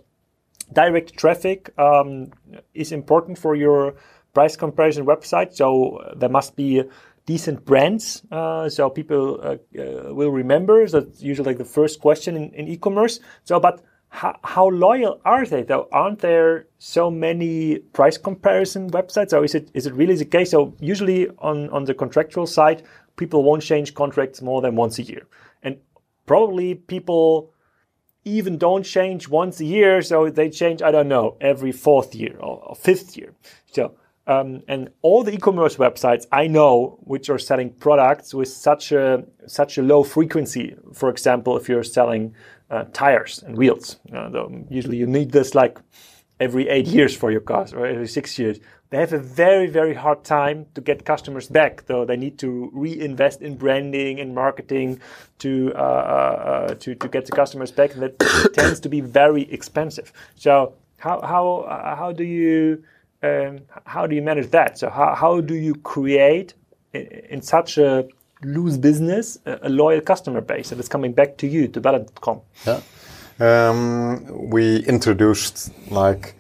direct 0.74 1.18
traffic 1.18 1.78
um, 1.78 2.32
is 2.74 2.92
important 2.92 3.38
for 3.38 3.56
your 3.56 3.96
price 4.34 4.56
comparison 4.56 5.06
website. 5.06 5.54
So 5.54 5.98
uh, 5.98 6.16
there 6.16 6.30
must 6.30 6.56
be 6.56 6.84
decent 7.26 7.66
brands, 7.66 8.24
uh, 8.32 8.70
so 8.70 8.90
people 8.90 9.40
uh, 9.42 9.58
uh, 9.80 10.14
will 10.14 10.32
remember. 10.32 10.88
That's 10.88 11.22
usually 11.22 11.48
like 11.48 11.58
the 11.58 11.66
first 11.66 12.00
question 12.00 12.36
in, 12.36 12.54
in 12.54 12.68
e-commerce. 12.68 13.20
So, 13.44 13.60
but 13.60 13.84
how, 14.10 14.38
how 14.44 14.70
loyal 14.70 15.20
are 15.26 15.46
they 15.46 15.64
though? 15.64 15.88
Aren't 15.92 16.20
there 16.20 16.68
so 16.78 17.12
many 17.12 17.80
price 17.80 18.18
comparison 18.18 18.90
websites? 18.92 19.34
Or 19.34 19.44
is 19.44 19.56
it 19.56 19.70
is 19.74 19.88
it 19.88 19.94
really 19.94 20.16
the 20.16 20.26
case? 20.26 20.52
So 20.52 20.74
usually 20.80 21.28
on 21.40 21.70
on 21.70 21.86
the 21.86 21.94
contractual 21.94 22.48
side, 22.48 22.84
people 23.18 23.44
won't 23.44 23.64
change 23.64 23.94
contracts 23.94 24.42
more 24.42 24.62
than 24.62 24.76
once 24.76 25.00
a 25.00 25.04
year, 25.04 25.28
and 25.64 25.78
probably 26.26 26.76
people 26.76 27.52
even 28.26 28.58
don't 28.58 28.84
change 28.84 29.30
once 29.30 29.60
a 29.60 29.66
year, 29.66 30.02
so 30.02 30.30
they 30.30 30.50
change, 30.50 30.82
I 30.82 30.90
don't 30.90 31.08
know, 31.08 31.38
every 31.40 31.72
fourth 31.72 32.16
year 32.16 32.36
or, 32.40 32.58
or 32.64 32.76
fifth 32.76 33.16
year. 33.16 33.36
So, 33.72 33.96
um, 34.28 34.64
and 34.68 34.90
all 35.02 35.24
the 35.24 35.34
e-commerce 35.34 35.76
websites 35.76 36.26
I 36.32 36.48
know, 36.48 36.98
which 37.02 37.30
are 37.30 37.38
selling 37.38 37.72
products 37.72 38.34
with 38.34 38.48
such 38.48 38.92
a 38.92 39.24
such 39.46 39.78
a 39.78 39.84
low 39.84 40.04
frequency, 40.04 40.76
for 40.94 41.10
example, 41.10 41.58
if 41.58 41.70
you're 41.70 41.84
selling 41.84 42.36
uh, 42.72 42.86
tires 42.94 43.44
and 43.44 43.56
wheels, 43.58 43.98
uh, 44.14 44.48
usually 44.70 44.98
you 44.98 45.06
need 45.06 45.32
this 45.32 45.54
like 45.54 45.80
every 46.40 46.68
eight 46.70 46.88
years 46.88 47.16
for 47.16 47.32
your 47.32 47.42
cars 47.42 47.72
or 47.74 47.86
every 47.86 48.08
six 48.08 48.38
years. 48.40 48.60
They 48.90 48.98
have 48.98 49.14
a 49.14 49.20
very 49.20 49.68
very 49.68 49.94
hard 49.94 50.24
time 50.24 50.66
to 50.74 50.82
get 50.82 51.06
customers 51.06 51.48
back 51.48 51.86
though. 51.86 52.04
They 52.06 52.18
need 52.18 52.40
to 52.40 52.72
reinvest 52.74 53.44
in 53.44 53.58
branding 53.58 54.20
and 54.20 54.34
marketing 54.34 55.02
to 55.40 55.72
uh, 55.76 55.80
uh, 55.80 56.68
to, 56.76 56.96
to 56.96 57.08
get 57.08 57.28
the 57.28 57.32
customers 57.32 57.72
back 57.72 57.94
and 57.94 58.02
that 58.02 58.20
tends 58.54 58.80
to 58.80 58.90
be 58.90 59.02
very 59.02 59.44
expensive. 59.52 60.12
So 60.36 60.74
how 60.98 61.22
how 61.22 61.58
uh, 61.70 61.96
how 61.96 62.12
do 62.12 62.24
you 62.24 62.84
um, 63.24 63.60
how 63.86 64.08
do 64.08 64.16
you 64.16 64.22
manage 64.22 64.52
that? 64.52 64.78
So 64.78 64.90
how, 64.90 65.16
how 65.16 65.42
do 65.42 65.56
you 65.56 65.76
create 65.76 66.54
in, 66.94 67.08
in 67.30 67.42
such 67.42 67.78
a 67.78 68.08
loose 68.44 68.78
business 68.78 69.40
a, 69.46 69.60
a, 69.64 69.70
loyal 69.70 70.02
customer 70.02 70.42
base 70.42 70.70
that 70.70 70.80
is 70.80 70.88
coming 70.88 71.14
back 71.14 71.38
to 71.38 71.48
you 71.48 71.68
to 71.70 71.82
Bellen.com? 71.82 72.42
Yeah. 72.66 72.82
Um, 73.40 74.50
we 74.50 74.78
introduced 74.86 75.72
like 75.92 76.36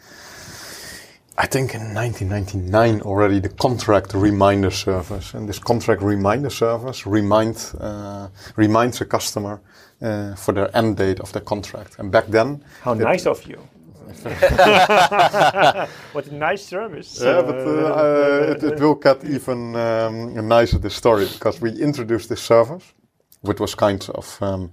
I 1.37 1.47
think 1.47 1.75
in 1.75 1.93
1999 1.93 3.01
already 3.01 3.39
the 3.39 3.49
contract 3.49 4.13
reminder 4.13 4.71
service, 4.71 5.33
and 5.33 5.49
this 5.49 5.59
contract 5.59 6.01
reminder 6.01 6.49
service 6.49 7.05
remind 7.05 7.73
uh, 7.81 8.29
reminds 8.55 9.01
a 9.01 9.05
customer 9.05 9.59
uh, 10.01 10.35
for 10.35 10.53
their 10.53 10.75
end 10.75 10.95
date 10.95 11.19
of 11.19 11.33
their 11.33 11.41
contract. 11.41 11.99
And 11.99 12.09
back 12.09 12.27
then, 12.27 12.63
how 12.81 12.93
nice 12.93 13.25
of 13.25 13.45
you! 13.45 13.59
what 16.13 16.27
a 16.27 16.35
nice 16.35 16.63
service! 16.63 17.19
Yeah, 17.21 17.41
but 17.41 17.55
uh, 17.55 17.69
uh, 17.69 18.55
it, 18.55 18.63
it, 18.63 18.79
will 18.79 18.95
get 18.95 19.23
even 19.23 19.75
um, 19.75 20.47
nicer 20.47 20.77
this 20.77 20.95
story 20.95 21.25
because 21.25 21.59
we 21.59 21.71
introduced 21.71 22.29
this 22.29 22.41
service, 22.41 22.93
which 23.41 23.59
was 23.59 23.75
kind 23.75 24.07
of. 24.13 24.37
Um, 24.41 24.71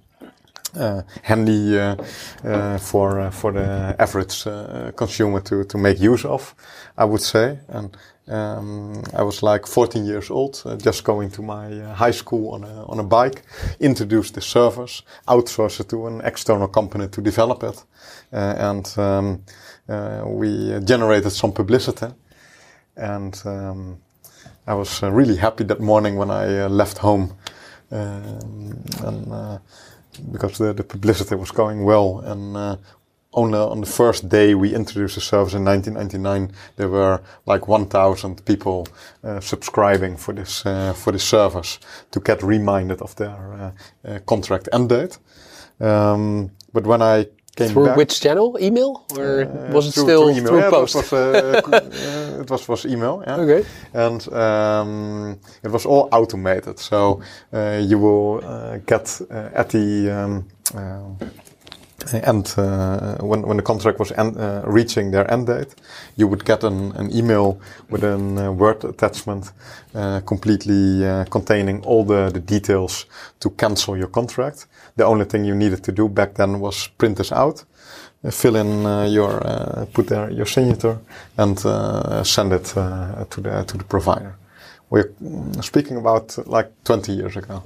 handy 1.23 1.79
uh, 1.79 1.97
uh, 2.45 2.79
for 2.79 3.31
for 3.31 3.53
the 3.53 3.95
average 3.99 4.45
consumer 4.97 5.41
to 5.41 5.65
to 5.65 5.79
make 5.79 6.01
use 6.01 6.25
of, 6.25 6.55
I 6.97 7.05
would 7.05 7.21
say. 7.23 7.59
And 7.69 7.97
um, 8.29 9.03
I 9.15 9.23
was 9.23 9.43
like 9.43 9.67
14 9.67 10.05
years 10.05 10.31
old, 10.31 10.63
uh, 10.65 10.77
just 10.77 11.03
going 11.05 11.31
to 11.33 11.43
my 11.43 11.67
uh, 11.73 11.95
high 11.95 12.13
school 12.13 12.55
on 12.55 12.65
a, 12.65 12.85
on 12.87 13.01
a 13.01 13.03
bike, 13.03 13.43
introduced 13.81 14.35
the 14.35 14.41
service, 14.41 15.03
outsourced 15.27 15.81
it 15.81 15.89
to 15.89 16.07
an 16.07 16.21
external 16.25 16.69
company 16.69 17.09
to 17.09 17.21
develop 17.21 17.65
it. 17.65 17.85
Uh, 18.33 18.55
and 18.59 18.95
um, 18.99 19.45
we 20.39 20.79
generated 20.85 21.33
some 21.33 21.53
publicity. 21.53 22.07
And 22.97 23.43
um, 23.45 23.99
I 24.67 24.75
was 24.75 25.03
really 25.03 25.37
happy 25.37 25.65
that 25.65 25.81
morning 25.81 26.17
when 26.17 26.31
I 26.31 26.67
left 26.69 26.99
home. 26.99 27.37
Um, 27.91 28.85
and 29.03 29.61
because 30.31 30.59
the, 30.59 30.73
the 30.73 30.85
publicity 30.85 31.35
was 31.35 31.51
going 31.51 31.85
well. 31.85 32.21
And 32.21 32.57
uh, 32.57 32.77
only 33.35 33.59
on 33.59 33.81
the 33.81 33.87
first 33.87 34.29
day 34.29 34.55
we 34.55 34.75
introduced 34.75 35.15
the 35.15 35.21
service 35.21 35.55
in 35.55 35.65
1999, 35.65 36.55
there 36.77 36.89
were 36.89 37.23
like 37.47 37.67
1,000 37.69 38.45
people 38.45 38.87
uh, 39.25 39.41
subscribing 39.41 40.17
for 40.17 40.35
this 40.35 40.67
uh, 40.67 40.93
for 40.93 41.13
this 41.13 41.25
service 41.25 41.79
to 42.11 42.21
get 42.21 42.43
reminded 42.43 43.01
of 43.01 43.15
their 43.17 43.55
uh, 43.55 43.73
uh, 44.09 44.19
contract 44.27 44.69
end 44.73 44.89
date. 44.89 45.19
Um, 45.81 46.51
but 46.73 46.87
when 46.87 47.03
I 47.03 47.27
came 47.57 47.69
through 47.71 47.87
back, 47.87 47.97
which 47.97 48.21
channel? 48.21 48.57
Email 48.61 49.05
or 49.17 49.43
uh, 49.43 49.73
was 49.73 49.89
it 49.89 49.93
through, 49.95 50.05
still 50.05 50.23
through, 50.23 50.37
email. 50.39 50.47
through 50.49 50.59
yeah, 50.59 50.71
post? 50.71 50.95
It 50.97 51.13
was, 51.13 52.41
it 52.41 52.51
was 52.51 52.69
was 52.69 52.87
email. 52.87 53.23
Yeah. 53.27 53.37
Okay. 53.37 53.69
And 53.95 54.33
um, 54.33 55.39
it 55.63 55.71
was 55.71 55.87
all 55.87 56.09
automated, 56.13 56.79
so 56.79 57.21
uh, 57.53 57.81
you 57.83 57.99
will 57.99 58.41
uh, 58.45 58.79
get 58.87 59.21
uh, 59.31 59.51
at 59.55 59.71
the 59.71 60.11
um, 60.11 60.49
end 62.13 62.55
uh, 62.57 63.17
when 63.21 63.43
when 63.43 63.57
the 63.57 63.63
contract 63.63 63.99
was 63.99 64.13
end, 64.13 64.37
uh, 64.37 64.63
reaching 64.67 65.11
their 65.11 65.31
end 65.31 65.47
date, 65.47 65.75
you 66.17 66.29
would 66.29 66.45
get 66.45 66.65
an, 66.65 66.93
an 66.97 67.11
email 67.15 67.61
with 67.91 68.05
a 68.05 68.15
uh, 68.15 68.53
Word 68.53 68.85
attachment, 68.85 69.53
completely 70.27 71.03
containing 71.31 71.83
all 71.85 72.05
the, 72.05 72.31
the 72.31 72.41
details 72.41 73.07
to 73.41 73.51
cancel 73.51 73.97
your 73.97 74.09
contract. 74.09 74.67
The 74.97 75.05
only 75.05 75.25
thing 75.25 75.45
you 75.45 75.55
needed 75.55 75.83
to 75.85 75.93
do 75.93 76.09
back 76.09 76.35
then 76.35 76.61
was 76.61 76.89
print 76.99 77.17
this 77.17 77.33
out, 77.33 77.65
uh, 78.25 78.31
fill 78.31 78.57
in 78.57 78.87
uh, 78.87 79.05
your 79.05 79.47
uh, 79.47 79.87
put 79.93 80.07
there 80.07 80.31
your 80.31 80.47
signature, 80.47 80.99
and 81.37 81.59
send 82.27 82.53
it 82.53 82.65
to 82.65 83.41
the 83.41 83.65
to 83.67 83.79
the 83.79 83.85
provider. 83.85 84.35
We're 84.91 85.13
mm, 85.23 85.65
speaking 85.65 85.97
about 85.97 86.39
like 86.47 86.71
20 86.85 87.13
years 87.13 87.37
ago. 87.37 87.63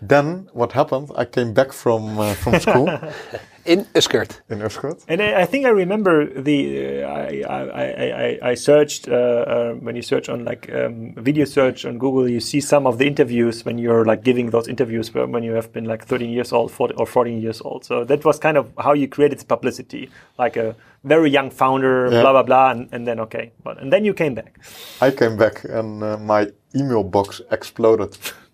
Then 0.00 0.48
what 0.52 0.72
happened? 0.72 1.10
I 1.16 1.24
came 1.24 1.52
back 1.52 1.72
from 1.72 2.18
uh, 2.18 2.34
from 2.34 2.60
school 2.60 2.88
in 3.64 3.84
Usquert. 3.94 4.40
In 4.48 4.60
Usquert. 4.60 5.04
And 5.08 5.20
I, 5.20 5.42
I 5.42 5.44
think 5.44 5.66
I 5.66 5.70
remember 5.70 6.26
the 6.26 7.02
uh, 7.02 7.08
I, 7.08 7.42
I, 7.48 7.84
I, 7.84 8.38
I 8.50 8.54
searched 8.54 9.08
uh, 9.08 9.12
uh, 9.12 9.72
when 9.74 9.96
you 9.96 10.02
search 10.02 10.28
on 10.28 10.44
like 10.44 10.72
um, 10.72 11.14
video 11.16 11.44
search 11.44 11.84
on 11.84 11.98
Google, 11.98 12.28
you 12.28 12.40
see 12.40 12.60
some 12.60 12.86
of 12.86 12.98
the 12.98 13.06
interviews 13.06 13.64
when 13.64 13.78
you're 13.78 14.04
like 14.04 14.22
giving 14.22 14.50
those 14.50 14.68
interviews 14.68 15.12
when 15.12 15.42
you 15.42 15.52
have 15.52 15.72
been 15.72 15.84
like 15.84 16.04
13 16.04 16.30
years 16.30 16.52
old 16.52 16.70
40, 16.70 16.94
or 16.94 17.06
14 17.06 17.40
years 17.40 17.60
old. 17.60 17.84
So 17.84 18.04
that 18.04 18.24
was 18.24 18.38
kind 18.38 18.56
of 18.56 18.72
how 18.78 18.92
you 18.92 19.08
created 19.08 19.40
the 19.40 19.46
publicity, 19.46 20.10
like 20.38 20.56
a 20.56 20.76
very 21.04 21.30
young 21.30 21.50
founder, 21.50 22.08
yeah. 22.10 22.22
blah 22.22 22.32
blah 22.32 22.42
blah, 22.42 22.70
and, 22.70 22.88
and, 22.92 23.06
then 23.06 23.20
okay, 23.20 23.52
but 23.62 23.78
and 23.78 23.92
then 23.92 24.04
you 24.04 24.14
came 24.14 24.34
back. 24.34 24.58
I 25.00 25.10
came 25.10 25.36
back 25.36 25.64
and 25.64 26.02
uh, 26.02 26.16
my 26.18 26.48
email 26.74 27.02
box 27.02 27.40
exploded 27.50 28.16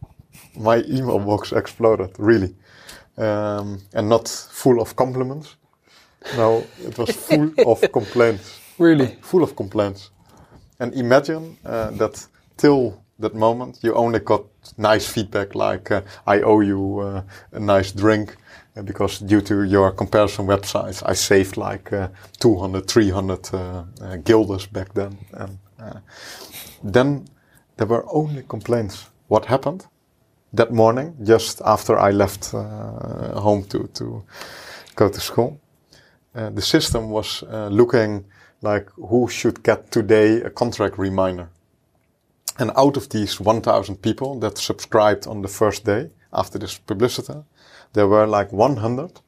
my 0.56 0.82
email 0.88 1.18
box 1.18 1.52
exploded, 1.52 2.10
really. 2.18 2.54
Um, 3.16 3.80
and 3.92 4.08
not 4.08 4.28
full 4.28 4.80
of 4.80 4.96
compliments. 4.96 5.56
No, 6.36 6.64
it 6.82 6.98
was 6.98 7.10
full 7.28 7.52
of 7.66 7.92
complaints. 7.92 8.60
Really? 8.78 9.16
Full 9.20 9.42
of 9.42 9.54
complaints. 9.54 10.10
And 10.80 10.94
imagine 10.94 11.56
uh, 11.64 11.90
that 11.92 12.26
till 12.56 13.04
that 13.18 13.34
moment 13.34 13.78
you 13.82 13.94
only 13.94 14.18
got 14.18 14.42
nice 14.76 15.06
feedback 15.06 15.54
like 15.54 15.90
uh, 15.90 16.02
I 16.26 16.40
owe 16.40 16.60
you 16.60 16.98
uh, 16.98 17.22
a 17.52 17.60
nice 17.60 17.92
drink 17.92 18.36
uh, 18.76 18.82
because 18.82 19.20
due 19.20 19.40
to 19.42 19.62
your 19.62 19.92
comparison 19.92 20.46
websites 20.46 21.02
I 21.06 21.14
saved 21.14 21.56
like 21.56 21.92
uh, 21.92 22.08
200, 22.40 22.88
300 22.88 23.54
uh, 23.54 23.84
guilders 24.24 24.66
back 24.66 24.92
then. 24.94 25.16
And 25.32 25.58
then 26.82 27.26
there 27.76 27.86
were 27.86 28.04
only 28.10 28.42
complaints. 28.42 29.10
What 29.28 29.46
happened? 29.46 29.86
That 30.56 30.72
morning, 30.72 31.16
just 31.22 31.60
after 31.64 31.98
I 31.98 32.10
left 32.10 32.54
uh, 32.54 33.40
home 33.40 33.64
to, 33.64 33.88
to 33.94 34.24
go 34.94 35.08
to 35.08 35.20
school. 35.20 35.60
Uh, 36.34 36.50
the 36.50 36.62
system 36.62 37.10
was 37.10 37.42
uh, 37.44 37.68
looking 37.68 38.24
like 38.62 38.90
who 38.96 39.28
should 39.28 39.62
get 39.62 39.90
today 39.90 40.40
a 40.42 40.50
contract 40.50 40.98
reminder. 40.98 41.48
And 42.58 42.70
out 42.76 42.96
of 42.96 43.08
these 43.08 43.40
1,000 43.40 43.96
people 43.96 44.38
that 44.40 44.58
subscribed 44.58 45.26
on 45.26 45.42
the 45.42 45.48
first 45.48 45.84
day 45.84 46.10
after 46.32 46.58
this 46.58 46.78
publicity, 46.78 47.44
there 47.92 48.08
were 48.08 48.26
like 48.26 48.52
100 48.52 49.20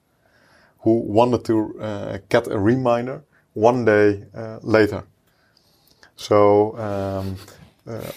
who 0.81 1.01
wanted 1.01 1.45
to 1.45 1.81
uh, 1.81 2.19
get 2.29 2.47
a 2.47 2.59
reminder 2.59 3.25
one 3.55 3.85
day 3.85 4.25
uh, 4.35 4.59
later. 4.63 5.03
So 6.17 6.77
um, 6.79 7.37
uh, 7.87 8.11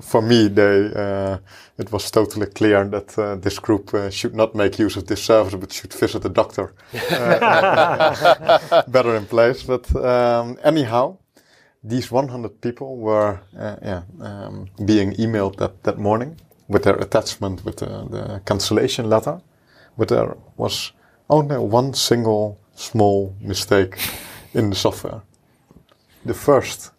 for 0.00 0.22
me, 0.22 0.48
they, 0.48 0.90
uh, 0.94 1.38
it 1.78 1.92
was 1.92 2.10
totally 2.10 2.46
clear 2.46 2.84
that 2.84 3.18
uh, 3.18 3.36
this 3.36 3.58
group 3.58 3.94
uh, 3.94 4.10
should 4.10 4.34
not 4.34 4.54
make 4.54 4.78
use 4.78 4.96
of 4.96 5.06
this 5.06 5.22
service, 5.22 5.54
but 5.54 5.72
should 5.72 5.92
visit 5.92 6.24
a 6.24 6.28
doctor. 6.28 6.74
Uh, 7.10 8.82
better 8.88 9.14
in 9.16 9.26
place. 9.26 9.62
But 9.62 9.94
um, 9.96 10.58
anyhow, 10.64 11.18
these 11.82 12.10
100 12.10 12.60
people 12.60 12.96
were 12.96 13.40
uh, 13.58 13.76
yeah, 13.82 14.02
um, 14.20 14.68
being 14.84 15.12
emailed 15.14 15.56
that, 15.56 15.82
that 15.84 15.98
morning 15.98 16.40
with 16.68 16.84
their 16.84 16.96
attachment 16.96 17.64
with 17.64 17.76
the, 17.76 17.86
the 18.10 18.42
cancellation 18.46 19.08
letter. 19.08 19.40
But 19.96 20.08
there 20.08 20.36
was 20.56 20.92
only 21.28 21.58
one 21.58 21.94
single 21.94 22.58
small 22.74 23.34
mistake 23.40 23.98
in 24.54 24.70
the 24.70 24.76
software. 24.76 25.22
The 26.24 26.34
first 26.34 26.90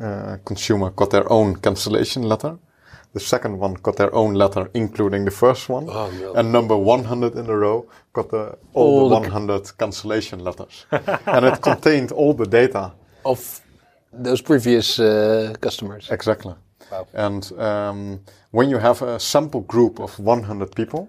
uh, 0.00 0.36
consumer 0.44 0.90
got 0.90 1.10
their 1.10 1.30
own 1.32 1.56
cancellation 1.56 2.22
letter. 2.22 2.58
The 3.12 3.20
second 3.20 3.58
one 3.58 3.74
got 3.74 3.96
their 3.96 4.14
own 4.14 4.34
letter, 4.34 4.70
including 4.74 5.24
the 5.24 5.30
first 5.30 5.68
one. 5.70 5.86
Oh, 5.88 6.10
no. 6.10 6.34
And 6.34 6.52
number 6.52 6.76
100 6.76 7.34
in 7.34 7.48
a 7.48 7.56
row 7.56 7.86
got 8.12 8.28
the, 8.30 8.58
all, 8.74 9.00
all 9.00 9.08
the 9.08 9.20
100 9.20 9.64
ca 9.64 9.72
cancellation 9.78 10.40
letters. 10.40 10.84
and 11.26 11.46
it 11.46 11.62
contained 11.62 12.12
all 12.12 12.34
the 12.34 12.46
data 12.46 12.92
of 13.24 13.60
those 14.12 14.42
previous 14.42 14.98
uh, 14.98 15.54
customers. 15.60 16.10
Exactly. 16.10 16.54
Wow. 16.92 17.06
And 17.14 17.52
um, 17.58 18.20
when 18.50 18.68
you 18.70 18.78
have 18.78 19.02
a 19.02 19.18
sample 19.18 19.62
group 19.62 19.98
of 19.98 20.18
100 20.18 20.74
people, 20.74 21.08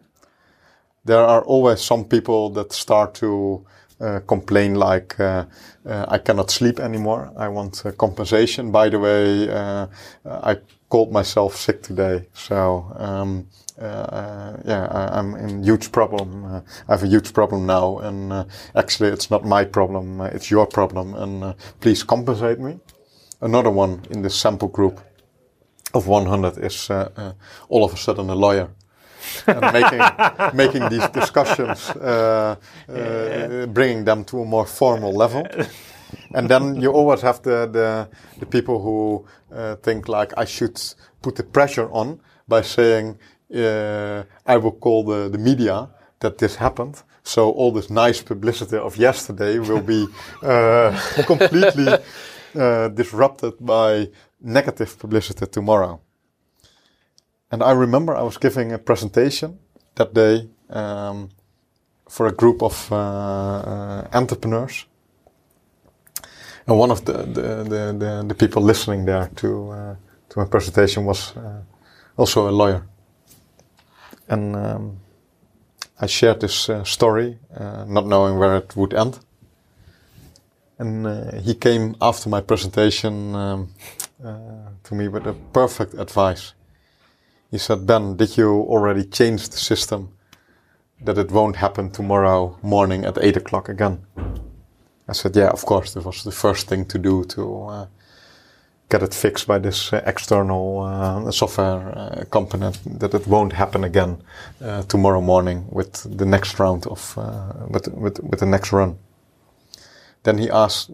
there 1.06 1.26
are 1.26 1.44
always 1.44 1.82
some 1.82 2.06
people 2.06 2.50
that 2.52 2.74
start 2.74 3.14
to 3.16 3.66
Uh, 4.00 4.20
complain 4.28 4.76
like 4.76 5.20
uh, 5.20 5.44
uh, 5.84 6.06
I 6.08 6.20
cannot 6.20 6.52
sleep 6.52 6.80
anymore. 6.80 7.32
I 7.36 7.48
want 7.48 7.84
uh, 7.84 7.92
compensation. 7.94 8.72
By 8.72 8.90
the 8.90 9.00
way, 9.00 9.50
uh, 9.50 9.88
I 10.24 10.58
called 10.88 11.12
myself 11.12 11.56
sick 11.56 11.82
today, 11.82 12.28
so 12.32 12.94
um, 12.96 13.48
yeah, 13.80 14.88
I, 14.92 15.18
am 15.18 15.34
in 15.34 15.64
huge 15.64 15.92
problem. 15.92 16.46
I 16.46 16.92
have 16.92 17.02
a 17.02 17.08
huge 17.08 17.34
problem 17.34 17.66
now, 17.66 17.98
and 17.98 18.46
actually, 18.76 19.10
it's 19.10 19.32
not 19.32 19.46
my 19.46 19.66
problem. 19.66 20.22
it's 20.22 20.52
your 20.52 20.68
problem, 20.68 21.16
and 21.16 21.56
please 21.80 22.04
compensate 22.04 22.60
me. 22.60 22.80
Another 23.42 23.72
one 23.72 24.04
in 24.12 24.22
this 24.22 24.36
sample 24.36 24.68
group 24.68 25.02
of 25.96 26.06
100 26.06 26.60
is 26.60 26.92
all 27.68 27.84
of 27.84 27.94
a 27.94 27.98
sudden 27.98 28.30
a 28.30 28.36
lawyer 28.36 28.70
making 29.74 30.02
making 30.54 30.90
these 30.90 31.08
discussions, 31.10 31.90
uh, 31.90 32.56
uh, 32.90 33.66
bringing 33.68 34.06
them 34.06 34.24
to 34.26 34.42
a 34.42 34.46
more 34.46 34.66
formal 34.66 35.14
level. 35.14 35.46
and 36.34 36.50
then 36.50 36.82
you 36.82 36.92
always 36.92 37.22
have 37.22 37.42
the 37.42 37.68
the, 37.72 38.08
the 38.40 38.46
people 38.46 38.80
who 38.80 39.26
uh, 39.56 39.76
think 39.76 40.08
like 40.08 40.34
I 40.38 40.46
should 40.46 40.80
put 41.22 41.36
the 41.36 41.44
pressure 41.44 41.90
on 41.92 42.20
by 42.48 42.62
saying 42.62 43.18
uh, 43.54 44.24
I 44.46 44.58
will 44.58 44.78
call 44.80 45.04
the 45.04 45.30
the 45.30 45.38
media 45.38 45.90
that 46.20 46.38
this 46.38 46.56
happened. 46.56 47.04
So 47.24 47.52
all 47.52 47.72
this 47.74 47.90
nice 47.90 48.22
publicity 48.22 48.78
of 48.78 48.98
yesterday 48.98 49.60
will 49.60 49.82
be 49.82 50.08
uh, 50.44 50.98
completely 51.26 51.98
uh, 52.56 52.88
disrupted 52.88 53.54
by 53.60 54.10
negative 54.42 54.98
publicity 54.98 55.46
tomorrow. 55.46 56.00
And 57.52 57.64
I 57.64 57.72
remember 57.72 58.16
I 58.16 58.24
was 58.24 58.38
giving 58.38 58.74
a 58.74 58.78
presentation 58.78 59.60
that 59.96 60.14
day 60.14 60.50
um, 60.70 61.30
for 62.10 62.28
a 62.28 62.32
group 62.32 62.62
of 62.62 62.92
uh, 62.92 62.96
uh, 62.96 64.08
entrepreneurs. 64.14 64.86
And 66.68 66.78
one 66.78 66.92
of 66.92 67.06
the, 67.06 67.14
the, 67.14 67.64
the, 67.64 67.96
the, 67.98 68.26
the 68.28 68.36
people 68.36 68.62
listening 68.62 69.06
there 69.06 69.30
to, 69.38 69.72
uh, 69.72 69.96
to 70.30 70.40
my 70.40 70.46
presentation 70.46 71.06
was 71.06 71.36
uh, 71.38 71.62
also 72.18 72.50
a 72.50 72.52
lawyer. 72.52 72.86
And 74.28 74.56
um, 74.56 75.00
I 76.02 76.08
shared 76.08 76.42
this 76.42 76.70
uh, 76.70 76.84
story, 76.84 77.40
not 77.88 78.06
knowing 78.06 78.38
where 78.38 78.58
it 78.58 78.76
would 78.76 78.94
end. 78.94 79.20
And 80.78 81.42
he 81.42 81.56
came 81.56 81.96
after 82.02 82.30
my 82.30 82.42
presentation 82.42 83.34
um, 83.34 83.70
to 84.22 84.94
me 84.94 85.08
with 85.08 85.26
a 85.26 85.34
perfect 85.54 85.94
advice. 85.94 86.54
He 87.50 87.58
said, 87.58 87.86
Ben, 87.86 88.18
did 88.18 88.38
you 88.38 88.50
already 88.50 89.06
change 89.06 89.50
the 89.50 89.58
system 89.58 90.10
that 91.02 91.18
it 91.18 91.32
won't 91.32 91.56
happen 91.56 91.90
tomorrow 91.90 92.58
morning 92.62 93.06
at 93.06 93.18
8 93.18 93.38
o'clock 93.38 93.70
again? 93.70 94.06
I 95.08 95.14
said, 95.14 95.36
yeah, 95.36 95.50
of 95.50 95.66
course. 95.66 95.94
That 95.94 96.04
was 96.04 96.24
the 96.24 96.32
first 96.32 96.68
thing 96.68 96.86
to 96.86 96.98
do 96.98 97.24
to 97.26 97.64
uh, 97.64 97.88
get 98.90 99.04
it 99.04 99.14
fixed 99.14 99.48
by 99.48 99.60
this 99.60 99.94
uh, 99.94 100.02
external 100.06 100.82
uh, 100.82 101.32
software 101.32 101.98
uh, 101.98 102.26
company 102.26 102.72
that 102.86 103.14
it 103.14 103.26
won't 103.28 103.54
happen 103.54 103.86
again 103.86 104.22
uh, 104.62 104.84
tomorrow 104.84 105.22
morning 105.22 105.68
with 105.70 106.18
the 106.18 106.26
next 106.26 106.60
round 106.60 106.86
of, 106.88 107.18
uh, 107.18 107.54
with, 107.70 107.88
with, 107.90 108.20
with 108.20 108.40
the 108.42 108.46
next 108.46 108.74
run. 108.74 108.98
Then 110.24 110.38
he 110.38 110.50
asked, 110.50 110.92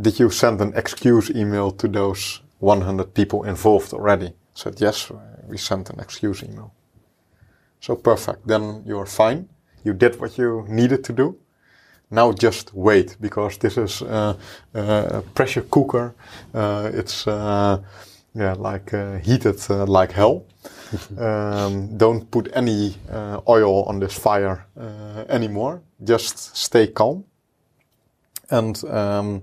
did 0.00 0.18
you 0.18 0.30
send 0.30 0.60
an 0.62 0.72
excuse 0.74 1.30
email 1.30 1.70
to 1.72 1.86
those 1.86 2.40
100 2.60 3.12
people 3.12 3.44
involved 3.44 3.92
already? 3.92 4.28
I 4.28 4.32
said, 4.54 4.80
yes, 4.80 5.10
we 5.48 5.58
sent 5.58 5.90
an 5.90 6.00
excuse 6.00 6.42
email. 6.42 6.72
So 7.80 7.96
perfect. 7.96 8.46
Then 8.46 8.82
you're 8.86 9.06
fine. 9.06 9.48
You 9.84 9.92
did 9.92 10.18
what 10.20 10.38
you 10.38 10.64
needed 10.68 11.04
to 11.04 11.12
do. 11.12 11.36
Now 12.10 12.32
just 12.32 12.72
wait 12.74 13.16
because 13.20 13.58
this 13.58 13.76
is 13.76 14.02
uh, 14.02 14.36
uh, 14.74 14.80
a 15.10 15.22
pressure 15.34 15.62
cooker. 15.62 16.14
Uh, 16.54 16.90
it's 16.94 17.26
uh, 17.26 17.82
yeah 18.34 18.54
like 18.54 18.94
uh, 18.94 19.18
heated 19.18 19.60
uh, 19.70 19.84
like 19.86 20.12
hell. 20.12 20.46
um, 21.18 21.96
don't 21.98 22.30
put 22.30 22.48
any 22.54 22.96
oil 23.48 23.82
on 23.84 24.00
this 24.00 24.14
fire 24.18 24.64
anymore. 25.28 25.82
Just 26.02 26.56
stay 26.56 26.86
calm 26.86 27.24
and 28.50 28.84
um, 28.84 29.42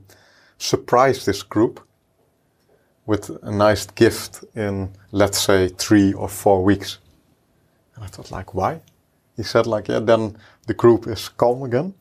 surprise 0.58 1.26
this 1.26 1.44
group 1.44 1.80
with 3.12 3.30
a 3.44 3.52
nice 3.52 3.86
gift 3.88 4.46
in 4.56 4.90
let's 5.12 5.38
say 5.38 5.68
three 5.68 6.14
or 6.14 6.30
four 6.30 6.64
weeks. 6.64 7.00
And 7.94 8.06
I 8.06 8.08
thought 8.08 8.32
like, 8.32 8.54
why? 8.54 8.80
He 9.36 9.44
said 9.44 9.68
like, 9.68 9.90
yeah, 9.90 10.00
then 10.00 10.38
the 10.68 10.74
group 10.74 11.08
is 11.08 11.28
calm 11.28 11.62
again. 11.64 11.94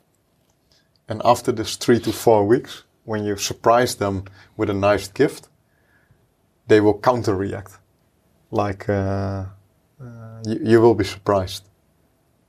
And 1.09 1.21
after 1.25 1.51
this 1.51 1.75
three 1.75 1.99
to 2.01 2.13
four 2.13 2.47
weeks, 2.47 2.85
when 3.05 3.25
you 3.25 3.37
surprise 3.37 3.97
them 3.97 4.25
with 4.57 4.71
a 4.71 4.79
nice 4.91 5.09
gift, 5.09 5.49
they 6.69 6.81
will 6.81 7.01
counter 7.01 7.35
react. 7.35 7.73
Like, 8.53 8.89
uh, 8.89 9.47
uh, 10.01 10.43
you, 10.47 10.59
you, 10.63 10.81
will 10.81 10.95
be 10.95 11.05
surprised. 11.05 11.65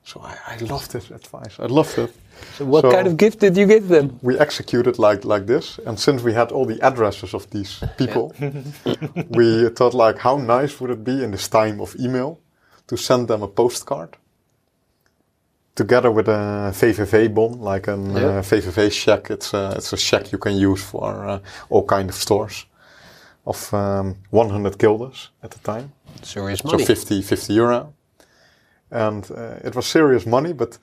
So 0.04 0.22
I, 0.22 0.36
I 0.48 0.58
love 0.58 0.90
this 0.90 1.12
advice. 1.12 1.60
I 1.60 1.68
loved 1.68 1.98
it. 1.98 2.14
So 2.58 2.66
what 2.66 2.82
so 2.82 2.92
kind 2.92 3.08
of 3.08 3.18
gift 3.18 3.40
did 3.40 3.56
you 3.56 3.68
give 3.68 3.88
them? 3.88 4.20
We 4.22 4.38
executed 4.40 4.98
like 4.98 5.26
like 5.26 5.46
this, 5.46 5.80
and 5.86 6.00
since 6.00 6.24
we 6.24 6.34
had 6.34 6.52
all 6.52 6.66
the 6.66 6.82
addresses 6.82 7.34
of 7.34 7.50
these 7.50 7.84
people, 7.98 8.34
we 9.30 9.70
thought 9.70 9.94
like, 9.94 10.18
how 10.18 10.38
nice 10.38 10.80
would 10.80 10.92
it 10.92 11.04
be 11.04 11.24
in 11.24 11.32
this 11.32 11.48
time 11.48 11.80
of 11.80 11.96
email 12.00 12.40
to 12.88 12.98
send 12.98 13.28
them 13.28 13.44
a 13.44 13.48
postcard 13.48 14.18
together 15.76 16.12
with 16.12 16.28
a 16.28 16.72
VVV 16.74 17.34
bon, 17.34 17.60
like 17.60 17.88
a 17.88 17.96
yeah. 17.96 18.40
uh, 18.40 18.42
VVV 18.42 18.92
check. 18.92 19.32
It's 19.32 19.54
a, 19.54 19.74
it's 19.78 19.94
a 19.94 19.98
check 19.98 20.32
you 20.32 20.38
can 20.38 20.56
use 20.58 20.84
for 20.84 21.28
uh, 21.28 21.40
all 21.70 21.86
kind 21.86 22.10
of 22.10 22.16
stores 22.16 22.66
of 23.46 23.74
um, 23.74 24.18
100 24.30 24.78
guilders 24.78 25.30
at 25.42 25.52
the 25.52 25.60
time. 25.60 25.92
Serious 26.22 26.64
money. 26.64 26.80
So 26.80 26.86
50, 26.86 27.22
50 27.22 27.54
euro. 27.54 27.94
And 28.92 29.30
uh, 29.32 29.56
it 29.64 29.76
was 29.76 29.88
serious 29.88 30.26
money, 30.26 30.54
but 30.54 30.78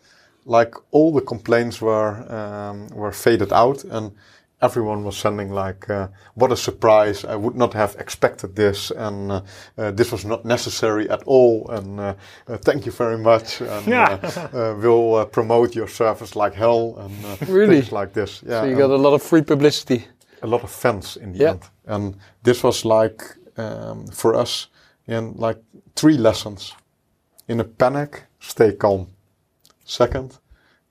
like 0.49 0.75
all 0.91 1.13
the 1.13 1.21
complaints 1.21 1.81
were 1.81 2.25
um, 2.33 2.89
were 2.89 3.13
faded 3.13 3.53
out 3.53 3.85
and 3.85 4.13
everyone 4.61 5.05
was 5.05 5.17
sending 5.17 5.51
like 5.51 5.89
uh, 5.91 6.09
what 6.35 6.51
a 6.51 6.57
surprise 6.57 7.25
i 7.25 7.37
would 7.37 7.55
not 7.55 7.73
have 7.75 7.95
expected 7.99 8.57
this 8.57 8.91
and 8.91 9.31
uh, 9.31 9.41
uh, 9.77 9.91
this 9.93 10.11
was 10.11 10.25
not 10.25 10.45
necessary 10.45 11.09
at 11.11 11.23
all 11.27 11.69
and 11.71 12.01
uh, 12.01 12.15
uh, 12.49 12.57
thank 12.57 12.85
you 12.87 12.93
very 12.93 13.19
much 13.19 13.61
and 13.61 13.87
yeah. 13.87 14.19
Uh, 14.53 14.75
we'll 14.83 15.27
promote 15.27 15.77
your 15.77 15.89
service 15.89 16.35
like 16.35 16.55
hell 16.55 16.97
and 16.99 17.49
really? 17.49 17.81
things 17.81 17.93
like 17.93 18.13
this 18.13 18.43
yeah 18.47 18.63
so 18.63 18.67
you 18.67 18.77
got 18.77 18.91
a 18.91 18.97
lot 18.97 19.15
of 19.15 19.23
free 19.23 19.43
publicity 19.43 20.05
a 20.43 20.47
lot 20.47 20.63
of 20.65 20.71
fans 20.71 21.17
in 21.17 21.33
the 21.33 21.39
yeah. 21.39 21.51
end 21.51 21.63
and 21.87 22.17
this 22.43 22.65
was 22.65 22.85
like 22.85 23.23
um, 23.57 24.07
for 24.07 24.35
us 24.35 24.69
in 25.07 25.35
like 25.37 25.59
three 25.95 26.17
lessons 26.17 26.75
in 27.49 27.61
a 27.61 27.65
panic 27.65 28.25
stay 28.39 28.73
calm 28.73 29.09
Second, 29.89 30.39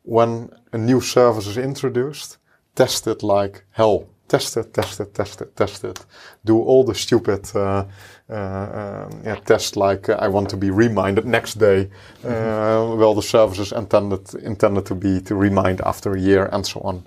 when 0.01 0.49
a 0.73 0.77
new 0.77 0.99
service 1.01 1.45
is 1.45 1.57
introduced, 1.57 2.37
test 2.73 3.05
it 3.05 3.21
like 3.21 3.63
hell. 3.69 4.07
Test 4.27 4.57
it, 4.57 4.73
test 4.73 4.99
it, 4.99 5.13
test 5.13 5.41
it, 5.41 5.55
test 5.55 5.83
it. 5.83 6.03
Do 6.43 6.59
all 6.59 6.83
the 6.83 6.95
stupid 6.95 7.47
uh, 7.55 7.85
uh, 8.27 8.33
uh, 8.33 9.09
yeah, 9.23 9.35
tests 9.35 9.75
like 9.75 10.09
uh, 10.09 10.17
I 10.19 10.29
want 10.29 10.49
to 10.49 10.57
be 10.57 10.71
reminded 10.71 11.25
next 11.25 11.59
day. 11.59 11.89
Mm-hmm. 12.23 12.99
well, 12.99 13.13
the 13.13 13.21
service 13.21 13.59
is 13.59 13.71
intended 13.71 14.33
intended 14.43 14.85
to 14.87 14.95
be 14.95 15.21
to 15.21 15.35
remind 15.35 15.79
after 15.81 16.13
a 16.13 16.19
year 16.19 16.49
and 16.51 16.65
so 16.65 16.81
on. 16.81 17.05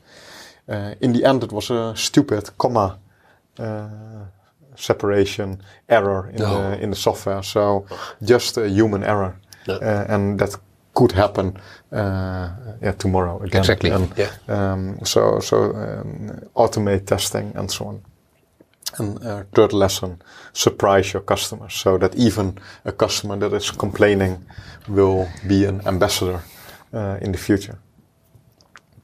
Uh, 0.68 0.94
in 1.01 1.12
the 1.12 1.24
end, 1.24 1.42
it 1.42 1.53
was 1.53 1.70
a 1.70 1.92
stupid 1.96 2.51
comma 2.57 2.98
uh, 3.59 4.26
separation 4.77 5.61
error 5.89 6.31
in 6.31 6.37
the 6.37 6.83
in 6.83 6.91
the 6.91 6.97
software. 6.97 7.43
So 7.43 7.87
just 8.23 8.59
a 8.59 8.68
human 8.68 9.05
error, 9.05 9.37
yeah. 9.66 10.14
and 10.14 10.39
that 10.39 10.59
could 10.95 11.12
happen 11.12 11.57
uh, 11.93 12.49
yeah, 12.83 12.93
tomorrow 12.99 13.43
again. 13.43 13.61
Exactly. 13.61 13.91
And, 13.91 14.12
yeah. 14.16 14.31
Um, 14.49 14.99
so 15.05 15.41
so 15.41 15.57
um, 15.57 16.31
automate 16.55 17.07
testing 17.07 17.53
and 17.57 17.71
so 17.71 17.87
on. 17.87 18.03
And 18.99 19.25
uh, 19.25 19.45
third 19.55 19.73
lesson: 19.73 20.23
surprise 20.53 21.12
your 21.12 21.23
customers, 21.23 21.75
so 21.75 21.99
that 21.99 22.14
even 22.16 22.59
a 22.85 22.93
customer 22.93 23.39
that 23.39 23.53
is 23.53 23.71
complaining 23.71 24.45
will 24.89 25.29
be 25.47 25.68
an 25.68 25.81
ambassador 25.87 26.43
uh, 26.93 27.18
in 27.21 27.33
the 27.33 27.39
future. 27.39 27.79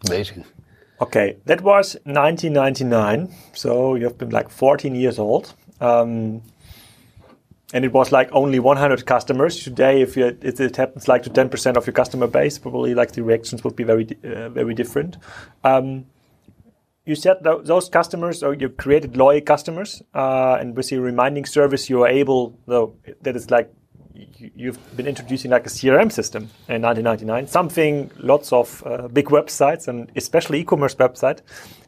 Amazing. 0.09 0.45
Okay, 1.01 1.37
that 1.45 1.61
was 1.61 1.95
1999. 2.05 3.35
So 3.53 3.95
you 3.97 4.05
have 4.05 4.17
been 4.17 4.31
like 4.31 4.49
14 4.49 4.95
years 4.95 5.19
old. 5.19 5.55
Um, 5.81 6.43
and 7.75 7.85
it 7.85 7.93
was 7.93 8.13
like 8.13 8.31
only 8.33 8.59
100 8.59 9.05
customers. 9.05 9.63
Today, 9.63 10.01
if, 10.01 10.17
you, 10.17 10.39
if 10.41 10.61
it 10.61 10.77
happens 10.77 11.09
like 11.09 11.23
to 11.25 11.31
10% 11.31 11.77
of 11.77 11.87
your 11.87 11.93
customer 11.93 12.27
base, 12.27 12.59
probably 12.59 12.95
like 12.95 13.13
the 13.13 13.23
reactions 13.23 13.65
would 13.65 13.77
be 13.77 13.85
very, 13.85 14.07
uh, 14.25 14.49
very 14.49 14.73
different. 14.73 15.17
Um, 15.65 16.07
you 17.05 17.15
said 17.15 17.45
th 17.45 17.65
those 17.65 17.89
customers, 17.89 18.43
or 18.43 18.55
you 18.55 18.69
created 18.69 19.17
loyal 19.17 19.41
customers, 19.41 20.03
uh, 20.15 20.59
and 20.61 20.77
with 20.77 20.91
your 20.91 21.03
reminding 21.03 21.47
service, 21.47 21.89
you 21.89 22.03
are 22.03 22.09
able, 22.09 22.59
though, 22.67 22.97
that 23.23 23.37
is 23.37 23.49
like 23.51 23.71
you've 24.55 24.97
been 24.97 25.07
introducing 25.07 25.51
like 25.51 25.67
a 25.67 25.71
CRM 25.71 26.11
system 26.11 26.45
in 26.69 26.83
1999, 26.83 27.47
something 27.47 28.11
lots 28.19 28.53
of 28.53 28.83
uh, 28.87 29.09
big 29.09 29.27
websites 29.27 29.89
and 29.89 30.11
especially 30.17 30.61
e-commerce 30.61 30.95
websites 30.95 31.41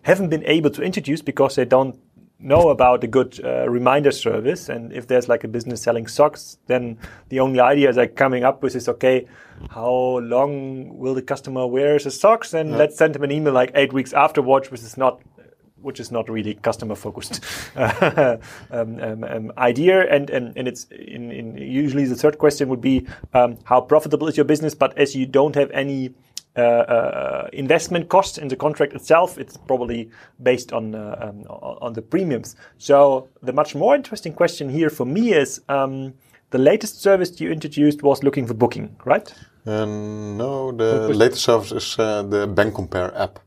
haven't 0.03 0.29
been 0.29 0.45
able 0.45 0.71
to 0.71 0.83
introduce 0.83 1.23
because 1.23 1.57
they 1.57 1.65
don't 1.65 1.99
know 2.41 2.69
about 2.69 3.03
a 3.03 3.07
good 3.07 3.41
uh, 3.45 3.69
reminder 3.69 4.13
service. 4.13 4.69
And 4.69 4.93
if 4.93 5.09
there's 5.09 5.29
like 5.29 5.43
a 5.43 5.49
business 5.49 5.83
selling 5.83 6.07
socks 6.07 6.59
then 6.67 6.99
the 7.29 7.41
only 7.41 7.61
idea 7.61 7.93
like 7.93 8.17
coming 8.17 8.45
up 8.45 8.63
with 8.63 8.77
is 8.77 8.89
okay 8.89 9.27
how 9.71 10.21
long 10.23 10.97
will 10.99 11.15
the 11.15 11.23
customer 11.23 11.67
wear 11.67 11.99
the 11.99 12.11
socks? 12.11 12.55
And 12.55 12.71
yeah. 12.71 12.77
let's 12.77 12.97
send 12.97 13.17
him 13.17 13.25
an 13.25 13.33
email 13.33 13.53
like 13.53 13.73
eight 13.75 13.93
weeks 13.93 14.13
afterwards 14.13 14.71
which 14.71 14.83
is 14.83 14.97
not 14.97 15.21
which 15.83 16.01
is 16.01 16.11
not 16.11 16.29
really 16.29 16.55
customer 16.55 16.95
focused 16.95 17.45
um, 17.77 18.39
um, 18.71 19.25
um, 19.25 19.53
idea 19.59 20.13
and, 20.13 20.31
and 20.31 20.57
and 20.57 20.69
it's 20.69 20.85
in, 20.85 21.31
in 21.31 21.57
usually 21.57 22.05
the 22.05 22.17
third 22.17 22.39
question 22.39 22.69
would 22.69 22.81
be 22.81 23.07
um, 23.35 23.57
how 23.65 23.81
profitable 23.81 24.29
is 24.29 24.37
your 24.37 24.45
business 24.45 24.75
but 24.75 24.97
as 24.99 25.15
you 25.15 25.27
don't 25.27 25.55
have 25.55 25.71
any 25.71 26.15
uh, 26.59 26.61
uh, 26.61 27.49
investment 27.53 28.09
cost 28.09 28.37
in 28.37 28.49
the 28.49 28.57
contract 28.57 28.93
itself. 28.93 29.39
It's 29.39 29.57
probably 29.57 30.11
based 30.43 30.73
on 30.73 30.93
uh, 30.93 31.17
um, 31.21 31.43
on 31.43 31.93
the 31.93 32.03
premiums. 32.03 32.57
So 32.79 33.29
the 33.43 33.53
much 33.53 33.77
more 33.77 33.95
interesting 33.95 34.33
question 34.33 34.69
here 34.69 34.91
for 34.91 35.07
me 35.07 35.35
is 35.35 35.61
um, 35.69 36.15
the 36.51 36.59
latest 36.59 37.01
service 37.01 37.41
you 37.41 37.53
introduced 37.53 38.03
was 38.03 38.25
looking 38.25 38.45
for 38.45 38.55
booking, 38.55 38.97
right? 39.05 39.33
no, 39.67 40.73
the 40.73 41.15
latest 41.15 41.45
service 41.45 41.71
is 41.71 41.97
the 41.97 42.51
Bank 42.53 42.75
Compare 42.75 43.17
app. 43.17 43.39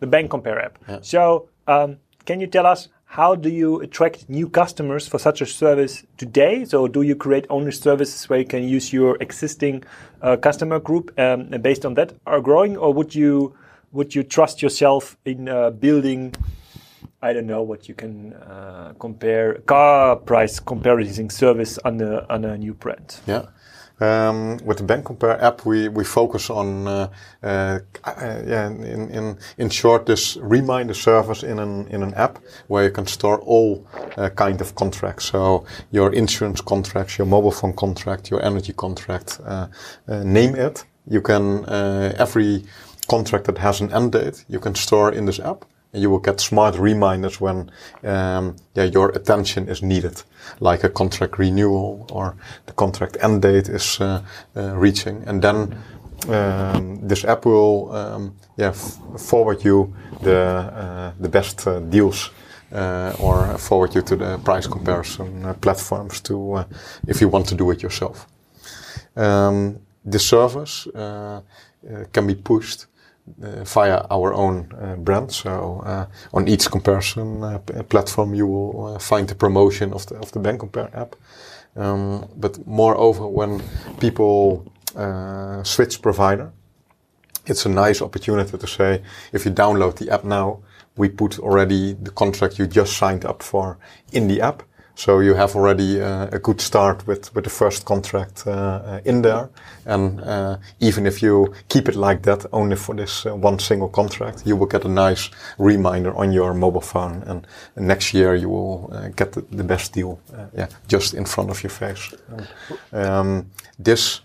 The 0.00 0.06
Bank 0.06 0.30
Compare 0.30 0.60
app. 0.60 0.78
Yeah. 0.88 0.98
So 1.02 1.48
um, 1.66 1.98
can 2.24 2.40
you 2.40 2.46
tell 2.46 2.66
us 2.66 2.88
how 3.10 3.34
do 3.34 3.48
you 3.48 3.80
attract 3.80 4.28
new 4.28 4.48
customers 4.48 5.08
for 5.08 5.18
such 5.18 5.40
a 5.40 5.46
service 5.46 6.04
today? 6.16 6.64
So, 6.64 6.86
do 6.86 7.02
you 7.02 7.16
create 7.16 7.44
only 7.50 7.72
services 7.72 8.28
where 8.28 8.38
you 8.38 8.44
can 8.44 8.62
use 8.62 8.92
your 8.92 9.16
existing 9.20 9.82
uh, 10.22 10.36
customer 10.36 10.78
group 10.78 11.10
um, 11.18 11.48
and 11.52 11.60
based 11.60 11.84
on 11.84 11.94
that 11.94 12.12
are 12.24 12.40
growing, 12.40 12.76
or 12.76 12.94
would 12.94 13.12
you 13.12 13.56
would 13.90 14.14
you 14.14 14.22
trust 14.22 14.62
yourself 14.62 15.16
in 15.24 15.48
uh, 15.48 15.70
building? 15.70 16.34
I 17.20 17.32
don't 17.32 17.48
know 17.48 17.62
what 17.62 17.88
you 17.88 17.94
can 17.94 18.32
uh, 18.32 18.94
compare 19.00 19.54
car 19.66 20.14
price 20.14 20.60
comparison 20.60 21.30
service 21.30 21.78
on 21.84 22.00
a 22.00 22.24
on 22.30 22.44
a 22.44 22.56
new 22.56 22.74
brand. 22.74 23.16
Yeah. 23.26 23.46
Um, 24.00 24.56
with 24.64 24.78
the 24.78 24.84
Bank 24.84 25.04
Compare 25.04 25.42
app, 25.42 25.66
we, 25.66 25.88
we 25.88 26.04
focus 26.04 26.48
on, 26.48 26.86
uh, 26.86 27.10
uh, 27.42 27.80
yeah, 28.04 28.66
in, 28.68 29.10
in, 29.10 29.38
in 29.58 29.68
short, 29.68 30.06
this 30.06 30.36
reminder 30.38 30.94
service 30.94 31.42
in 31.42 31.58
an, 31.58 31.86
in 31.88 32.02
an 32.02 32.14
app 32.14 32.38
where 32.68 32.84
you 32.84 32.90
can 32.90 33.06
store 33.06 33.38
all 33.40 33.86
uh, 34.16 34.30
kind 34.30 34.60
of 34.60 34.74
contracts. 34.74 35.26
So 35.26 35.64
your 35.90 36.12
insurance 36.14 36.60
contracts, 36.60 37.18
your 37.18 37.26
mobile 37.26 37.52
phone 37.52 37.74
contract, 37.74 38.30
your 38.30 38.42
energy 38.42 38.72
contract, 38.72 39.38
name 40.08 40.54
it. 40.54 40.84
You 41.06 41.20
can, 41.20 41.68
every 41.68 42.64
contract 43.08 43.44
that 43.46 43.58
has 43.58 43.80
an 43.80 43.92
end 43.92 44.12
date, 44.12 44.44
you 44.48 44.60
can 44.60 44.74
store 44.74 45.12
in 45.12 45.26
this 45.26 45.40
app 45.40 45.64
you 45.92 46.10
will 46.10 46.18
get 46.18 46.40
smart 46.40 46.78
reminders 46.78 47.40
when 47.40 47.70
um, 48.04 48.56
yeah, 48.74 48.84
your 48.84 49.10
attention 49.10 49.68
is 49.68 49.82
needed, 49.82 50.22
like 50.60 50.84
a 50.84 50.88
contract 50.88 51.38
renewal 51.38 52.06
or 52.12 52.36
the 52.66 52.72
contract 52.72 53.16
end 53.20 53.42
date 53.42 53.68
is 53.68 54.00
uh, 54.00 54.22
uh, 54.56 54.76
reaching. 54.76 55.24
And 55.26 55.42
then 55.42 55.76
um, 56.28 57.06
this 57.08 57.24
app 57.24 57.44
will 57.44 57.92
um, 57.92 58.36
yeah, 58.56 58.72
forward 58.72 59.64
you 59.64 59.94
the, 60.22 60.36
uh, 60.36 61.12
the 61.18 61.28
best 61.28 61.66
uh, 61.66 61.80
deals 61.80 62.30
uh, 62.72 63.12
or 63.18 63.58
forward 63.58 63.94
you 63.94 64.02
to 64.02 64.16
the 64.16 64.38
price 64.38 64.66
comparison 64.66 65.44
uh, 65.44 65.54
platforms 65.54 66.20
to 66.20 66.64
if 67.08 67.20
you 67.20 67.28
want 67.28 67.48
to 67.48 67.54
do 67.54 67.70
it 67.70 67.82
yourself. 67.82 68.26
Um, 69.16 69.80
the 70.04 70.18
service 70.18 70.86
can 72.12 72.26
be 72.26 72.34
pushed 72.34 72.86
via 73.38 74.06
our 74.10 74.34
own 74.34 74.72
uh, 74.80 74.96
brand. 74.96 75.32
So 75.32 75.82
uh, 75.84 76.06
on 76.32 76.48
each 76.48 76.70
comparison 76.70 77.60
platform, 77.88 78.34
you 78.34 78.46
will 78.46 78.98
find 78.98 79.28
the 79.28 79.34
promotion 79.34 79.92
of 79.92 80.06
the 80.06 80.16
of 80.16 80.32
the 80.32 80.38
Bank 80.38 80.60
Compare 80.60 80.90
app. 80.94 81.16
Um, 81.76 82.28
but 82.36 82.66
moreover, 82.66 83.26
when 83.26 83.62
people 83.98 84.72
switch 85.62 86.02
provider, 86.02 86.52
it's 87.46 87.66
a 87.66 87.68
nice 87.68 88.02
opportunity 88.02 88.58
to 88.58 88.66
say, 88.66 89.02
if 89.32 89.44
you 89.44 89.52
download 89.52 89.96
the 89.96 90.10
app 90.10 90.24
now, 90.24 90.60
we 90.96 91.08
put 91.08 91.38
already 91.38 91.94
the 91.94 92.10
contract 92.10 92.58
you 92.58 92.66
just 92.66 92.96
signed 92.96 93.24
up 93.24 93.42
for 93.42 93.78
in 94.12 94.28
the 94.28 94.40
app. 94.40 94.62
So 94.94 95.20
you 95.20 95.34
have 95.34 95.56
already 95.56 96.00
uh, 96.00 96.28
a 96.32 96.38
good 96.38 96.60
start 96.60 97.06
with, 97.06 97.34
with 97.34 97.44
the 97.44 97.50
first 97.50 97.84
contract 97.84 98.44
uh, 98.46 98.50
uh, 98.50 99.00
in 99.04 99.22
there. 99.22 99.48
And 99.86 100.20
uh, 100.20 100.58
even 100.80 101.06
if 101.06 101.22
you 101.22 101.54
keep 101.68 101.88
it 101.88 101.96
like 101.96 102.22
that, 102.22 102.44
only 102.52 102.76
for 102.76 102.94
this 102.94 103.24
uh, 103.24 103.34
one 103.34 103.58
single 103.58 103.88
contract, 103.88 104.42
you 104.46 104.56
will 104.56 104.66
get 104.66 104.84
a 104.84 104.88
nice 104.88 105.30
reminder 105.58 106.14
on 106.14 106.32
your 106.32 106.54
mobile 106.54 106.80
phone. 106.80 107.22
And, 107.26 107.46
next 107.76 108.12
year 108.12 108.34
you 108.34 108.48
will 108.48 108.90
uh, 108.92 109.08
get 109.16 109.32
the, 109.32 109.40
the, 109.50 109.64
best 109.64 109.92
deal, 109.94 110.20
yeah, 110.54 110.68
just 110.86 111.14
in 111.14 111.24
front 111.24 111.50
of 111.50 111.62
your 111.62 111.70
face. 111.70 112.14
Um, 112.92 113.50
this 113.78 114.20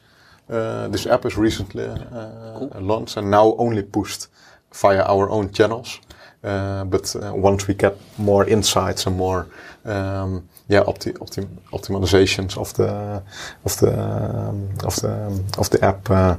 this 0.48 1.08
app 1.08 1.26
is 1.26 1.38
recently 1.38 1.86
cool. 1.86 2.72
launched 2.80 3.18
and 3.18 3.32
now 3.32 3.56
only 3.58 3.82
pushed 3.82 4.28
via 4.74 5.04
our 5.04 5.30
own 5.30 5.50
channels. 5.52 6.00
but 6.42 7.16
once 7.34 7.68
we 7.68 7.74
get 7.74 7.96
more 8.18 8.46
insights 8.46 9.08
and 9.08 9.18
more 9.18 9.48
um, 9.86 10.48
yeah, 10.68 10.84
opti 10.84 11.14
optim 11.20 11.48
optimizations 11.72 12.58
of 12.58 12.74
the 12.74 13.22
of 13.66 13.78
the 13.78 13.92
um, 13.92 14.70
of 14.84 14.96
the 15.02 15.28
um, 15.28 15.46
of 15.58 15.70
the 15.70 15.86
app. 15.86 16.10
Uh, 16.10 16.38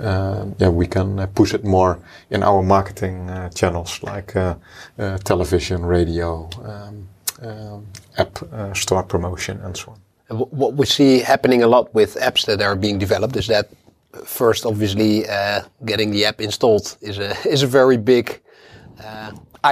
uh, 0.00 0.46
yeah, 0.58 0.68
we 0.68 0.86
can 0.86 1.18
uh, 1.18 1.26
push 1.26 1.54
it 1.54 1.64
more 1.64 1.98
in 2.30 2.42
our 2.42 2.62
marketing 2.62 3.30
uh, 3.30 3.48
channels 3.50 4.02
like 4.02 4.34
television, 5.24 5.86
radio, 5.86 6.48
app 8.16 8.38
store 8.76 9.02
promotion, 9.02 9.60
and 9.62 9.76
so 9.76 9.92
on. 9.92 10.38
What 10.38 10.74
we 10.74 10.84
see 10.86 11.20
happening 11.20 11.62
a 11.62 11.66
lot 11.68 11.94
with 11.94 12.16
apps 12.16 12.44
that 12.46 12.60
are 12.60 12.76
being 12.76 12.98
developed 12.98 13.36
is 13.36 13.46
that 13.46 13.68
first, 14.24 14.66
obviously, 14.66 15.24
getting 15.84 16.10
the 16.10 16.26
app 16.26 16.40
installed 16.40 16.96
is 17.00 17.18
a 17.18 17.34
is 17.48 17.62
a 17.62 17.66
very 17.66 17.96
big 17.96 18.40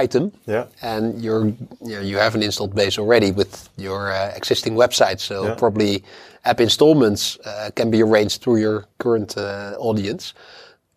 item. 0.03 0.31
Yeah. 0.45 0.65
And 0.81 1.21
you're, 1.21 1.45
you, 1.45 1.95
know, 1.95 2.01
you 2.01 2.17
have 2.17 2.35
an 2.35 2.43
installed 2.43 2.73
base 2.75 2.97
already 2.97 3.31
with 3.31 3.69
your 3.77 4.11
uh, 4.11 4.31
existing 4.35 4.75
website. 4.75 5.19
So 5.19 5.47
yeah. 5.47 5.55
probably 5.55 6.03
app 6.45 6.59
installments 6.59 7.37
uh, 7.45 7.69
can 7.75 7.91
be 7.91 8.01
arranged 8.01 8.41
through 8.41 8.57
your 8.57 8.85
current 8.97 9.37
uh, 9.37 9.75
audience. 9.79 10.33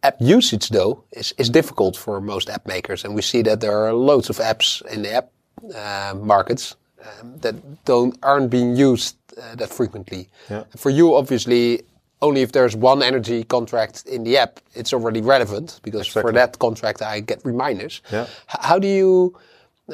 App 0.03 0.17
usage, 0.21 0.69
though, 0.71 1.05
is, 1.13 1.35
is 1.37 1.51
difficult 1.51 1.97
for 1.97 2.21
most 2.21 2.49
app 2.49 2.67
makers. 2.67 3.05
And 3.05 3.15
we 3.15 3.23
see 3.23 3.43
that 3.43 3.61
there 3.61 3.77
are 3.85 3.93
loads 3.93 4.31
of 4.31 4.39
apps 4.39 4.83
in 4.87 5.03
the 5.03 5.13
app 5.13 5.31
uh, 5.75 6.15
markets 6.17 6.77
um, 7.21 7.39
that 7.41 7.55
don't 7.85 8.17
aren't 8.23 8.51
being 8.51 8.77
used 8.77 9.17
uh, 9.37 9.55
that 9.57 9.71
frequently. 9.71 10.29
Yeah. 10.49 10.65
For 10.77 10.91
you, 10.91 11.15
obviously, 11.15 11.83
only 12.23 12.43
if 12.43 12.53
there's 12.53 12.77
one 12.77 13.03
energy 13.03 13.45
contract 13.45 14.05
in 14.07 14.25
the 14.25 14.37
app, 14.37 14.61
it's 14.75 14.93
already 14.93 15.21
relevant 15.21 15.81
because 15.83 16.07
exactly. 16.07 16.23
for 16.23 16.33
that 16.33 16.59
contract 16.59 17.03
I 17.03 17.21
get 17.21 17.45
reminders. 17.45 18.03
Yeah. 18.13 18.27
how 18.47 18.79
do 18.79 18.89
you 18.89 19.37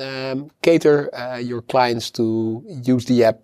um, 0.01 0.51
cater 0.63 1.15
uh, 1.15 1.39
your 1.39 1.63
clients 1.63 2.11
to 2.13 2.63
use 2.85 3.07
the 3.07 3.25
app 3.25 3.39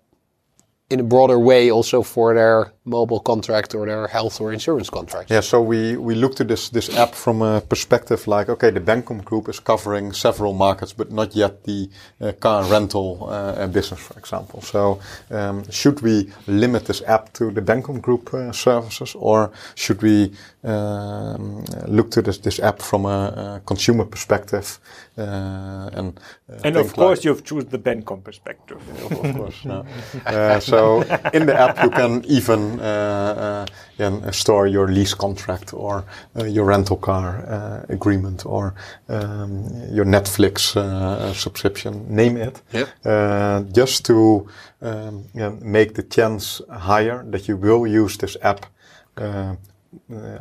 in 0.89 0.99
a 0.99 1.03
broader 1.03 1.39
way 1.39 1.71
also 1.71 2.03
for 2.03 2.33
their 2.33 2.73
mobile 2.85 3.19
contract 3.19 3.73
or 3.73 3.85
their 3.85 4.07
health 4.07 4.39
or 4.41 4.51
insurance 4.51 4.89
contract. 4.89 5.31
Yeah, 5.31 5.39
so 5.39 5.61
we, 5.61 5.95
we 5.95 6.13
looked 6.13 6.41
at 6.41 6.47
this, 6.47 6.69
this 6.69 6.95
app 6.95 7.15
from 7.15 7.41
a 7.41 7.61
perspective 7.61 8.27
like, 8.27 8.49
okay, 8.49 8.69
the 8.69 8.81
Bencom 8.81 9.23
group 9.23 9.47
is 9.47 9.59
covering 9.59 10.11
several 10.11 10.53
markets, 10.53 10.93
but 10.93 11.11
not 11.11 11.35
yet 11.35 11.63
the 11.63 11.89
uh, 12.19 12.33
car 12.33 12.63
rental 12.65 13.27
uh, 13.29 13.65
business, 13.67 14.01
for 14.01 14.19
example. 14.19 14.61
So 14.61 14.99
um, 15.31 15.69
should 15.71 16.01
we 16.01 16.29
limit 16.47 16.85
this 16.85 17.01
app 17.03 17.31
to 17.33 17.49
the 17.49 17.61
Bencom 17.61 18.01
group 18.01 18.33
uh, 18.33 18.51
services 18.51 19.15
or 19.15 19.51
should 19.75 20.01
we 20.01 20.33
um, 20.63 21.65
look 21.87 22.11
to 22.11 22.21
this, 22.21 22.37
this 22.37 22.59
app 22.59 22.81
from 22.81 23.05
a, 23.05 23.09
a 23.09 23.61
consumer 23.65 24.05
perspective 24.05 24.79
uh, 25.17 25.89
and 25.93 26.19
uh, 26.49 26.59
and 26.63 26.77
of 26.77 26.93
course 26.93 27.19
like 27.19 27.25
you've 27.25 27.43
chosen 27.43 27.69
the 27.69 27.77
Bencom 27.77 28.23
perspective. 28.23 28.79
of 29.11 29.35
course. 29.35 29.65
uh, 29.65 30.59
so 30.59 31.01
in 31.33 31.45
the 31.45 31.55
app 31.55 31.83
you 31.83 31.89
can 31.89 32.23
even 32.25 32.79
uh, 32.79 33.65
uh, 33.99 34.31
store 34.31 34.65
your 34.67 34.87
lease 34.87 35.13
contract 35.13 35.73
or 35.73 36.03
uh, 36.35 36.45
your 36.45 36.65
rental 36.65 36.97
car 36.97 37.85
agreement 37.89 38.45
or 38.45 38.73
um, 39.09 39.65
your 39.91 40.05
Netflix 40.05 40.73
subscription, 41.35 42.05
name 42.09 42.37
it. 42.37 42.61
Yep. 42.71 43.73
just 43.73 44.05
to 44.05 44.47
um, 44.81 45.25
yeah, 45.33 45.51
make 45.61 45.93
the 45.93 46.03
chance 46.03 46.61
higher 46.69 47.23
that 47.27 47.47
you 47.47 47.57
will 47.57 47.85
use 47.85 48.17
this 48.17 48.35
app 48.41 48.65
uh, 49.17 49.55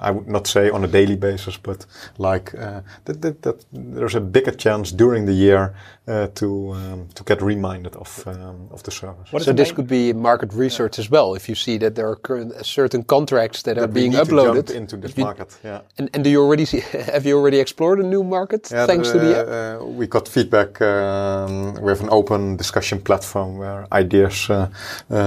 I 0.01 0.11
would 0.11 0.29
not 0.29 0.47
say 0.47 0.71
on 0.71 0.85
a 0.85 0.89
daily 0.89 1.17
basis, 1.17 1.57
but 1.57 1.87
like 2.19 2.55
uh, 2.55 2.83
that, 3.05 3.23
that, 3.23 3.43
that, 3.43 3.65
there's 3.73 4.15
a 4.15 4.21
bigger 4.21 4.53
chance 4.53 4.93
during 4.93 5.27
the 5.27 5.33
year 5.33 5.75
uh, 6.09 6.27
to 6.35 6.73
um, 6.73 7.09
to 7.15 7.23
get 7.25 7.41
reminded 7.41 7.95
of 7.95 8.25
um, 8.27 8.69
of 8.71 8.83
the 8.83 8.91
service. 8.91 9.31
so 9.45 9.53
this 9.53 9.73
could 9.73 9.87
be 9.87 10.13
market 10.13 10.53
research 10.53 10.99
yeah. 10.99 11.05
as 11.05 11.11
well. 11.11 11.35
If 11.35 11.49
you 11.49 11.55
see 11.55 11.79
that 11.79 11.95
there 11.95 12.09
are 12.09 12.17
current, 12.17 12.53
uh, 12.53 12.63
certain 12.63 13.05
contracts 13.05 13.63
that, 13.63 13.77
that 13.77 13.85
are 13.85 13.93
being 13.93 14.13
uploaded 14.13 14.71
into 14.71 14.97
this 14.97 15.17
you, 15.17 15.25
market, 15.25 15.57
yeah. 15.63 15.81
And, 15.99 16.11
and 16.13 16.25
do 16.25 16.31
you 16.31 16.43
already 16.43 16.65
see? 16.65 16.81
Have 17.13 17.25
you 17.25 17.39
already 17.39 17.61
explored 17.61 18.01
a 18.01 18.03
new 18.03 18.25
market 18.25 18.69
yeah, 18.71 18.87
thanks 18.87 19.13
the, 19.13 19.19
to 19.19 19.25
the 19.25 19.39
app? 19.39 19.83
Uh, 19.83 19.87
we 19.87 20.07
got 20.07 20.29
feedback. 20.29 20.81
Um, 20.83 21.75
we 21.75 21.91
have 21.91 22.01
an 22.01 22.11
open 22.11 22.57
discussion 22.57 23.01
platform 23.01 23.59
where 23.59 23.87
ideas 23.93 24.51
uh, 24.51 24.69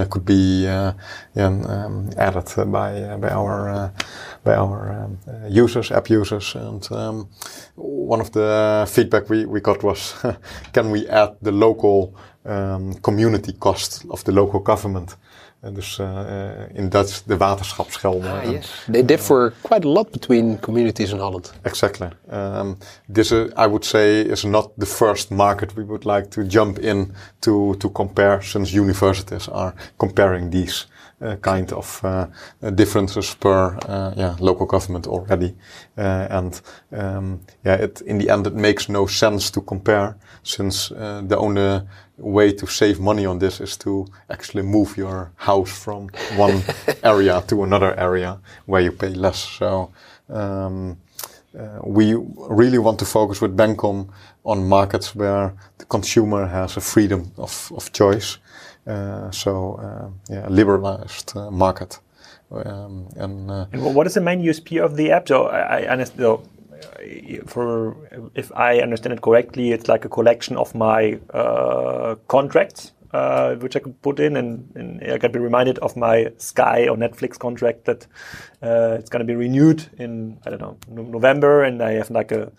could 0.09 0.25
be 0.25 0.67
um, 0.67 2.09
added 2.17 2.71
by 2.71 3.17
by 3.17 3.29
our 3.29 3.91
by 4.45 4.55
our 4.55 4.91
um, 4.91 5.17
uh, 5.27 5.47
users, 5.49 5.91
app 5.91 6.09
users. 6.09 6.55
And 6.55 6.87
um, 6.91 7.27
one 7.75 8.21
of 8.21 8.31
the 8.31 8.85
feedback 8.87 9.29
we, 9.29 9.45
we 9.45 9.59
got 9.59 9.83
was, 9.83 10.13
can 10.73 10.91
we 10.91 11.07
add 11.09 11.35
the 11.41 11.51
local 11.51 12.15
um, 12.45 12.93
community 13.01 13.53
cost 13.53 14.05
of 14.09 14.23
the 14.23 14.31
local 14.31 14.61
government 14.61 15.17
En 15.65 15.73
dus 15.73 15.99
uh, 15.99 16.07
in 16.73 16.89
Dutch 16.89 17.23
de 17.25 17.37
waterschapsgelden. 17.37 18.31
Ah, 18.31 18.51
yes. 18.51 18.85
They 18.91 19.05
differ 19.05 19.53
quite 19.61 19.87
a 19.87 19.89
lot 19.89 20.11
between 20.11 20.59
communities 20.59 21.11
in 21.11 21.19
Holland. 21.19 21.53
Exactly. 21.61 22.09
Um, 22.29 22.77
this, 23.07 23.31
uh, 23.31 23.47
I 23.55 23.67
would 23.67 23.85
say, 23.85 24.21
is 24.21 24.43
not 24.43 24.69
the 24.77 24.85
first 24.85 25.29
market 25.29 25.73
we 25.73 25.85
would 25.85 26.03
like 26.03 26.27
to 26.29 26.45
jump 26.47 26.77
in 26.77 27.15
to, 27.39 27.75
to 27.77 27.89
compare, 27.89 28.41
since 28.41 28.77
universities 28.77 29.47
are 29.47 29.73
comparing 29.97 30.51
these 30.51 30.85
uh, 30.85 30.94
kind 31.41 31.71
of 31.71 32.03
uh, 32.03 32.27
differences 32.71 33.35
per 33.35 33.77
uh, 33.87 34.13
yeah 34.17 34.35
local 34.39 34.65
government 34.65 35.07
already, 35.07 35.55
and 35.95 36.61
um, 36.91 37.39
yeah, 37.63 37.75
it 37.75 38.01
in 38.01 38.17
the 38.17 38.29
end 38.29 38.47
it 38.47 38.53
makes 38.53 38.89
no 38.89 39.05
sense 39.07 39.49
to 39.51 39.61
compare 39.61 40.15
since 40.43 40.89
the 40.89 41.37
only 41.37 41.81
way 42.17 42.51
to 42.51 42.67
save 42.67 42.99
money 42.99 43.25
on 43.25 43.39
this 43.39 43.59
is 43.59 43.77
to 43.77 44.05
actually 44.29 44.63
move 44.63 44.97
your 44.97 45.31
house 45.35 45.71
from 45.71 46.09
one 46.35 46.61
area 47.03 47.43
to 47.47 47.63
another 47.63 47.97
area 47.99 48.39
where 48.65 48.81
you 48.81 48.91
pay 48.91 49.09
less. 49.09 49.39
So. 49.39 49.91
Um, 50.29 50.97
uh, 51.57 51.79
we 51.85 52.15
really 52.49 52.77
want 52.77 52.99
to 52.99 53.05
focus 53.05 53.39
with 53.39 53.55
Bencom 53.55 54.09
on 54.43 54.67
markets 54.67 55.15
where 55.15 55.53
the 55.77 55.85
consumer 55.85 56.45
has 56.45 56.75
a 56.75 56.81
freedom 56.81 57.31
of, 57.37 57.71
of 57.73 57.93
choice 57.93 58.35
uh, 58.35 58.39
so 59.31 59.75
uh, 59.75 60.33
yeah, 60.33 60.47
liberalized 60.49 61.35
uh, 61.35 61.51
market. 61.51 61.99
Um, 62.51 63.09
and, 63.15 63.49
and, 63.49 63.95
what 63.95 64.07
is 64.07 64.13
the 64.13 64.21
main 64.21 64.41
USP 64.41 64.83
of 64.83 64.95
the 64.95 65.11
app? 65.11 65.27
So 65.27 65.47
I, 65.47 65.87
understand. 65.87 66.19
So 66.19 66.43
for 67.45 67.97
if 68.35 68.51
I 68.55 68.79
understand 68.79 69.13
it 69.13 69.21
correctly, 69.21 69.71
it's 69.71 69.87
like 69.87 70.05
a 70.05 70.09
collection 70.09 70.57
of 70.57 70.73
my 70.75 71.19
uh, 71.33 72.15
contracts, 72.27 72.91
uh, 73.11 73.55
which 73.55 73.75
I 73.75 73.79
can 73.79 73.93
put 73.93 74.19
in, 74.19 74.37
and, 74.37 74.71
and, 74.75 75.11
I 75.11 75.17
can 75.17 75.31
be 75.31 75.39
reminded 75.39 75.79
of 75.79 75.95
my 75.95 76.31
Sky 76.37 76.87
or 76.87 76.95
Netflix 76.95 77.37
contract 77.39 77.85
that 77.85 78.07
uh, 78.61 78.97
it's 78.99 79.09
going 79.09 79.21
to 79.21 79.25
be 79.25 79.35
renewed 79.35 79.87
in 79.97 80.37
I 80.45 80.49
don't 80.51 80.61
know 80.61 80.77
November, 80.87 81.63
and 81.63 81.81
I 81.81 81.93
have 81.93 82.11
like 82.11 82.31
a 82.31 82.51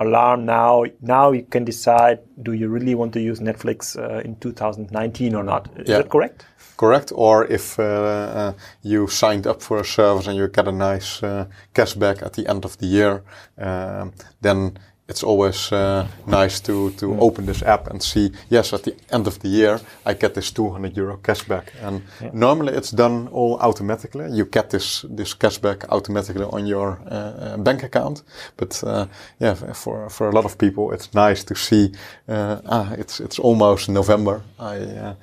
alarm 0.00 0.44
now. 0.44 0.84
Now 1.00 1.32
you 1.32 1.42
can 1.42 1.64
decide: 1.64 2.18
do 2.42 2.52
you 2.52 2.68
really 2.68 2.94
want 2.94 3.12
to 3.14 3.20
use 3.20 3.40
Netflix 3.40 3.96
uh, 3.96 4.20
in 4.20 4.36
2019 4.36 5.34
or 5.34 5.42
not? 5.42 5.68
Is 5.76 5.88
yeah. 5.88 5.98
that 5.98 6.10
correct? 6.10 6.46
Correct. 6.76 7.12
Or 7.14 7.44
if 7.46 7.78
uh, 7.78 7.82
uh, 7.82 8.52
you 8.82 9.06
signed 9.06 9.46
up 9.46 9.62
for 9.62 9.78
a 9.78 9.84
service 9.84 10.26
and 10.26 10.36
you 10.36 10.48
get 10.48 10.66
a 10.66 10.72
nice 10.72 11.22
uh, 11.22 11.46
cashback 11.74 12.22
at 12.22 12.32
the 12.32 12.48
end 12.48 12.64
of 12.64 12.76
the 12.78 12.86
year, 12.86 13.22
um, 13.58 14.12
then 14.40 14.78
it's 15.08 15.24
always 15.24 15.72
uh, 15.72 16.06
nice 16.26 16.60
to 16.60 16.90
to 16.90 17.06
mm. 17.06 17.20
open 17.20 17.46
this 17.46 17.62
app 17.62 17.90
and 17.90 18.02
see 18.02 18.30
yes 18.50 18.72
at 18.72 18.82
the 18.82 18.94
end 19.10 19.26
of 19.26 19.38
the 19.38 19.48
year 19.48 19.80
I 20.06 20.14
get 20.14 20.34
this 20.34 20.52
200 20.52 20.96
euro 20.96 21.16
cashback. 21.16 21.64
And 21.82 22.02
yeah. 22.20 22.30
normally 22.32 22.72
it's 22.74 22.90
done 22.90 23.28
all 23.32 23.58
automatically. 23.60 24.30
You 24.30 24.44
get 24.44 24.70
this 24.70 25.04
this 25.16 25.34
cashback 25.34 25.84
automatically 25.88 26.44
on 26.44 26.66
your 26.66 27.00
uh, 27.10 27.14
uh 27.14 27.56
bank 27.56 27.82
account. 27.82 28.22
But 28.56 28.82
uh, 28.84 29.06
yeah 29.40 29.54
for 29.74 30.08
for 30.08 30.28
a 30.28 30.32
lot 30.32 30.44
of 30.44 30.56
people 30.56 30.94
it's 30.94 31.08
nice 31.14 31.44
to 31.44 31.54
see 31.54 31.92
uh, 32.28 32.60
ah 32.66 32.92
it's 32.98 33.20
it's 33.20 33.38
almost 33.38 33.88
November. 33.88 34.42
I 34.58 34.76
uh, 34.76 35.14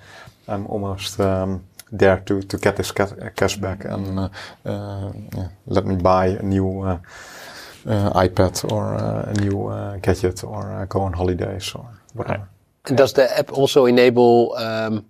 I'm 0.47 0.67
almost 0.67 1.19
um, 1.19 1.63
there 1.99 2.21
to 2.25 2.41
to 2.41 2.57
get 2.57 2.75
this 2.75 2.91
cash 2.91 3.13
cashback. 3.35 3.85
And 3.85 4.29
yeah, 5.35 5.49
let 5.65 5.85
me 5.85 5.95
buy 5.95 6.37
a 6.39 6.43
new 6.43 6.99
uh, 7.85 8.11
iPad 8.13 8.71
or 8.71 8.95
uh, 8.95 9.31
a 9.31 9.33
new 9.41 9.67
uh, 9.67 9.97
gadget 9.97 10.43
or 10.43 10.85
go 10.89 11.01
on 11.01 11.13
holidays 11.13 11.73
or 11.75 11.85
whatever. 12.13 12.49
And 12.85 12.97
does 12.97 13.13
the 13.13 13.37
app 13.37 13.51
also 13.51 13.85
enable 13.85 14.55
um, 14.57 15.05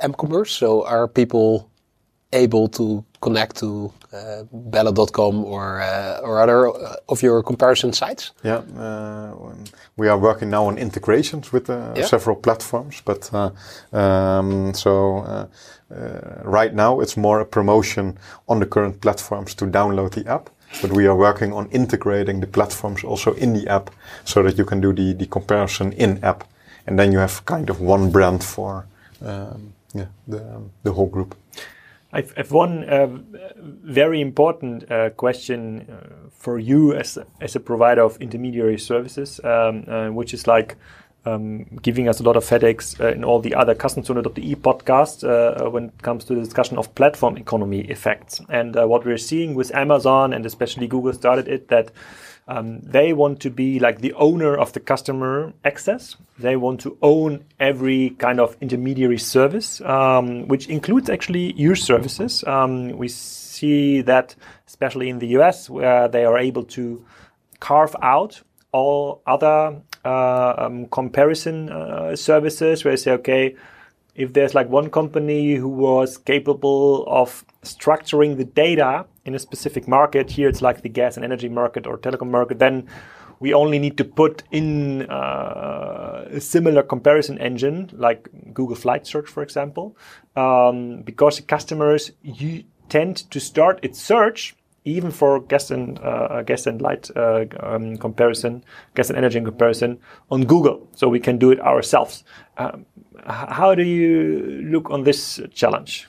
m-commerce? 0.00 0.52
So 0.52 0.84
are 0.86 1.06
people 1.08 1.70
able 2.32 2.68
to 2.68 3.04
connect 3.20 3.56
to 3.56 3.92
uh, 4.12 4.44
Bellen.com 4.52 5.44
or 5.44 5.80
uh, 5.80 6.20
or 6.22 6.40
other 6.40 6.68
of 7.08 7.22
your 7.22 7.42
comparison 7.42 7.92
sites? 7.92 8.32
Yeah, 8.42 8.62
uh, 8.78 9.34
we 9.96 10.08
are 10.08 10.18
working 10.18 10.50
now 10.50 10.66
on 10.66 10.78
integrations 10.78 11.52
with 11.52 11.68
yeah. 11.68 12.06
several 12.06 12.36
platforms, 12.36 13.02
but 13.04 13.30
um, 13.92 14.74
so 14.74 15.48
right 16.44 16.74
now 16.74 17.00
it's 17.00 17.16
more 17.16 17.40
a 17.40 17.46
promotion 17.46 18.18
on 18.46 18.60
the 18.60 18.66
current 18.66 19.00
platforms 19.00 19.54
to 19.54 19.66
download 19.66 20.10
the 20.10 20.26
app 20.30 20.50
but 20.82 20.92
we 20.92 21.06
are 21.06 21.16
working 21.16 21.52
on 21.52 21.68
integrating 21.70 22.40
the 22.40 22.46
platforms 22.46 23.04
also 23.04 23.34
in 23.34 23.52
the 23.52 23.68
app 23.68 23.90
so 24.24 24.42
that 24.42 24.56
you 24.56 24.64
can 24.64 24.80
do 24.80 24.92
the, 24.92 25.12
the 25.12 25.26
comparison 25.26 25.92
in 25.92 26.22
app. 26.24 26.44
And 26.86 26.98
then 26.98 27.12
you 27.12 27.18
have 27.18 27.44
kind 27.44 27.70
of 27.70 27.80
one 27.80 28.10
brand 28.10 28.42
for 28.42 28.86
um, 29.24 29.74
yeah, 29.94 30.06
the, 30.26 30.56
um, 30.56 30.70
the 30.82 30.92
whole 30.92 31.06
group. 31.06 31.34
I've, 32.12 32.50
one 32.50 32.84
uh, 32.84 33.06
very 33.56 34.20
important 34.20 34.90
uh, 34.90 35.10
question 35.10 35.86
uh, 35.88 36.28
for 36.32 36.58
you 36.58 36.94
as, 36.94 37.18
as 37.40 37.54
a 37.54 37.60
provider 37.60 38.02
of 38.02 38.16
intermediary 38.20 38.78
services, 38.78 39.40
um, 39.44 39.84
uh, 39.86 40.08
which 40.08 40.34
is 40.34 40.46
like 40.46 40.76
um, 41.26 41.64
giving 41.82 42.08
us 42.08 42.20
a 42.20 42.22
lot 42.22 42.36
of 42.36 42.48
headaches 42.48 42.98
uh, 43.00 43.08
in 43.08 43.24
all 43.24 43.40
the 43.40 43.54
other 43.54 43.74
Kassenzone.de 43.74 44.54
podcasts 44.56 45.24
uh, 45.24 45.68
when 45.70 45.84
it 45.84 46.02
comes 46.02 46.24
to 46.24 46.34
the 46.34 46.40
discussion 46.40 46.78
of 46.78 46.94
platform 46.94 47.36
economy 47.36 47.80
effects. 47.80 48.40
And 48.48 48.76
uh, 48.76 48.86
what 48.86 49.04
we're 49.04 49.18
seeing 49.18 49.54
with 49.54 49.74
Amazon 49.74 50.32
and 50.32 50.46
especially 50.46 50.86
Google 50.86 51.12
started 51.12 51.48
it 51.48 51.68
that 51.68 51.90
um, 52.48 52.80
they 52.80 53.12
want 53.12 53.40
to 53.40 53.50
be 53.50 53.78
like 53.78 54.00
the 54.00 54.12
owner 54.14 54.56
of 54.56 54.72
the 54.72 54.80
customer 54.80 55.52
access. 55.64 56.16
They 56.38 56.56
want 56.56 56.80
to 56.80 56.98
own 57.00 57.44
every 57.60 58.10
kind 58.10 58.40
of 58.40 58.56
intermediary 58.60 59.18
service, 59.18 59.80
um, 59.82 60.48
which 60.48 60.68
includes 60.68 61.08
actually 61.08 61.52
your 61.52 61.76
services. 61.76 62.42
Um, 62.44 62.96
we 62.96 63.08
see 63.08 64.00
that 64.02 64.34
especially 64.66 65.10
in 65.10 65.18
the 65.18 65.28
US 65.38 65.70
where 65.70 66.08
they 66.08 66.24
are 66.24 66.38
able 66.38 66.64
to 66.64 67.04
carve 67.60 67.94
out 68.02 68.40
all 68.72 69.22
other 69.26 69.46
uh, 69.46 69.89
um, 70.04 70.86
comparison 70.86 71.70
uh, 71.70 72.16
services 72.16 72.84
where 72.84 72.92
you 72.92 72.98
say, 72.98 73.12
okay, 73.12 73.56
if 74.14 74.32
there's 74.32 74.54
like 74.54 74.68
one 74.68 74.90
company 74.90 75.54
who 75.54 75.68
was 75.68 76.18
capable 76.18 77.04
of 77.06 77.44
structuring 77.62 78.36
the 78.36 78.44
data 78.44 79.06
in 79.24 79.34
a 79.34 79.38
specific 79.38 79.86
market, 79.86 80.30
here 80.30 80.48
it's 80.48 80.62
like 80.62 80.82
the 80.82 80.88
gas 80.88 81.16
and 81.16 81.24
energy 81.24 81.48
market 81.48 81.86
or 81.86 81.96
telecom 81.98 82.30
market, 82.30 82.58
then 82.58 82.88
we 83.38 83.54
only 83.54 83.78
need 83.78 83.96
to 83.96 84.04
put 84.04 84.42
in 84.50 85.10
uh, 85.10 86.28
a 86.30 86.40
similar 86.40 86.82
comparison 86.82 87.38
engine 87.38 87.90
like 87.94 88.28
Google 88.52 88.76
Flight 88.76 89.06
Search, 89.06 89.28
for 89.28 89.42
example, 89.42 89.96
um, 90.36 91.00
because 91.02 91.40
customers 91.40 92.12
tend 92.90 93.30
to 93.30 93.40
start 93.40 93.78
its 93.82 94.00
search 94.00 94.54
even 94.84 95.10
for 95.10 95.40
gas 95.40 95.70
and 95.70 95.98
uh, 95.98 96.42
gas 96.42 96.66
and 96.66 96.80
light 96.80 97.10
uh, 97.16 97.44
um, 97.60 97.96
comparison, 97.96 98.64
gas 98.94 99.10
and 99.10 99.18
energy 99.18 99.38
in 99.38 99.44
comparison 99.44 99.98
on 100.30 100.44
Google, 100.44 100.88
so 100.94 101.08
we 101.08 101.20
can 101.20 101.38
do 101.38 101.50
it 101.50 101.60
ourselves. 101.60 102.24
Um, 102.56 102.86
how 103.26 103.74
do 103.74 103.82
you 103.82 104.62
look 104.64 104.90
on 104.90 105.04
this 105.04 105.40
challenge? 105.52 106.08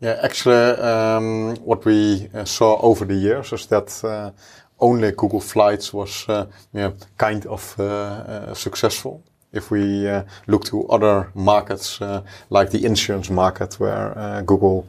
Yeah, 0.00 0.18
actually, 0.22 0.80
um, 0.80 1.54
what 1.64 1.84
we 1.84 2.28
uh, 2.34 2.44
saw 2.44 2.80
over 2.80 3.04
the 3.04 3.14
years 3.14 3.52
is 3.52 3.66
that 3.66 4.04
uh, 4.04 4.32
only 4.80 5.12
Google 5.12 5.40
Flights 5.40 5.92
was 5.92 6.28
uh, 6.28 6.46
yeah, 6.72 6.90
kind 7.16 7.46
of 7.46 7.78
uh, 7.78 8.52
successful 8.54 9.22
if 9.52 9.70
we 9.70 10.08
uh, 10.08 10.24
look 10.46 10.64
to 10.64 10.88
other 10.88 11.30
markets 11.34 12.00
uh, 12.00 12.22
like 12.50 12.70
the 12.70 12.84
insurance 12.84 13.30
market 13.30 13.78
where 13.78 14.18
uh, 14.18 14.42
Google 14.42 14.86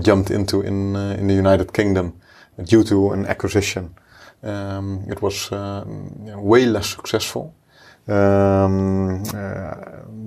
jumped 0.00 0.30
into 0.30 0.60
in 0.60 0.94
in 0.94 1.26
the 1.26 1.34
United 1.34 1.72
Kingdom, 1.72 2.12
due 2.56 2.84
to 2.84 3.12
an 3.12 3.26
acquisition. 3.26 3.94
Um, 4.42 5.04
it 5.08 5.22
was 5.22 5.52
uh, 5.52 5.84
way 6.36 6.66
less 6.66 6.88
successful. 6.88 7.54
Um, 8.08 9.22
uh, 9.34 9.74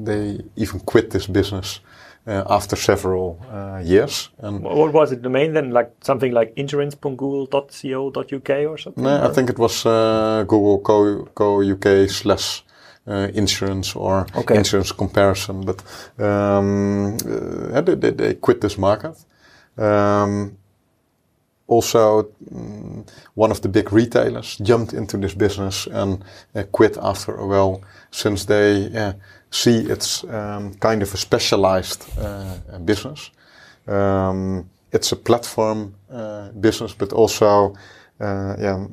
they 0.04 0.40
even 0.56 0.80
quit 0.80 1.12
this 1.12 1.28
business 1.28 1.82
uh, 2.28 2.44
after 2.50 2.76
several 2.76 3.40
uh, 3.52 3.82
years. 3.84 4.30
And 4.40 4.62
what 4.64 4.94
was 4.94 5.12
it? 5.12 5.22
Domain 5.22 5.54
then, 5.54 5.72
like 5.72 5.92
something 6.02 6.32
like 6.32 6.54
insurance.google.co.uk 6.56 8.50
or 8.50 8.78
something? 8.78 9.04
No, 9.04 9.18
or? 9.20 9.26
I 9.30 9.34
think 9.34 9.50
it 9.50 9.60
was 9.60 9.86
uh, 9.86 10.46
Google 10.48 10.80
Co, 10.80 11.26
Co 11.36 11.62
UK 11.62 12.10
slash. 12.10 12.64
Uh, 13.08 13.30
insurance 13.36 13.96
or 13.96 14.26
okay. 14.36 14.58
insurance 14.58 14.92
comparison, 14.92 15.62
but 15.62 15.80
um, 16.20 17.16
they, 17.20 18.10
they, 18.10 18.34
quit 18.34 18.62
this 18.62 18.80
market. 18.80 19.16
Um, 19.78 20.58
also 21.68 22.32
um, 22.52 23.06
one 23.34 23.52
of 23.52 23.62
the 23.62 23.70
big 23.70 23.92
retailers 23.92 24.58
jumped 24.58 24.94
into 24.94 25.18
this 25.18 25.34
business 25.34 25.88
and 25.88 26.24
uh, 26.56 26.64
quit 26.72 26.98
after 27.02 27.36
a 27.36 27.46
while 27.46 27.82
since 28.12 28.46
they 28.46 28.96
uh, 28.96 29.14
see 29.50 29.80
it's 29.90 30.24
um, 30.26 30.74
kind 30.76 31.02
of 31.02 31.14
a 31.14 31.18
specialized 31.18 32.06
uh, 32.20 32.58
business. 32.86 33.32
Um, 33.88 34.70
it's 34.92 35.12
a 35.12 35.16
platform 35.16 35.96
uh, 36.12 36.50
business, 36.52 36.94
but 36.94 37.12
also 37.14 37.76
uh, 38.20 38.56
yeah, 38.60 38.86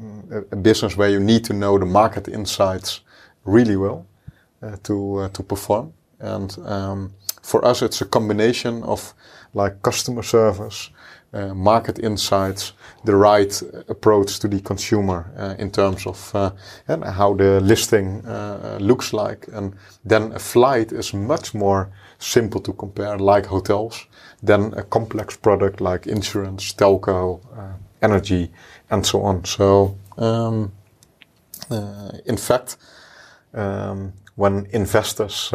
a, 0.50 0.56
business 0.56 0.96
where 0.96 1.10
you 1.10 1.20
need 1.20 1.44
to 1.44 1.52
know 1.52 1.78
the 1.78 1.86
market 1.86 2.28
insights 2.28 3.00
really 3.44 3.76
well 3.76 4.06
uh, 4.62 4.76
to 4.82 5.28
to 5.32 5.42
perform. 5.42 5.92
And 6.18 6.56
um, 6.64 7.12
for 7.42 7.64
us, 7.64 7.82
it's 7.82 8.00
a 8.00 8.04
combination 8.04 8.82
of 8.82 9.14
like 9.54 9.82
customer 9.82 10.22
service, 10.22 10.90
uh, 11.34 11.54
market 11.54 11.98
insights, 11.98 12.74
the 13.04 13.16
right 13.16 13.62
approach 13.88 14.38
to 14.38 14.48
the 14.48 14.60
consumer 14.60 15.32
uh, 15.38 15.54
in 15.58 15.70
terms 15.70 16.06
of 16.06 16.34
uh, 16.34 16.50
and 16.88 17.02
how 17.04 17.34
the 17.34 17.58
listing 17.60 18.22
uh, 18.26 18.76
looks 18.78 19.14
like. 19.14 19.48
And 19.52 19.74
then 20.04 20.32
a 20.32 20.38
flight 20.38 20.92
is 20.92 21.14
much 21.14 21.54
more 21.54 21.90
simple 22.18 22.60
to 22.60 22.72
compare, 22.74 23.18
like 23.18 23.46
hotels, 23.46 24.06
than 24.42 24.74
a 24.74 24.82
complex 24.82 25.34
product 25.36 25.80
like 25.80 26.06
insurance, 26.06 26.74
telco, 26.74 27.40
uh, 27.56 27.78
energy, 28.02 28.50
and 28.90 29.06
so 29.06 29.22
on. 29.22 29.44
So, 29.44 29.96
um, 30.18 30.70
uh, 31.70 32.10
in 32.26 32.36
fact, 32.36 32.76
um, 33.54 34.12
when 34.36 34.66
investors 34.72 35.50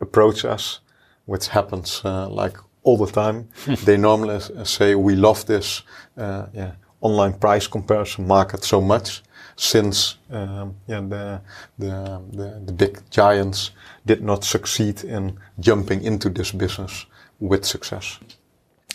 approach 0.00 0.44
us, 0.44 0.80
which 1.26 1.48
happens 1.48 2.04
like 2.04 2.58
all 2.84 2.96
the 2.96 3.10
time. 3.10 3.48
they 3.84 3.96
normally 3.96 4.40
say 4.64 4.94
we 4.94 5.16
love 5.16 5.44
this 5.46 5.82
uh, 6.16 6.46
yeah, 6.54 6.72
online 7.00 7.32
price 7.32 7.66
comparison 7.66 8.26
market 8.26 8.64
so 8.64 8.80
much 8.80 9.22
since 9.56 10.16
um, 10.30 10.74
yeah, 10.86 11.00
the, 11.00 11.40
the, 11.78 12.22
the, 12.32 12.62
the, 12.66 12.72
big 12.72 12.98
giants 13.10 13.70
did 14.04 14.22
not 14.22 14.44
succeed 14.44 15.04
in 15.04 15.38
jumping 15.60 16.02
into 16.02 16.28
this 16.28 16.50
business 16.50 17.06
with 17.38 17.64
success. 17.64 18.18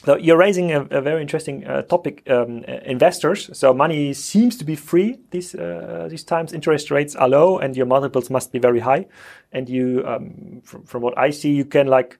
So 0.05 0.15
you're 0.17 0.37
raising 0.37 0.71
a, 0.71 0.81
a 0.91 1.01
very 1.01 1.21
interesting 1.21 1.67
uh, 1.67 1.81
topic, 1.83 2.23
um, 2.29 2.63
investors. 2.85 3.49
So 3.53 3.73
money 3.73 4.13
seems 4.13 4.55
to 4.57 4.65
be 4.65 4.75
free 4.75 5.19
these 5.31 5.53
uh, 5.55 6.07
these 6.09 6.23
times. 6.23 6.53
Interest 6.53 6.89
rates 6.89 7.15
are 7.15 7.27
low, 7.27 7.59
and 7.59 7.75
your 7.75 7.85
multiples 7.85 8.29
must 8.29 8.51
be 8.53 8.59
very 8.59 8.79
high. 8.79 9.07
And 9.51 9.67
you, 9.67 10.03
um, 10.05 10.61
from, 10.63 10.83
from 10.83 11.01
what 11.01 11.17
I 11.17 11.31
see, 11.31 11.51
you 11.51 11.65
can 11.65 11.87
like 11.87 12.17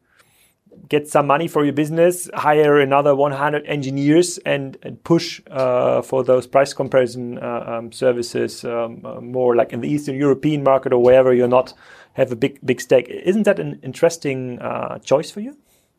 get 0.88 1.08
some 1.08 1.28
money 1.28 1.48
for 1.48 1.64
your 1.64 1.74
business, 1.74 2.30
hire 2.34 2.80
another 2.80 3.16
100 3.16 3.66
engineers, 3.66 4.38
and, 4.40 4.78
and 4.84 5.04
push 5.04 5.42
uh, 5.52 6.02
for 6.02 6.24
those 6.24 6.48
price 6.48 6.74
comparison 6.74 7.38
uh, 7.40 7.64
um, 7.68 7.92
services 7.92 8.64
um, 8.64 9.02
uh, 9.06 9.20
more 9.20 9.56
like 9.56 9.74
in 9.74 9.82
the 9.82 9.90
Eastern 9.90 10.16
European 10.16 10.64
market 10.64 10.94
or 10.94 11.02
wherever 11.02 11.34
you're 11.34 11.48
not 11.48 11.74
have 12.14 12.32
a 12.32 12.36
big 12.36 12.60
big 12.66 12.82
stake. 12.82 13.08
Isn't 13.10 13.44
that 13.44 13.60
an 13.60 13.80
interesting 13.84 14.60
uh, 14.60 15.00
choice 15.00 15.32
for 15.32 15.42
you? 15.42 15.58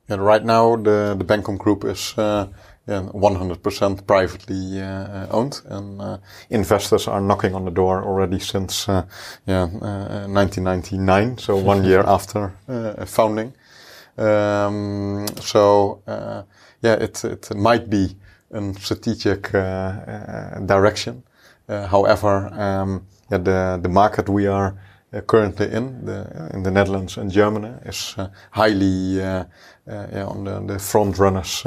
And 0.09 0.25
right 0.25 0.45
now, 0.45 0.77
the 0.77 1.15
the 1.19 1.25
Bencom 1.25 1.59
Group 1.59 1.85
is. 1.85 2.15
Uh, 2.17 2.47
yeah, 2.89 3.03
100% 3.03 4.07
privately 4.07 4.81
uh, 4.81 5.27
owned, 5.31 5.61
and 5.67 6.19
investors 6.49 7.07
are 7.07 7.21
knocking 7.21 7.55
on 7.55 7.65
the 7.65 7.71
door 7.71 8.03
already 8.03 8.41
since 8.41 8.89
yeah 9.47 9.67
1999, 9.67 11.39
so 11.39 11.57
one 11.57 11.85
year 11.91 12.01
after 12.01 12.53
founding. 13.07 13.53
Um, 14.21 15.27
so 15.41 16.03
uh, 16.07 16.43
yeah, 16.83 16.95
it 16.95 17.25
it 17.25 17.55
might 17.57 17.89
be 17.89 18.17
a 18.53 18.75
strategic 18.75 19.55
uh, 19.55 19.59
uh, 19.59 20.61
direction. 20.67 21.23
however, 21.69 22.51
um, 22.53 23.07
yeah, 23.31 23.39
the 23.39 23.79
the 23.83 23.89
market 23.89 24.29
we 24.29 24.47
are 24.49 24.75
currently 25.27 25.73
in 25.73 26.05
the 26.05 26.51
in 26.55 26.63
the 26.63 26.71
Netherlands 26.71 27.19
and 27.19 27.31
Germany 27.31 27.73
is 27.87 28.17
highly 28.51 29.17
yeah, 29.17 29.45
on 30.27 30.45
the, 30.45 30.61
the 30.67 30.79
front 30.79 31.19
runners 31.19 31.65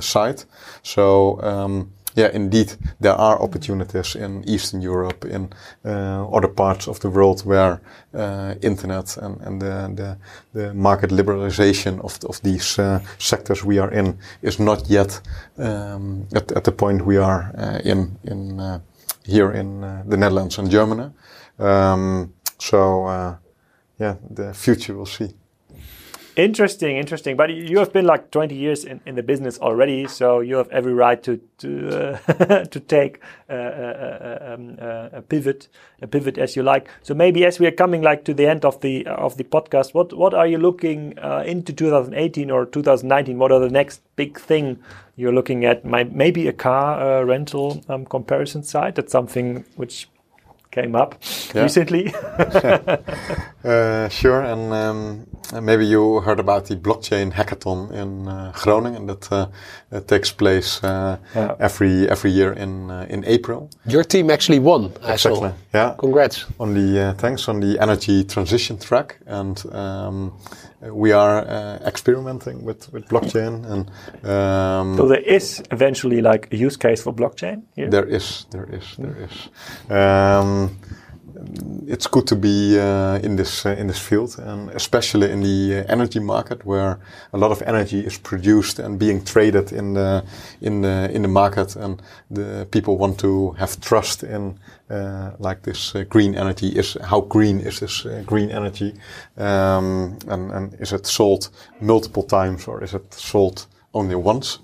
side. 0.00 0.44
So. 0.82 1.40
Um, 1.42 1.92
yeah, 2.16 2.30
indeed, 2.32 2.76
there 3.00 3.14
are 3.14 3.42
opportunities 3.42 4.14
in 4.14 4.44
Eastern 4.48 4.80
Europe, 4.80 5.24
in 5.24 5.52
uh, 5.84 6.28
other 6.28 6.48
parts 6.48 6.86
of 6.88 7.00
the 7.00 7.10
world 7.10 7.44
where 7.44 7.80
uh, 8.14 8.54
internet 8.62 9.16
and, 9.16 9.40
and 9.40 9.60
the, 9.60 9.92
the, 9.94 10.16
the, 10.52 10.74
market 10.74 11.10
liberalization 11.10 12.00
of, 12.04 12.18
of 12.28 12.40
these 12.42 12.78
uh, 12.78 13.00
sectors 13.18 13.64
we 13.64 13.78
are 13.78 13.90
in 13.90 14.16
is 14.42 14.60
not 14.60 14.88
yet 14.88 15.20
um, 15.58 16.26
at, 16.34 16.52
at 16.52 16.64
the 16.64 16.72
point 16.72 17.04
we 17.04 17.16
are 17.16 17.52
uh, 17.58 17.80
in, 17.84 18.16
in 18.24 18.60
uh, 18.60 18.78
here 19.24 19.50
in 19.50 19.82
uh, 19.82 20.04
the 20.06 20.16
Netherlands 20.16 20.58
and 20.58 20.70
Germany. 20.70 21.10
Um, 21.58 22.32
so, 22.58 23.38
yeah, 23.98 24.16
the 24.30 24.54
future 24.54 24.94
we'll 24.94 25.06
see. 25.06 25.34
Interesting, 26.36 26.96
interesting. 26.96 27.36
But 27.36 27.54
you 27.54 27.78
have 27.78 27.92
been 27.92 28.06
like 28.06 28.32
20 28.32 28.56
years 28.56 28.84
in, 28.84 29.00
in 29.06 29.14
the 29.14 29.22
business 29.22 29.58
already, 29.58 30.08
so 30.08 30.40
you 30.40 30.56
have 30.56 30.68
every 30.70 30.92
right 30.92 31.22
to 31.22 31.40
to 31.58 32.18
uh, 32.28 32.64
to 32.64 32.80
take 32.80 33.20
uh, 33.48 33.52
uh, 33.52 33.56
uh 33.56 34.54
um, 34.54 34.76
uh, 34.80 35.08
a 35.12 35.22
pivot, 35.22 35.68
a 36.02 36.08
pivot 36.08 36.36
as 36.36 36.56
you 36.56 36.64
like. 36.64 36.88
So 37.02 37.14
maybe 37.14 37.44
as 37.44 37.60
we 37.60 37.68
are 37.68 37.70
coming 37.70 38.02
like 38.02 38.24
to 38.24 38.34
the 38.34 38.48
end 38.48 38.64
of 38.64 38.80
the 38.80 39.06
of 39.06 39.36
the 39.36 39.44
podcast, 39.44 39.94
what 39.94 40.12
what 40.12 40.34
are 40.34 40.46
you 40.46 40.58
looking 40.58 41.16
uh, 41.20 41.44
into 41.46 41.72
2018 41.72 42.50
or 42.50 42.66
2019? 42.66 43.38
What 43.38 43.52
are 43.52 43.60
the 43.60 43.70
next 43.70 44.02
big 44.16 44.38
thing 44.38 44.80
you're 45.14 45.34
looking 45.34 45.64
at? 45.64 45.84
Maybe 45.84 46.48
a 46.48 46.52
car 46.52 47.24
rental 47.24 47.84
um, 47.88 48.06
comparison 48.06 48.64
site. 48.64 48.96
That's 48.96 49.12
something 49.12 49.64
which 49.76 50.08
came 50.74 50.94
up 50.96 51.14
yeah. 51.54 51.62
recently. 51.62 52.12
uh, 53.64 54.08
sure, 54.08 54.42
and 54.42 54.72
um, 54.72 55.26
maybe 55.62 55.86
you 55.86 56.20
heard 56.20 56.40
about 56.40 56.66
the 56.66 56.76
blockchain 56.76 57.32
hackathon 57.32 57.90
in 57.92 58.28
uh, 58.28 58.52
Groningen 58.54 59.06
that 59.06 59.32
uh, 59.32 59.46
takes 60.00 60.32
place 60.32 60.82
uh, 60.82 61.16
yeah. 61.34 61.54
every 61.60 62.08
every 62.08 62.30
year 62.30 62.52
in 62.52 62.90
uh, 62.90 63.06
in 63.08 63.24
April. 63.24 63.70
Your 63.86 64.04
team 64.04 64.30
actually 64.30 64.58
won. 64.58 64.92
Exactly. 65.08 65.52
Yeah. 65.72 65.94
Congrats. 65.98 66.46
On 66.58 66.74
the 66.74 67.00
uh, 67.00 67.14
thanks 67.14 67.48
on 67.48 67.60
the 67.60 67.78
energy 67.78 68.24
transition 68.24 68.78
track, 68.78 69.18
and 69.26 69.64
um, 69.72 70.32
we 70.90 71.12
are 71.12 71.40
experimenting 71.84 72.64
with 72.64 72.92
with 72.92 73.08
blockchain, 73.08 73.64
and 73.70 73.90
um, 74.28 74.96
so 74.96 75.08
there 75.08 75.20
is 75.20 75.62
eventually 75.70 76.20
like 76.20 76.52
a 76.52 76.56
use 76.56 76.76
case 76.76 77.02
for 77.02 77.12
blockchain. 77.12 77.62
Here? 77.76 77.88
There 77.88 78.04
is. 78.04 78.46
There 78.50 78.68
is. 78.70 78.96
There 78.98 79.16
is. 79.16 79.90
Um, 79.90 80.78
it's 81.86 82.06
good 82.06 82.26
to 82.26 82.36
be 82.36 82.78
uh, 82.78 83.18
in 83.22 83.36
this 83.36 83.66
uh, 83.66 83.70
in 83.78 83.86
this 83.86 83.98
field, 83.98 84.38
and 84.38 84.70
especially 84.70 85.30
in 85.30 85.42
the 85.42 85.80
uh, 85.80 85.92
energy 85.92 86.20
market, 86.20 86.64
where 86.64 86.98
a 87.32 87.38
lot 87.38 87.50
of 87.50 87.62
energy 87.62 88.00
is 88.00 88.18
produced 88.18 88.78
and 88.78 88.98
being 88.98 89.24
traded 89.24 89.72
in 89.72 89.94
the 89.94 90.24
in 90.60 90.82
the 90.82 91.10
in 91.12 91.22
the 91.22 91.28
market, 91.28 91.76
and 91.76 92.02
the 92.30 92.66
people 92.70 92.96
want 92.96 93.18
to 93.18 93.52
have 93.52 93.80
trust 93.80 94.22
in 94.22 94.58
uh, 94.90 95.30
like 95.38 95.62
this 95.62 95.94
uh, 95.94 96.04
green 96.08 96.34
energy. 96.34 96.68
Is 96.68 96.96
how 97.02 97.20
green 97.20 97.60
is 97.60 97.80
this 97.80 98.06
green 98.26 98.50
energy, 98.50 98.94
um, 99.36 100.18
and 100.28 100.52
and 100.52 100.74
is 100.80 100.92
it 100.92 101.06
sold 101.06 101.50
multiple 101.80 102.22
times 102.22 102.68
or 102.68 102.82
is 102.82 102.94
it 102.94 103.14
sold 103.14 103.66
only 103.92 104.14
once? 104.14 104.58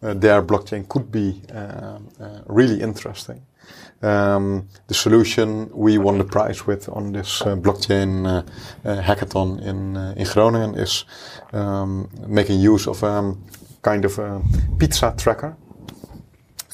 their 0.00 0.42
blockchain 0.42 0.86
could 0.88 1.10
be 1.10 1.42
really 2.46 2.80
interesting. 2.80 3.40
Um, 4.02 4.68
the 4.88 4.94
solution 4.94 5.70
we 5.72 5.98
won 5.98 6.18
the 6.18 6.24
prize 6.24 6.66
with 6.66 6.88
on 6.88 7.12
this 7.12 7.40
uh, 7.42 7.56
blockchain 7.56 8.26
uh, 8.26 8.42
uh, 8.84 9.02
hackathon 9.02 9.60
in 9.62 9.96
uh, 9.96 10.14
in 10.16 10.26
Groningen 10.26 10.74
is 10.74 11.04
um, 11.52 12.08
making 12.26 12.60
use 12.60 12.86
of 12.86 13.02
a 13.02 13.06
um, 13.06 13.44
kind 13.82 14.04
of 14.04 14.18
a 14.18 14.42
pizza 14.78 15.14
tracker 15.16 15.56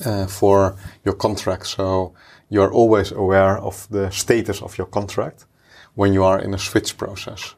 uh, 0.04 0.26
for 0.26 0.76
your 1.04 1.14
contract. 1.14 1.66
So 1.66 2.12
you 2.48 2.62
are 2.62 2.72
always 2.72 3.12
aware 3.12 3.58
of 3.58 3.86
the 3.90 4.10
status 4.10 4.62
of 4.62 4.76
your 4.76 4.88
contract 4.88 5.46
when 5.94 6.12
you 6.12 6.24
are 6.24 6.40
in 6.40 6.54
a 6.54 6.58
switch 6.58 6.96
process. 6.96 7.54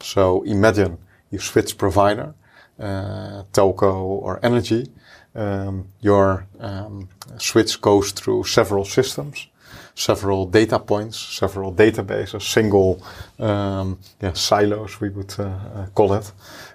So 0.00 0.42
imagine 0.44 0.98
you 1.30 1.38
switch 1.38 1.76
provider, 1.76 2.34
telco 2.78 3.92
or 3.92 4.40
energy, 4.42 4.88
um, 5.34 5.88
your 6.00 6.46
um, 6.58 7.08
switch 7.38 7.80
goes 7.80 8.12
through 8.12 8.44
several 8.44 8.84
systems, 8.84 9.48
several 9.94 10.46
data 10.46 10.78
points, 10.78 11.18
several 11.18 11.72
databases, 11.72 12.42
single 12.42 13.02
um, 13.38 13.98
yeah, 14.22 14.32
silos, 14.32 15.00
we 15.00 15.08
would 15.08 15.34
uh, 15.38 15.44
uh, 15.44 15.86
call 15.94 16.12
it. 16.12 16.32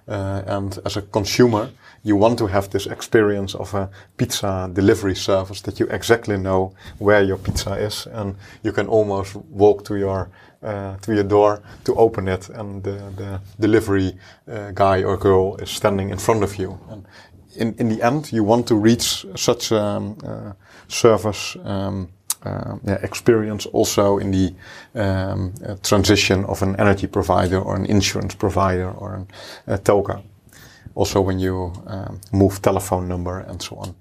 Uh, 0.08 0.42
and 0.48 0.80
as 0.86 0.98
a 0.98 1.02
consumer, 1.02 1.70
you 2.04 2.18
want 2.18 2.38
to 2.38 2.48
have 2.48 2.70
this 2.70 2.86
experience 2.88 3.56
of 3.56 3.74
a 3.74 3.90
pizza 4.18 4.70
delivery 4.74 5.16
service 5.16 5.62
that 5.62 5.80
you 5.80 5.88
exactly 5.88 6.38
know 6.38 6.74
where 7.00 7.24
your 7.24 7.38
pizza 7.38 7.74
is, 7.76 8.08
and 8.08 8.36
you 8.64 8.74
can 8.74 8.88
almost 8.88 9.36
walk 9.36 9.86
to 9.86 9.96
your 9.96 10.30
uh, 10.64 10.96
to 10.98 11.14
your 11.14 11.24
door 11.24 11.62
to 11.84 11.96
open 11.96 12.28
it, 12.28 12.50
and 12.50 12.84
the, 12.84 12.92
the 13.18 13.42
delivery 13.60 14.14
uh, 14.50 14.72
guy 14.72 15.04
or 15.04 15.18
girl 15.18 15.56
is 15.58 15.70
standing 15.70 16.10
in 16.10 16.18
front 16.18 16.44
of 16.44 16.56
you. 16.58 16.80
And 16.90 17.06
in, 17.56 17.76
in 17.78 17.90
the 17.90 18.02
end, 18.02 18.32
you 18.32 18.44
want 18.44 18.68
to 18.68 18.76
reach 18.76 19.26
such 19.36 19.72
a 19.72 19.82
um, 19.82 20.18
uh, 20.24 20.54
service 20.88 21.58
um, 21.64 22.10
yeah, 22.46 23.00
experience 23.04 23.66
also 23.68 24.18
in 24.18 24.32
the 24.32 24.54
um, 24.96 25.54
uh, 25.66 25.76
transition 25.84 26.46
of 26.46 26.62
an 26.62 26.76
energy 26.80 27.08
provider 27.08 27.60
or 27.60 27.76
an 27.76 27.86
insurance 27.86 28.36
provider 28.36 28.92
or 28.92 29.16
an, 29.16 29.28
a 29.68 29.78
telco. 29.78 30.22
Also, 30.96 31.22
when 31.22 31.40
you 31.40 31.74
um, 31.88 32.20
move 32.32 32.62
telephone 32.62 33.08
number 33.08 33.40
and 33.40 33.62
so 33.62 33.76
on. 33.78 33.96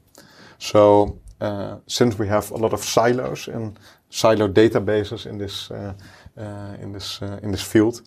So, 0.58 1.18
uh, 1.40 1.76
since 1.86 2.18
we 2.18 2.28
have 2.28 2.50
a 2.50 2.56
lot 2.56 2.72
of 2.72 2.84
silos 2.84 3.48
and 3.48 3.78
silo 4.10 4.48
databases 4.48 5.26
in 5.26 5.38
this 5.38 5.70
uh, 5.70 5.94
uh, 6.36 6.76
in 6.82 6.92
this 6.92 7.20
in 7.42 7.50
this 7.50 7.62
field, 7.62 8.02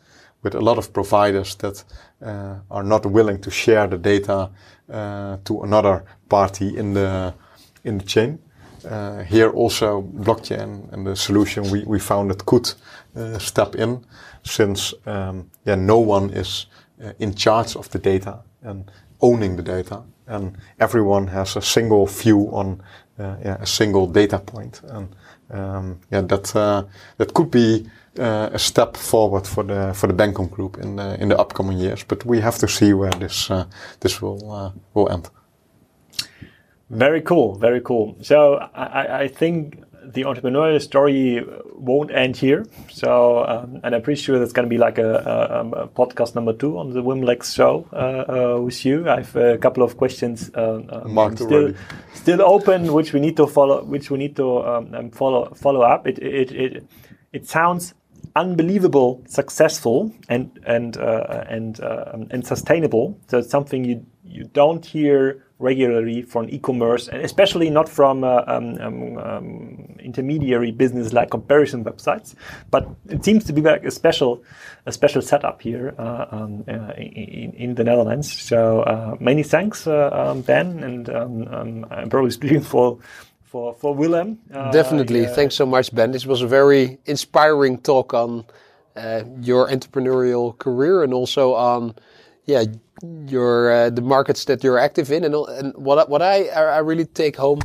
with 0.45 0.55
a 0.55 0.61
lot 0.61 0.77
of 0.77 0.93
providers 0.93 1.55
that 1.55 1.83
uh, 2.21 2.55
are 2.69 2.83
not 2.83 3.05
willing 3.05 3.41
to 3.41 3.51
share 3.51 3.87
the 3.87 3.97
data 3.97 4.49
uh, 4.89 5.37
to 5.43 5.63
another 5.63 6.05
party 6.29 6.77
in 6.77 6.93
the 6.93 7.33
in 7.83 7.97
the 7.97 8.05
chain. 8.05 8.39
Uh, 8.85 9.23
here 9.23 9.49
also 9.49 10.01
blockchain 10.01 10.91
and 10.93 11.07
the 11.07 11.15
solution 11.15 11.71
we, 11.71 11.83
we 11.85 11.99
found 11.99 12.31
it 12.31 12.45
could 12.45 12.71
uh, 13.15 13.39
step 13.39 13.75
in 13.75 14.05
since 14.43 14.93
um, 15.07 15.49
yeah 15.65 15.75
no 15.75 15.97
one 15.97 16.29
is 16.29 16.67
uh, 17.03 17.11
in 17.19 17.33
charge 17.33 17.75
of 17.75 17.89
the 17.89 17.99
data 17.99 18.39
and 18.61 18.91
owning 19.21 19.55
the 19.55 19.63
data. 19.63 20.03
And 20.27 20.57
everyone 20.79 21.27
has 21.27 21.55
a 21.55 21.61
single 21.61 22.05
view 22.05 22.49
on 22.51 22.81
uh, 23.19 23.35
yeah, 23.43 23.57
a 23.61 23.65
single 23.65 24.07
data 24.07 24.39
point. 24.39 24.81
And 24.83 25.15
um, 25.49 25.99
yeah 26.11 26.21
that 26.21 26.55
uh, 26.55 26.83
that 27.17 27.33
could 27.33 27.51
be 27.51 27.89
uh, 28.19 28.49
a 28.53 28.59
step 28.59 28.97
forward 28.97 29.47
for 29.47 29.63
the 29.63 29.93
for 29.93 30.07
the 30.07 30.13
Bencom 30.13 30.49
group 30.49 30.77
in 30.77 30.95
the 30.95 31.21
in 31.21 31.29
the 31.29 31.37
upcoming 31.37 31.77
years. 31.77 32.03
But 32.03 32.25
we 32.25 32.39
have 32.41 32.57
to 32.59 32.67
see 32.67 32.93
where 32.93 33.11
this 33.11 33.51
this 33.99 34.21
will 34.21 34.73
will 34.93 35.09
end. 35.09 35.29
Very 36.89 37.21
cool, 37.21 37.55
very 37.57 37.81
cool. 37.81 38.15
So 38.21 38.55
I, 38.55 39.21
I 39.21 39.27
think 39.27 39.83
the 40.03 40.21
entrepreneurial 40.21 40.81
story 40.81 41.43
won't 41.73 42.11
end 42.11 42.37
here. 42.37 42.65
So, 42.91 43.43
um, 43.45 43.79
and 43.83 43.95
I'm 43.95 44.01
pretty 44.01 44.21
sure 44.21 44.39
that's 44.39 44.53
going 44.53 44.65
to 44.65 44.69
be 44.69 44.77
like 44.77 44.97
a, 44.97 45.13
a, 45.15 45.59
um, 45.59 45.73
a, 45.73 45.87
podcast 45.87 46.35
number 46.35 46.53
two 46.53 46.77
on 46.77 46.91
the 46.91 47.01
WimLex 47.01 47.55
show 47.55 47.87
uh, 47.91 48.55
uh, 48.55 48.61
with 48.61 48.85
you. 48.85 49.09
I 49.09 49.17
have 49.17 49.35
a 49.35 49.57
couple 49.57 49.83
of 49.83 49.97
questions 49.97 50.51
uh, 50.55 50.81
um, 50.89 51.35
still, 51.35 51.73
still 52.13 52.41
open, 52.41 52.93
which 52.93 53.13
we 53.13 53.19
need 53.19 53.37
to 53.37 53.47
follow, 53.47 53.83
which 53.83 54.11
we 54.11 54.17
need 54.17 54.35
to 54.35 54.59
um, 54.63 54.93
um 54.93 55.11
follow 55.11 55.53
follow 55.55 55.81
up. 55.81 56.07
It 56.07 56.19
it 56.19 56.51
it, 56.51 56.83
it 57.33 57.47
sounds 57.47 57.93
unbelievable 58.35 59.23
successful 59.27 60.13
and 60.29 60.59
and 60.65 60.97
uh, 60.97 61.45
and 61.47 61.79
uh, 61.79 62.17
and 62.31 62.45
sustainable. 62.45 63.19
So 63.27 63.39
it's 63.39 63.49
something 63.49 63.85
you 63.85 64.05
you 64.23 64.45
don't 64.45 64.85
hear 64.85 65.45
regularly 65.59 66.21
from 66.21 66.49
e-commerce, 66.49 67.07
and 67.07 67.21
especially 67.21 67.69
not 67.69 67.87
from 67.87 68.23
uh, 68.23 68.43
um, 68.47 68.77
um, 68.81 69.17
um, 69.17 69.95
intermediary 69.99 70.71
business 70.71 71.13
like 71.13 71.31
comparison 71.31 71.83
websites. 71.85 72.35
But 72.71 72.89
it 73.07 73.23
seems 73.23 73.45
to 73.45 73.53
be 73.53 73.61
like 73.61 73.85
a 73.85 73.91
special, 73.91 74.43
a 74.85 74.91
special 74.91 75.21
setup 75.21 75.61
here 75.61 75.95
uh, 75.97 76.25
um, 76.31 76.65
uh, 76.67 76.91
in, 76.97 77.53
in, 77.53 77.75
the 77.75 77.85
Netherlands. 77.85 78.31
So 78.31 78.81
uh, 78.81 79.15
many 79.19 79.43
thanks, 79.43 79.87
um, 79.87 80.41
Ben, 80.41 80.83
and 80.83 81.09
um, 81.09 81.85
I'm 81.89 82.09
probably 82.09 82.31
speaking 82.31 82.61
for. 82.61 82.99
For, 83.55 83.73
for 83.75 83.95
Willem. 83.95 84.39
Uh, 84.53 84.69
Definitely. 84.69 85.27
Thanks 85.27 85.55
so 85.55 85.65
much, 85.65 85.95
Ben. 85.95 86.11
This 86.11 86.25
was 86.25 86.41
a 86.41 86.47
very 86.47 86.97
inspiring 87.05 87.77
talk 87.77 88.13
on 88.13 88.43
your 89.39 89.69
entrepreneurial 89.69 90.57
career 90.57 91.03
and 91.03 91.13
also 91.13 91.53
on 91.53 91.95
yeah 92.45 92.65
your 93.27 93.71
uh, 93.71 93.89
the 93.89 94.01
markets 94.01 94.43
that 94.45 94.61
you're 94.61 94.77
active 94.77 95.09
in 95.09 95.23
and, 95.23 95.33
and 95.35 95.73
what 95.77 96.09
what 96.09 96.21
I 96.21 96.47
I 96.49 96.79
really 96.79 97.05
take 97.05 97.37
home 97.37 97.61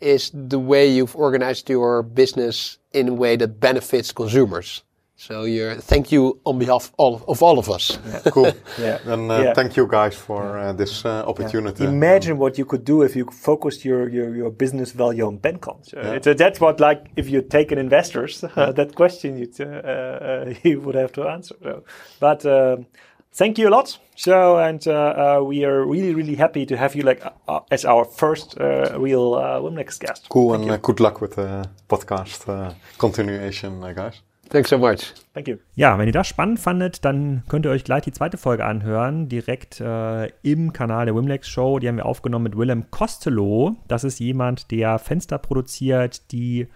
is 0.00 0.30
the 0.32 0.58
way 0.58 0.88
you've 0.88 1.14
organized 1.14 1.68
your 1.68 2.02
business 2.02 2.78
in 2.94 3.08
a 3.08 3.14
way 3.14 3.36
that 3.36 3.60
benefits 3.60 4.12
consumers. 4.12 4.82
So 5.16 5.44
you're 5.44 5.76
thank 5.76 6.10
you 6.10 6.40
on 6.44 6.58
behalf 6.58 6.92
of, 6.98 7.24
of 7.28 7.42
all 7.42 7.58
of 7.58 7.70
us. 7.70 7.98
Yeah. 8.06 8.20
Cool. 8.30 8.52
yeah. 8.78 8.98
And 9.06 9.30
uh, 9.30 9.42
yeah. 9.42 9.54
thank 9.54 9.76
you 9.76 9.86
guys 9.86 10.16
for 10.16 10.58
uh, 10.58 10.72
this 10.72 11.04
uh, 11.04 11.24
opportunity. 11.26 11.84
Yeah. 11.84 11.90
Imagine 11.90 12.36
what 12.38 12.58
you 12.58 12.64
could 12.64 12.84
do 12.84 13.02
if 13.02 13.14
you 13.16 13.26
focused 13.30 13.84
your 13.84 14.08
your, 14.08 14.34
your 14.34 14.50
business 14.50 14.92
value 14.92 15.26
on 15.26 15.38
Bencom. 15.38 15.84
So 16.22 16.34
that's 16.34 16.60
what 16.60 16.80
like 16.80 17.10
if 17.16 17.30
you 17.30 17.42
take 17.42 17.72
an 17.72 17.78
investors 17.78 18.40
that 18.56 18.94
question 18.94 19.38
you 19.38 19.46
uh, 19.64 20.54
you 20.62 20.80
would 20.80 20.96
have 20.96 21.12
to 21.12 21.28
answer. 21.28 21.54
So, 21.62 21.84
but 22.20 22.44
um, 22.46 22.86
thank 23.34 23.58
you 23.58 23.68
a 23.68 23.70
lot. 23.70 23.98
So, 24.16 24.58
and 24.58 24.86
uh, 24.86 24.92
uh, 24.92 25.44
we 25.44 25.64
are 25.64 25.84
really, 25.84 26.14
really 26.14 26.36
happy 26.36 26.66
to 26.66 26.76
have 26.76 26.94
you 26.94 27.02
like 27.02 27.22
uh, 27.48 27.60
as 27.70 27.84
our 27.84 28.04
first 28.04 28.58
uh, 28.60 28.98
real 28.98 29.34
uh, 29.34 29.60
WimLex 29.60 29.98
guest. 29.98 30.28
Cool, 30.28 30.52
thank 30.52 30.62
and 30.62 30.72
uh, 30.72 30.76
good 30.76 31.00
luck 31.00 31.20
with 31.20 31.34
the 31.34 31.68
podcast 31.88 32.74
continuation, 32.98 33.80
guys. 33.94 34.20
Thanks 34.54 34.70
so 34.70 34.78
much. 34.78 35.12
Thank 35.34 35.48
you. 35.48 35.56
Ja, 35.74 35.98
wenn 35.98 36.06
ihr 36.06 36.12
das 36.12 36.28
spannend 36.28 36.60
fandet, 36.60 37.04
dann 37.04 37.42
könnt 37.48 37.66
ihr 37.66 37.72
euch 37.72 37.82
gleich 37.82 38.04
die 38.04 38.12
zweite 38.12 38.36
Folge 38.36 38.64
anhören, 38.64 39.28
direkt 39.28 39.80
äh, 39.80 40.26
im 40.42 40.72
Kanal 40.72 41.06
der 41.06 41.16
Wimlex 41.16 41.48
Show. 41.48 41.80
Die 41.80 41.88
haben 41.88 41.96
wir 41.96 42.06
aufgenommen 42.06 42.44
mit 42.44 42.56
Willem 42.56 42.88
Costello. 42.92 43.74
Das 43.88 44.04
ist 44.04 44.20
jemand, 44.20 44.70
der 44.70 45.00
Fenster 45.00 45.38
produziert, 45.38 46.30
die 46.30 46.68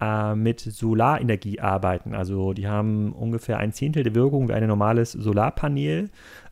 äh, 0.00 0.34
mit 0.34 0.60
Solarenergie 0.60 1.60
arbeiten. 1.60 2.14
Also 2.14 2.54
die 2.54 2.68
haben 2.68 3.12
ungefähr 3.12 3.58
ein 3.58 3.74
Zehntel 3.74 4.02
der 4.02 4.14
Wirkung 4.14 4.48
wie 4.48 4.54
ein 4.54 4.66
normales 4.66 5.12
Solarpanel. 5.12 6.08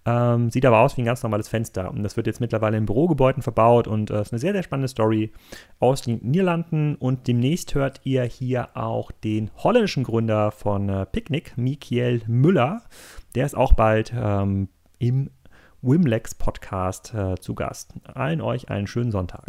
Ähm, 0.07 0.50
sieht 0.50 0.66
aber 0.66 0.80
aus 0.80 0.96
wie 0.96 1.02
ein 1.02 1.07
ganz 1.07 1.22
normales 1.22 1.48
Fenster. 1.48 1.90
Und 1.90 2.02
das 2.02 2.16
wird 2.16 2.26
jetzt 2.26 2.40
mittlerweile 2.40 2.76
in 2.76 2.86
Bürogebäuden 2.86 3.42
verbaut 3.42 3.88
und 3.88 4.11
äh, 4.11 4.20
ist 4.20 4.32
eine 4.32 4.38
sehr, 4.38 4.52
sehr 4.52 4.62
spannende 4.62 4.88
Story 4.88 5.32
aus 5.80 6.02
den 6.02 6.20
Niederlanden. 6.22 6.94
Und 6.96 7.26
demnächst 7.26 7.74
hört 7.74 8.00
ihr 8.05 8.24
hier 8.24 8.68
auch 8.74 9.11
den 9.11 9.50
holländischen 9.57 10.05
Gründer 10.05 10.50
von 10.50 10.88
äh, 10.88 11.07
Picnic, 11.07 11.57
Mikiel 11.57 12.22
Müller. 12.26 12.82
Der 13.34 13.46
ist 13.46 13.57
auch 13.57 13.72
bald 13.72 14.12
ähm, 14.14 14.68
im 14.98 15.30
Wimlex 15.80 16.34
Podcast 16.34 17.14
äh, 17.14 17.36
zu 17.36 17.55
Gast. 17.55 17.94
Allen 18.05 18.40
euch 18.40 18.70
einen 18.70 18.86
schönen 18.86 19.11
Sonntag. 19.11 19.44